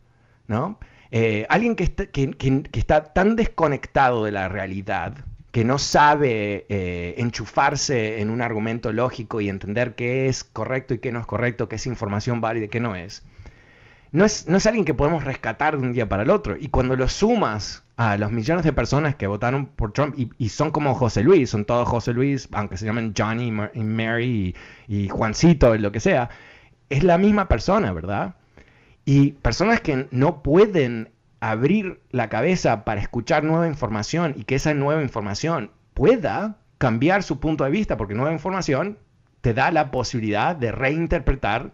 ¿no? 0.47 0.79
Eh, 1.11 1.45
alguien 1.49 1.75
que 1.75 1.83
está, 1.83 2.05
que, 2.07 2.35
está, 2.73 3.13
tan 3.13 3.35
desconectado 3.35 4.25
de 4.25 4.31
la 4.31 4.49
realidad, 4.49 5.25
que 5.51 5.63
no 5.63 5.79
sabe 5.79 6.65
eh, 6.69 7.15
enchufarse 7.17 8.21
en 8.21 8.29
un 8.29 8.41
argumento 8.41 8.91
lógico 8.91 9.41
y 9.41 9.49
entender 9.49 9.95
qué 9.95 10.27
es 10.27 10.43
correcto 10.43 10.93
y 10.93 10.99
qué 10.99 11.11
no 11.11 11.19
es 11.19 11.25
correcto, 11.25 11.69
qué 11.69 11.77
es 11.77 11.87
información 11.87 12.41
válida 12.41 12.65
y 12.65 12.69
qué 12.69 12.79
no 12.79 12.95
es, 12.95 13.23
no 14.11 14.25
es, 14.25 14.47
no 14.47 14.57
es 14.57 14.65
alguien 14.65 14.85
que 14.85 14.93
podemos 14.93 15.23
rescatar 15.23 15.77
de 15.77 15.85
un 15.85 15.93
día 15.93 16.07
para 16.07 16.23
el 16.23 16.29
otro. 16.29 16.55
Y 16.59 16.69
cuando 16.69 16.95
lo 16.95 17.07
sumas 17.07 17.83
a 17.97 18.15
los 18.17 18.31
millones 18.31 18.63
de 18.63 18.73
personas 18.73 19.15
que 19.15 19.25
votaron 19.25 19.65
por 19.65 19.91
Trump 19.91 20.15
y, 20.37 20.49
son 20.49 20.69
como 20.69 20.93
José 20.93 21.23
Luis, 21.23 21.49
son 21.49 21.65
todos 21.65 21.89
José 21.89 22.13
Luis, 22.13 22.47
aunque 22.51 22.77
se 22.77 22.85
llamen 22.85 23.13
Johnny 23.17 23.47
y 23.73 23.83
Mary 23.83 24.55
y, 24.87 25.09
Juancito 25.09 25.73
y 25.73 25.79
lo 25.79 25.91
que 25.91 25.99
sea, 25.99 26.29
es 26.89 27.03
la 27.03 27.17
misma 27.17 27.47
persona, 27.47 27.91
¿verdad? 27.91 28.35
Y 29.03 29.31
personas 29.31 29.81
que 29.81 30.07
no 30.11 30.43
pueden 30.43 31.09
abrir 31.39 31.99
la 32.11 32.29
cabeza 32.29 32.85
para 32.85 33.01
escuchar 33.01 33.43
nueva 33.43 33.67
información 33.67 34.35
y 34.37 34.43
que 34.43 34.55
esa 34.55 34.75
nueva 34.75 35.01
información 35.01 35.71
pueda 35.95 36.57
cambiar 36.77 37.23
su 37.23 37.39
punto 37.39 37.63
de 37.63 37.71
vista, 37.71 37.97
porque 37.97 38.13
nueva 38.13 38.31
información 38.31 38.99
te 39.41 39.55
da 39.55 39.71
la 39.71 39.89
posibilidad 39.89 40.55
de 40.55 40.71
reinterpretar 40.71 41.71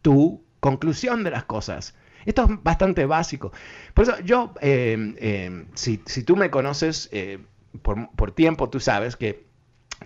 tu 0.00 0.42
conclusión 0.60 1.24
de 1.24 1.30
las 1.30 1.44
cosas. 1.44 1.94
Esto 2.28 2.44
es 2.44 2.62
bastante 2.62 3.06
básico. 3.06 3.52
Por 3.94 4.02
eso 4.02 4.20
yo, 4.20 4.52
eh, 4.60 5.14
eh, 5.16 5.64
si, 5.72 5.96
tú 5.96 6.36
me 6.36 6.50
conoces 6.50 7.08
eh, 7.10 7.38
por, 7.80 8.32
tiempo, 8.32 8.68
tú 8.68 8.80
sabes 8.80 9.16
que 9.16 9.46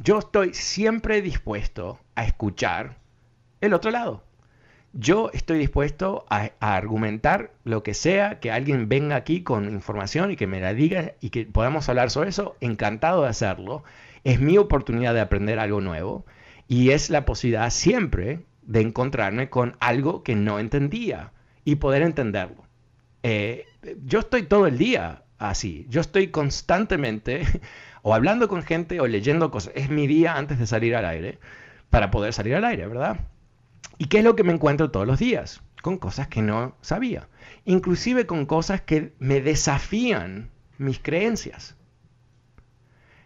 yo 0.05 0.21
estoy 0.21 0.55
siempre 0.55 1.21
dispuesto 1.21 1.99
a 2.15 2.25
escuchar 2.25 2.97
el 3.61 3.75
otro 3.75 3.91
lado. 3.91 4.23
Yo 4.93 5.31
estoy 5.33 5.59
dispuesto 5.59 6.25
a, 6.31 6.53
a, 6.61 6.77
argumentar 6.77 7.51
lo 7.65 7.83
que 7.83 7.93
sea, 7.93 8.39
que 8.39 8.53
alguien 8.53 8.89
venga 8.89 9.17
aquí 9.17 9.43
con 9.43 9.69
información 9.69 10.31
y 10.31 10.37
que 10.37 10.47
me 10.47 10.61
la 10.61 10.75
diga 10.75 11.15
y 11.21 11.31
que 11.31 11.45
podamos 11.47 11.89
hablar 11.89 12.13
sobre 12.13 12.29
eso. 12.29 12.55
Encantado 12.61 13.23
de 13.23 13.31
hacerlo. 13.31 13.83
Es 14.23 14.39
mi 14.39 14.59
oportunidad 14.59 15.13
de 15.13 15.23
aprender 15.23 15.59
algo 15.59 15.81
nuevo 15.81 16.25
y 16.69 16.91
es 16.91 17.11
la 17.11 17.25
posibilidad 17.25 17.71
siempre 17.71 18.45
de 18.63 18.81
encontrarme 18.81 19.51
con 19.51 19.77
algo 19.81 20.23
que 20.23 20.37
no 20.37 20.61
entendía 20.61 21.33
y 21.65 21.77
poder 21.77 22.03
entenderlo. 22.03 22.65
Eh, 23.23 23.67
yo 24.05 24.21
estoy 24.21 24.45
todo 24.45 24.67
el 24.67 24.79
día 24.79 25.23
así, 25.39 25.87
yo 25.89 26.01
estoy 26.01 26.29
constantemente 26.29 27.47
o 28.03 28.15
hablando 28.15 28.49
con 28.49 28.63
gente 28.63 29.01
o 29.01 29.07
leyendo 29.07 29.51
cosas. 29.51 29.73
Es 29.77 29.91
mi 29.91 30.07
día 30.07 30.37
antes 30.37 30.59
de 30.59 30.67
salir 30.67 30.97
al 30.97 31.05
aire 31.05 31.39
para 31.91 32.11
poder 32.11 32.33
salir 32.33 32.55
al 32.55 32.65
aire, 32.65 32.87
¿verdad? 32.87 33.21
¿Y 33.99 34.07
qué 34.07 34.19
es 34.19 34.25
lo 34.25 34.37
que 34.37 34.45
me 34.45 34.53
encuentro 34.53 34.91
todos 34.91 35.07
los 35.07 35.19
días? 35.19 35.63
Con 35.83 35.99
cosas 35.99 36.29
que 36.29 36.43
no 36.43 36.77
sabía. 36.81 37.29
Inclusive 37.65 38.27
con 38.27 38.47
cosas 38.47 38.81
que 38.81 39.13
me 39.19 39.41
desafían 39.41 40.51
mis 40.79 40.99
creencias. 40.99 41.77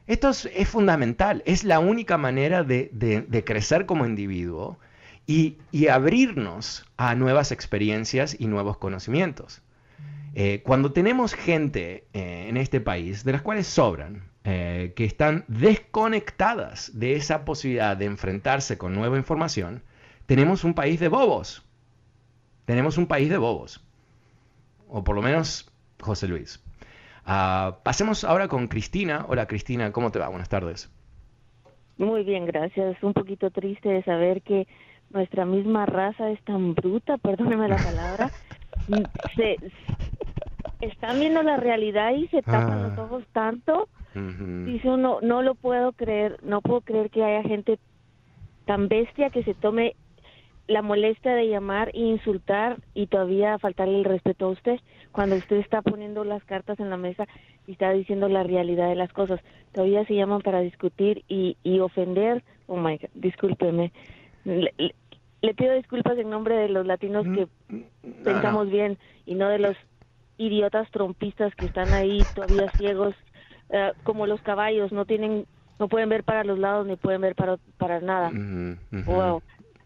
Esto 0.07 0.30
es, 0.30 0.68
fundamental, 0.68 1.43
es 1.47 1.64
la 1.64 1.80
única 1.80 2.16
manera 2.16 2.62
de, 2.62 2.91
de 2.93 3.45
crecer 3.45 3.87
como 3.87 4.07
individuo 4.07 4.78
y, 5.27 5.59
abrirnos 5.89 6.85
a 6.97 7.14
nuevas 7.14 7.53
experiencias 7.53 8.37
y 8.39 8.47
nuevos 8.47 8.79
conocimientos. 8.79 9.62
Eh, 10.35 10.62
cuando 10.64 10.93
tenemos 10.93 11.35
gente 11.35 12.07
eh, 12.12 12.47
en 12.49 12.57
este 12.57 12.81
país, 12.81 13.24
de 13.24 13.33
las 13.33 13.43
cuales 13.43 13.66
sobran, 13.66 14.31
que 14.45 15.05
están 15.05 15.45
desconectadas 15.49 16.97
de 16.97 17.16
esa 17.16 17.45
posibilidad 17.45 17.97
de 17.97 18.05
enfrentarse 18.05 18.79
con 18.79 18.95
nueva 18.95 19.16
información, 19.16 19.83
tenemos 20.27 20.62
un 20.62 20.72
país 20.72 21.01
de 21.01 21.09
bobos. 21.09 21.66
Tenemos 22.64 22.97
un 22.97 23.09
país 23.09 23.29
de 23.29 23.39
bobos. 23.39 23.85
O 24.89 25.03
por 25.03 25.16
lo 25.16 25.22
menos 25.22 25.68
José 26.01 26.29
Luis. 26.29 26.62
Ah, 27.24 27.79
pasemos 27.83 28.24
ahora 28.24 28.49
con 28.49 28.68
Cristina. 28.68 29.24
Hola 29.29 29.47
Cristina, 29.47 29.91
¿cómo 29.93 30.12
te 30.12 30.18
va? 30.18 30.29
Buenas 30.29 30.49
tardes. 30.49 30.91
Muy 31.99 32.24
bien, 32.24 32.45
gracias. 32.47 33.03
Un 33.03 33.14
poquito 33.14 33.51
triste 33.51 33.89
de 33.89 34.03
saber 34.05 34.43
que 34.43 34.66
nuestra 35.11 35.45
misma 35.45 35.87
raza 35.87 36.31
es 36.31 36.41
tan 36.43 36.75
bruta, 36.75 37.19
perdóneme 37.19 37.69
la 37.69 37.77
palabra. 37.77 38.31
se, 39.37 39.57
están 40.81 41.21
viendo 41.21 41.43
la 41.43 41.57
realidad 41.57 42.13
y 42.15 42.29
se 42.29 42.43
tapan 42.43 42.83
los 42.83 42.99
ah. 42.99 43.03
ojos 43.03 43.25
tanto. 43.33 43.89
Dice 44.15 44.89
uno, 44.89 45.19
no 45.21 45.43
lo 45.43 45.55
puedo 45.55 45.93
creer, 45.93 46.39
no 46.43 46.63
puedo 46.63 46.81
creer 46.81 47.11
que 47.11 47.23
haya 47.23 47.47
gente 47.47 47.79
tan 48.65 48.89
bestia 48.89 49.29
que 49.29 49.43
se 49.43 49.53
tome 49.53 49.95
la 50.69 50.81
molestia 50.81 51.35
de 51.35 51.49
llamar 51.49 51.91
e 51.95 52.01
insultar 52.01 52.79
y 52.95 53.09
todavía 53.09 53.59
faltarle 53.59 53.99
el 53.99 54.05
respeto 54.05 54.47
a 54.47 54.51
usted 54.51 54.81
cuando 55.13 55.37
usted 55.37 55.57
está 55.57 55.83
poniendo 55.83 56.25
las 56.25 56.43
cartas 56.45 56.81
en 56.81 56.89
la 56.89 56.97
mesa 56.97 57.27
y 57.67 57.73
está 57.73 57.93
diciendo 57.93 58.29
la 58.29 58.43
realidad 58.43 58.89
de 58.89 58.97
las 58.97 59.13
cosas. 59.13 59.41
Todavía 59.73 60.05
se 60.07 60.15
llaman 60.15 60.41
para 60.41 60.61
discutir 60.61 61.23
y, 61.29 61.59
y 61.63 61.81
ofender. 61.81 62.43
Oh 62.67 62.77
my 62.79 62.97
God, 62.97 63.11
discúlpeme. 63.15 63.93
Le, 64.47 65.55
pido 65.55 65.74
disculpas 65.74 66.16
en 66.18 66.30
nombre 66.30 66.57
de 66.57 66.68
los 66.68 66.86
latinos 66.86 67.26
que 67.26 67.49
pensamos 68.24 68.70
bien 68.70 68.97
y 69.26 69.34
no 69.34 69.49
de 69.49 69.59
los 69.59 69.76
idiotas 70.38 70.90
trompistas 70.90 71.55
que 71.57 71.66
están 71.66 71.92
ahí 71.92 72.26
todavía 72.32 72.70
ciegos 72.76 73.14
eh, 73.70 73.92
como 74.05 74.26
los 74.26 74.40
caballos, 74.42 74.92
no 74.92 75.05
tienen 75.05 75.47
no 75.78 75.88
pueden 75.88 76.09
ver 76.09 76.24
para 76.24 76.44
los 76.44 76.59
lados 76.59 76.86
ni 76.86 76.97
pueden 76.97 77.20
ver 77.20 77.34
para 77.34 77.59
para 77.76 78.01
nada. 78.01 78.30
Wow. 79.05 79.42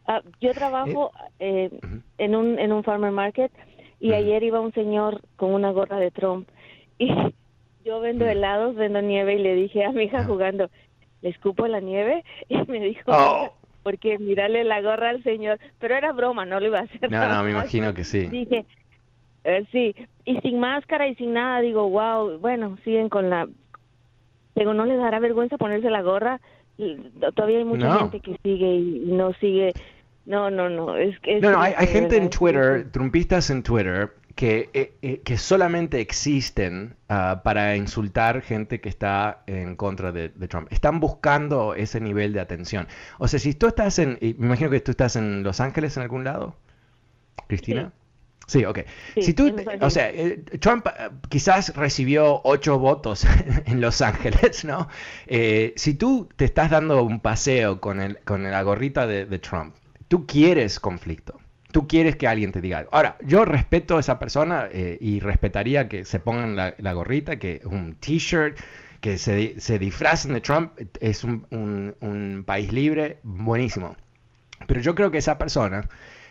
Ah, 0.06 0.22
yo 0.40 0.54
trabajo 0.54 1.12
eh, 1.38 1.70
en, 2.18 2.36
un, 2.36 2.58
en 2.58 2.72
un 2.72 2.84
farmer 2.84 3.12
market 3.12 3.52
y 3.98 4.12
ayer 4.12 4.42
iba 4.42 4.60
un 4.60 4.72
señor 4.72 5.22
con 5.36 5.52
una 5.54 5.70
gorra 5.70 5.98
de 5.98 6.10
Trump 6.10 6.48
y 6.98 7.08
yo 7.84 8.00
vendo 8.00 8.26
helados, 8.26 8.74
vendo 8.74 9.00
nieve 9.00 9.36
y 9.36 9.38
le 9.38 9.54
dije 9.54 9.84
a 9.84 9.92
mi 9.92 10.04
hija 10.04 10.24
jugando, 10.24 10.68
¿le 11.22 11.30
escupo 11.30 11.66
la 11.66 11.80
nieve? 11.80 12.24
Y 12.48 12.56
me 12.70 12.80
dijo, 12.80 13.10
oh. 13.12 13.52
Porque 13.82 14.18
mirarle 14.18 14.64
la 14.64 14.80
gorra 14.80 15.10
al 15.10 15.22
señor, 15.22 15.58
pero 15.78 15.94
era 15.94 16.12
broma, 16.12 16.44
no 16.44 16.60
lo 16.60 16.66
iba 16.66 16.80
a 16.80 16.82
hacer. 16.82 17.10
No, 17.10 17.28
no, 17.28 17.42
me 17.42 17.50
imagino 17.50 17.94
que 17.94 18.04
sí. 18.04 18.26
Dije, 18.26 18.66
eh, 19.44 19.64
sí, 19.72 19.94
y 20.24 20.38
sin 20.40 20.60
máscara 20.60 21.08
y 21.08 21.14
sin 21.14 21.32
nada, 21.32 21.60
digo, 21.60 21.88
wow, 21.88 22.38
bueno, 22.38 22.76
siguen 22.84 23.08
con 23.08 23.30
la... 23.30 23.48
Digo, 24.54 24.74
¿no 24.74 24.84
les 24.84 24.98
dará 24.98 25.18
vergüenza 25.20 25.56
ponerse 25.56 25.90
la 25.90 26.02
gorra? 26.02 26.40
Todavía 27.34 27.58
hay 27.58 27.64
mucha 27.64 27.98
gente 27.98 28.20
que 28.20 28.36
sigue 28.42 28.74
y 28.74 29.12
no 29.12 29.32
sigue 29.34 29.72
no, 30.26 30.50
no, 30.50 30.68
no. 30.68 30.96
Es, 30.96 31.18
que 31.20 31.40
no, 31.40 31.50
no, 31.50 31.60
hay, 31.60 31.74
gente 31.86 32.16
en 32.16 32.30
Twitter, 32.30 32.90
trumpistas 32.92 33.50
en 33.50 33.62
Twitter, 33.62 34.10
que, 34.34 34.70
eh, 34.72 34.94
eh, 35.02 35.20
que 35.24 35.36
solamente 35.38 36.00
existen 36.00 36.96
ah, 37.08 37.40
para 37.44 37.76
insultar 37.76 38.42
gente 38.42 38.80
que 38.80 38.88
está 38.88 39.42
en 39.46 39.76
contra 39.76 40.12
de, 40.12 40.28
Trump. 40.48 40.68
Están 40.72 41.00
buscando 41.00 41.74
ese 41.74 42.00
nivel 42.00 42.32
de 42.32 42.40
atención. 42.40 42.88
O 43.18 43.28
sea, 43.28 43.38
si 43.38 43.54
tú 43.54 43.66
estás 43.66 43.98
en, 43.98 44.18
me 44.20 44.46
imagino 44.46 44.70
que 44.70 44.80
tú 44.80 44.92
estás 44.92 45.16
en 45.16 45.42
Los 45.42 45.60
Ángeles 45.60 45.96
en 45.96 46.02
algún 46.02 46.24
lado, 46.24 46.56
Cristina. 47.48 47.92
Sí, 48.46 48.64
ok. 48.64 48.80
si 49.20 49.32
tú, 49.32 49.54
o 49.80 49.90
sea, 49.90 50.10
eh, 50.10 50.42
Trump 50.58 50.84
quizás 51.28 51.76
recibió 51.76 52.40
ocho 52.42 52.80
votos 52.80 53.24
en 53.66 53.80
Los 53.80 54.02
Ángeles, 54.02 54.64
¿no? 54.64 54.88
si 55.76 55.94
tú 55.94 56.28
te 56.34 56.46
estás 56.46 56.70
dando 56.70 57.04
un 57.04 57.20
paseo 57.20 57.80
con, 57.80 58.00
el, 58.00 58.18
con 58.20 58.42
la 58.42 58.62
gorrita 58.62 59.06
de 59.06 59.38
Trump 59.38 59.74
Tú 60.10 60.26
quieres 60.26 60.80
conflicto. 60.80 61.39
Tú 61.72 61.86
quieres 61.86 62.16
que 62.16 62.26
alguien 62.26 62.52
te 62.52 62.60
diga. 62.60 62.86
Ahora, 62.90 63.16
yo 63.24 63.44
respeto 63.44 63.96
a 63.96 64.00
esa 64.00 64.18
persona 64.18 64.68
eh, 64.72 64.98
y 65.00 65.20
respetaría 65.20 65.88
que 65.88 66.04
se 66.04 66.18
pongan 66.18 66.56
la, 66.56 66.92
gorrita, 66.92 67.38
que 67.38 67.60
un 67.64 67.94
t-shirt, 67.94 68.58
que 69.00 69.18
se, 69.18 69.60
se, 69.60 69.78
disfracen 69.78 70.34
de 70.34 70.40
Trump. 70.40 70.72
Es 71.00 71.24
un, 71.24 72.44
país 72.46 72.72
libre, 72.72 73.18
buenísimo. 73.22 73.96
Pero 74.66 74.80
yo 74.80 74.94
creo 74.94 75.10
que 75.10 75.18
esa 75.18 75.38
persona, 75.38 75.88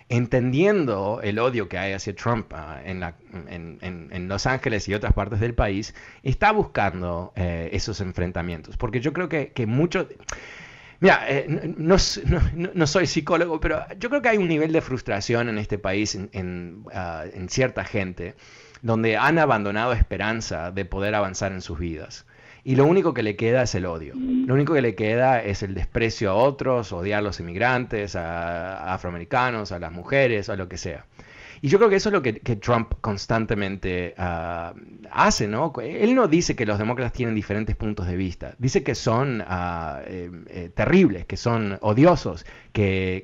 entendiendo 0.10 1.22
el 1.24 1.40
odio 1.40 1.70
que 1.70 1.78
hay 1.78 1.94
hacia 1.94 2.14
Trump 2.16 2.52
ah, 2.54 2.82
en, 2.84 3.00
la, 3.00 3.16
en, 3.48 4.28
Los 4.28 4.46
Ángeles 4.46 4.88
y 4.90 4.94
otras 4.94 5.14
partes 5.14 5.40
del 5.40 5.54
país, 5.54 5.96
está 6.22 6.52
buscando 6.52 7.32
eh, 7.36 7.70
esos 7.72 8.02
enfrentamientos. 8.02 8.78
Porque 8.78 9.00
yo 9.00 9.14
creo 9.14 9.30
que, 9.30 9.52
que 9.54 9.66
muchos... 9.66 10.08
Mira, 11.02 11.26
eh, 11.30 11.74
no, 11.78 11.98
soy 12.88 13.08
psicólogo, 13.08 13.60
pero 13.62 13.86
yo 13.98 14.10
creo 14.10 14.22
que 14.22 14.30
hay 14.30 14.38
un 14.38 14.50
nivel 14.50 14.74
de 14.74 14.82
frustración 14.82 15.48
en 15.48 15.58
este 15.58 15.78
país, 15.78 16.16
en, 16.16 16.84
ah, 16.94 17.24
cierta 17.48 17.86
gente, 17.86 18.36
donde 18.82 19.16
han 19.16 19.40
abandonado 19.40 19.94
esperanza 19.94 20.72
de 20.72 20.84
poder 20.84 21.16
avanzar 21.16 21.54
en 21.54 21.62
sus 21.62 21.80
vidas. 21.80 22.26
Y 22.66 22.76
lo 22.76 22.86
único 22.86 23.14
que 23.14 23.24
le 23.24 23.38
queda 23.38 23.64
es 23.64 23.74
el 23.76 23.86
odio. 23.86 24.14
Lo 24.16 24.54
único 24.54 24.74
que 24.74 24.82
le 24.82 24.94
queda 24.94 25.42
es 25.42 25.64
el 25.64 25.74
desprecio 25.74 26.32
a 26.32 26.34
otros, 26.34 26.92
odiar 26.92 27.20
a 27.20 27.22
los 27.22 27.40
inmigrantes, 27.40 28.18
a 28.18 28.94
afroamericanos, 28.94 29.72
a 29.72 29.80
las 29.80 29.94
mujeres, 29.94 30.50
a 30.50 30.58
lo 30.58 30.68
que 30.68 30.78
sea. 30.78 31.06
Y 31.62 31.68
yo 31.68 31.78
creo 31.78 31.90
que 31.90 31.98
eso 31.98 32.10
es 32.10 32.14
lo 32.14 32.22
que, 32.22 32.34
Trump 32.34 32.94
constantemente 33.02 34.14
ah, 34.18 34.74
hace, 35.12 35.48
¿no? 35.48 35.74
Él 35.82 36.16
no 36.16 36.28
dice 36.28 36.56
que 36.56 36.66
los 36.66 36.78
demócratas 36.78 37.14
tienen 37.14 37.36
diferentes 37.36 37.76
puntos 37.76 38.08
de 38.08 38.16
vista, 38.16 38.56
dice 38.58 38.84
que 38.84 38.96
son 38.96 39.44
eh, 40.08 40.72
terribles, 40.76 41.26
que 41.26 41.38
son 41.38 41.78
odiosos, 41.82 42.46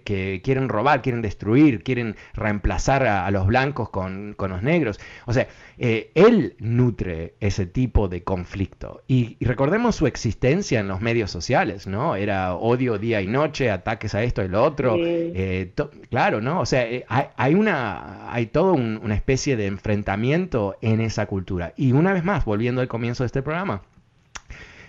que, 0.04 0.42
quieren 0.44 0.70
robar, 0.70 1.02
quieren 1.02 1.22
destruir, 1.22 1.84
quieren 1.84 2.16
reemplazar 2.34 3.06
a, 3.06 3.30
los 3.32 3.48
blancos 3.48 3.90
con, 3.90 4.34
con, 4.36 4.52
los 4.52 4.64
negros. 4.64 5.00
O 5.26 5.34
sea, 5.34 5.48
eh, 5.78 6.12
él 6.16 6.56
nutre 6.60 7.36
ese 7.40 7.66
tipo 7.66 8.08
de 8.08 8.24
conflicto. 8.24 9.04
Y, 9.08 9.38
recordemos 9.46 9.96
su 9.96 10.08
existencia 10.08 10.80
en 10.80 10.88
los 10.88 11.02
medios 11.02 11.32
sociales, 11.32 11.88
¿no? 11.88 12.16
Era 12.16 12.56
odio 12.56 12.98
día 12.98 13.22
y 13.22 13.28
noche, 13.28 13.72
ataques 13.72 14.16
a 14.16 14.24
esto 14.24 14.44
y 14.44 14.48
lo 14.48 14.64
otro. 14.64 14.96
Eh, 14.98 15.72
claro, 16.10 16.42
¿no? 16.42 16.60
O 16.60 16.66
sea, 16.66 16.90
eh, 16.90 17.06
hay, 17.08 17.56
una, 17.56 18.32
hay 18.34 18.48
toda 18.48 18.74
una 18.74 19.16
especie 19.16 19.56
de 19.56 19.68
enfrentamiento 19.68 20.76
en 20.82 21.02
esa 21.02 21.26
cultura. 21.28 21.74
Y 21.78 21.94
una 21.94 22.14
vez 22.14 22.24
más, 22.24 22.46
volviendo 22.46 22.82
al 22.82 22.88
comienzo 22.88 23.24
de 23.24 23.28
este 23.28 23.42
programa, 23.42 23.82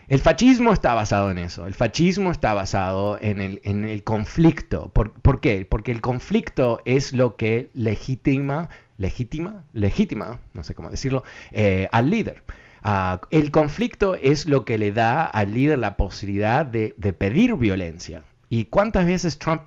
el 0.08 0.20
fascismo 0.20 0.72
está 0.72 0.94
basado 0.94 1.30
en 1.30 1.38
eso, 1.38 1.66
el 1.66 1.74
fascismo 1.74 2.30
está 2.30 2.54
basado 2.54 3.18
en 3.20 3.40
el, 3.40 3.60
en 3.64 3.84
el 3.84 4.04
conflicto. 4.04 4.90
¿Por, 4.90 5.12
¿Por, 5.12 5.40
qué? 5.40 5.66
Porque 5.68 5.92
el 5.92 6.00
conflicto 6.00 6.80
es 6.84 7.12
lo 7.12 7.36
que 7.36 7.70
legitima 7.74 8.68
legítima, 8.98 9.64
legítima, 9.72 10.40
no 10.54 10.62
sé 10.62 10.74
cómo 10.74 10.90
decirlo, 10.90 11.24
eh, 11.52 11.88
al 11.92 12.10
líder. 12.10 12.42
Ah, 12.82 13.20
el 13.30 13.50
conflicto 13.50 14.14
es 14.14 14.46
lo 14.46 14.64
que 14.64 14.78
le 14.78 14.92
da 14.92 15.24
al 15.24 15.54
líder 15.54 15.78
la 15.78 15.96
posibilidad 15.96 16.64
de, 16.64 16.94
pedir 17.18 17.54
violencia. 17.56 18.22
¿Y 18.48 18.66
cuántas 18.66 19.06
veces 19.06 19.38
Trump 19.38 19.62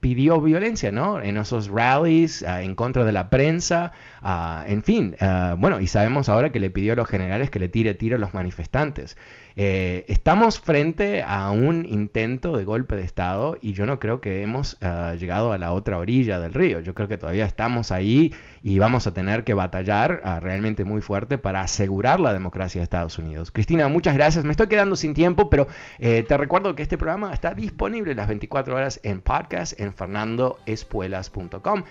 pidió 0.00 0.40
violencia, 0.40 0.90
¿no? 0.90 1.20
En 1.20 1.36
esos 1.36 1.68
rallies, 1.68 2.42
ah, 2.42 2.62
en 2.62 2.74
contra 2.74 3.04
de 3.04 3.12
la 3.12 3.30
prensa, 3.30 3.92
ah, 4.22 4.64
en 4.66 4.82
fin. 4.82 5.16
bueno, 5.58 5.80
y 5.80 5.86
sabemos 5.86 6.28
ahora 6.28 6.50
que 6.50 6.60
le 6.60 6.70
pidió 6.70 6.94
a 6.94 6.96
los 6.96 7.08
generales 7.08 7.50
que 7.50 7.58
le 7.60 7.68
tire 7.68 7.94
tiro 7.94 8.16
a 8.16 8.18
los 8.18 8.34
manifestantes. 8.34 9.16
Eh, 9.56 10.04
estamos 10.08 10.58
frente 10.58 11.22
a 11.22 11.50
un 11.52 11.86
intento 11.86 12.56
de 12.56 12.64
golpe 12.64 12.96
de 12.96 13.04
Estado 13.04 13.56
y 13.60 13.72
yo 13.72 13.86
no 13.86 14.00
creo 14.00 14.20
que 14.20 14.42
hemos 14.42 14.78
llegado 15.18 15.52
a 15.52 15.58
la 15.58 15.72
otra 15.72 15.98
orilla 15.98 16.40
del 16.40 16.54
río. 16.54 16.80
Yo 16.80 16.94
creo 16.94 17.08
que 17.08 17.18
todavía 17.18 17.46
estamos 17.46 17.92
ahí 17.92 18.32
y 18.64 18.78
vamos 18.78 19.06
a 19.06 19.12
tener 19.12 19.44
que 19.44 19.52
batallar 19.52 20.22
uh, 20.24 20.40
realmente 20.40 20.84
muy 20.84 21.02
fuerte 21.02 21.36
para 21.36 21.60
asegurar 21.60 22.18
la 22.18 22.32
democracia 22.32 22.80
de 22.80 22.84
Estados 22.84 23.18
Unidos. 23.18 23.50
Cristina, 23.50 23.88
muchas 23.88 24.14
gracias. 24.14 24.42
Me 24.46 24.52
estoy 24.52 24.68
quedando 24.68 24.96
sin 24.96 25.12
tiempo, 25.12 25.50
pero 25.50 25.68
eh, 25.98 26.24
te 26.26 26.34
recuerdo 26.38 26.74
que 26.74 26.82
este 26.82 26.96
programa 26.96 27.34
está 27.34 27.52
disponible 27.52 28.14
las 28.24 28.28
24 28.28 28.74
horas 28.74 29.00
en 29.02 29.20
podcast 29.20 29.78
en 29.78 29.92
fernandoespuelas.com. 29.92 31.84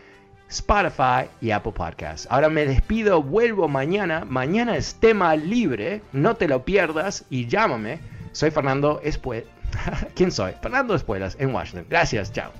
Spotify 0.49 1.29
y 1.41 1.51
Apple 1.51 1.71
Podcasts. 1.71 2.27
Ahora 2.29 2.49
me 2.49 2.65
despido, 2.65 3.21
vuelvo 3.21 3.67
mañana. 3.67 4.25
Mañana 4.25 4.75
es 4.75 4.95
tema 4.95 5.35
libre, 5.35 6.01
no 6.11 6.35
te 6.35 6.47
lo 6.47 6.65
pierdas 6.65 7.25
y 7.29 7.45
llámame. 7.47 7.99
Soy 8.31 8.49
Fernando 8.49 8.99
Espuelas. 9.03 9.47
¿Quién 10.15 10.31
soy? 10.31 10.53
Fernando 10.61 10.95
Espuelas 10.95 11.37
en 11.39 11.53
Washington. 11.53 11.85
Gracias, 11.89 12.31
chao. 12.31 12.51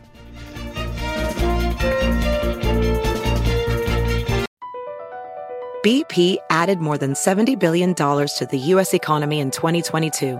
BP 5.84 6.38
added 6.50 6.80
more 6.80 6.98
than 6.98 7.14
$70 7.14 7.60
billion 7.60 7.94
to 7.96 8.48
the 8.50 8.58
U.S. 8.58 8.94
economy 8.94 9.40
in 9.40 9.52
2022. 9.52 10.40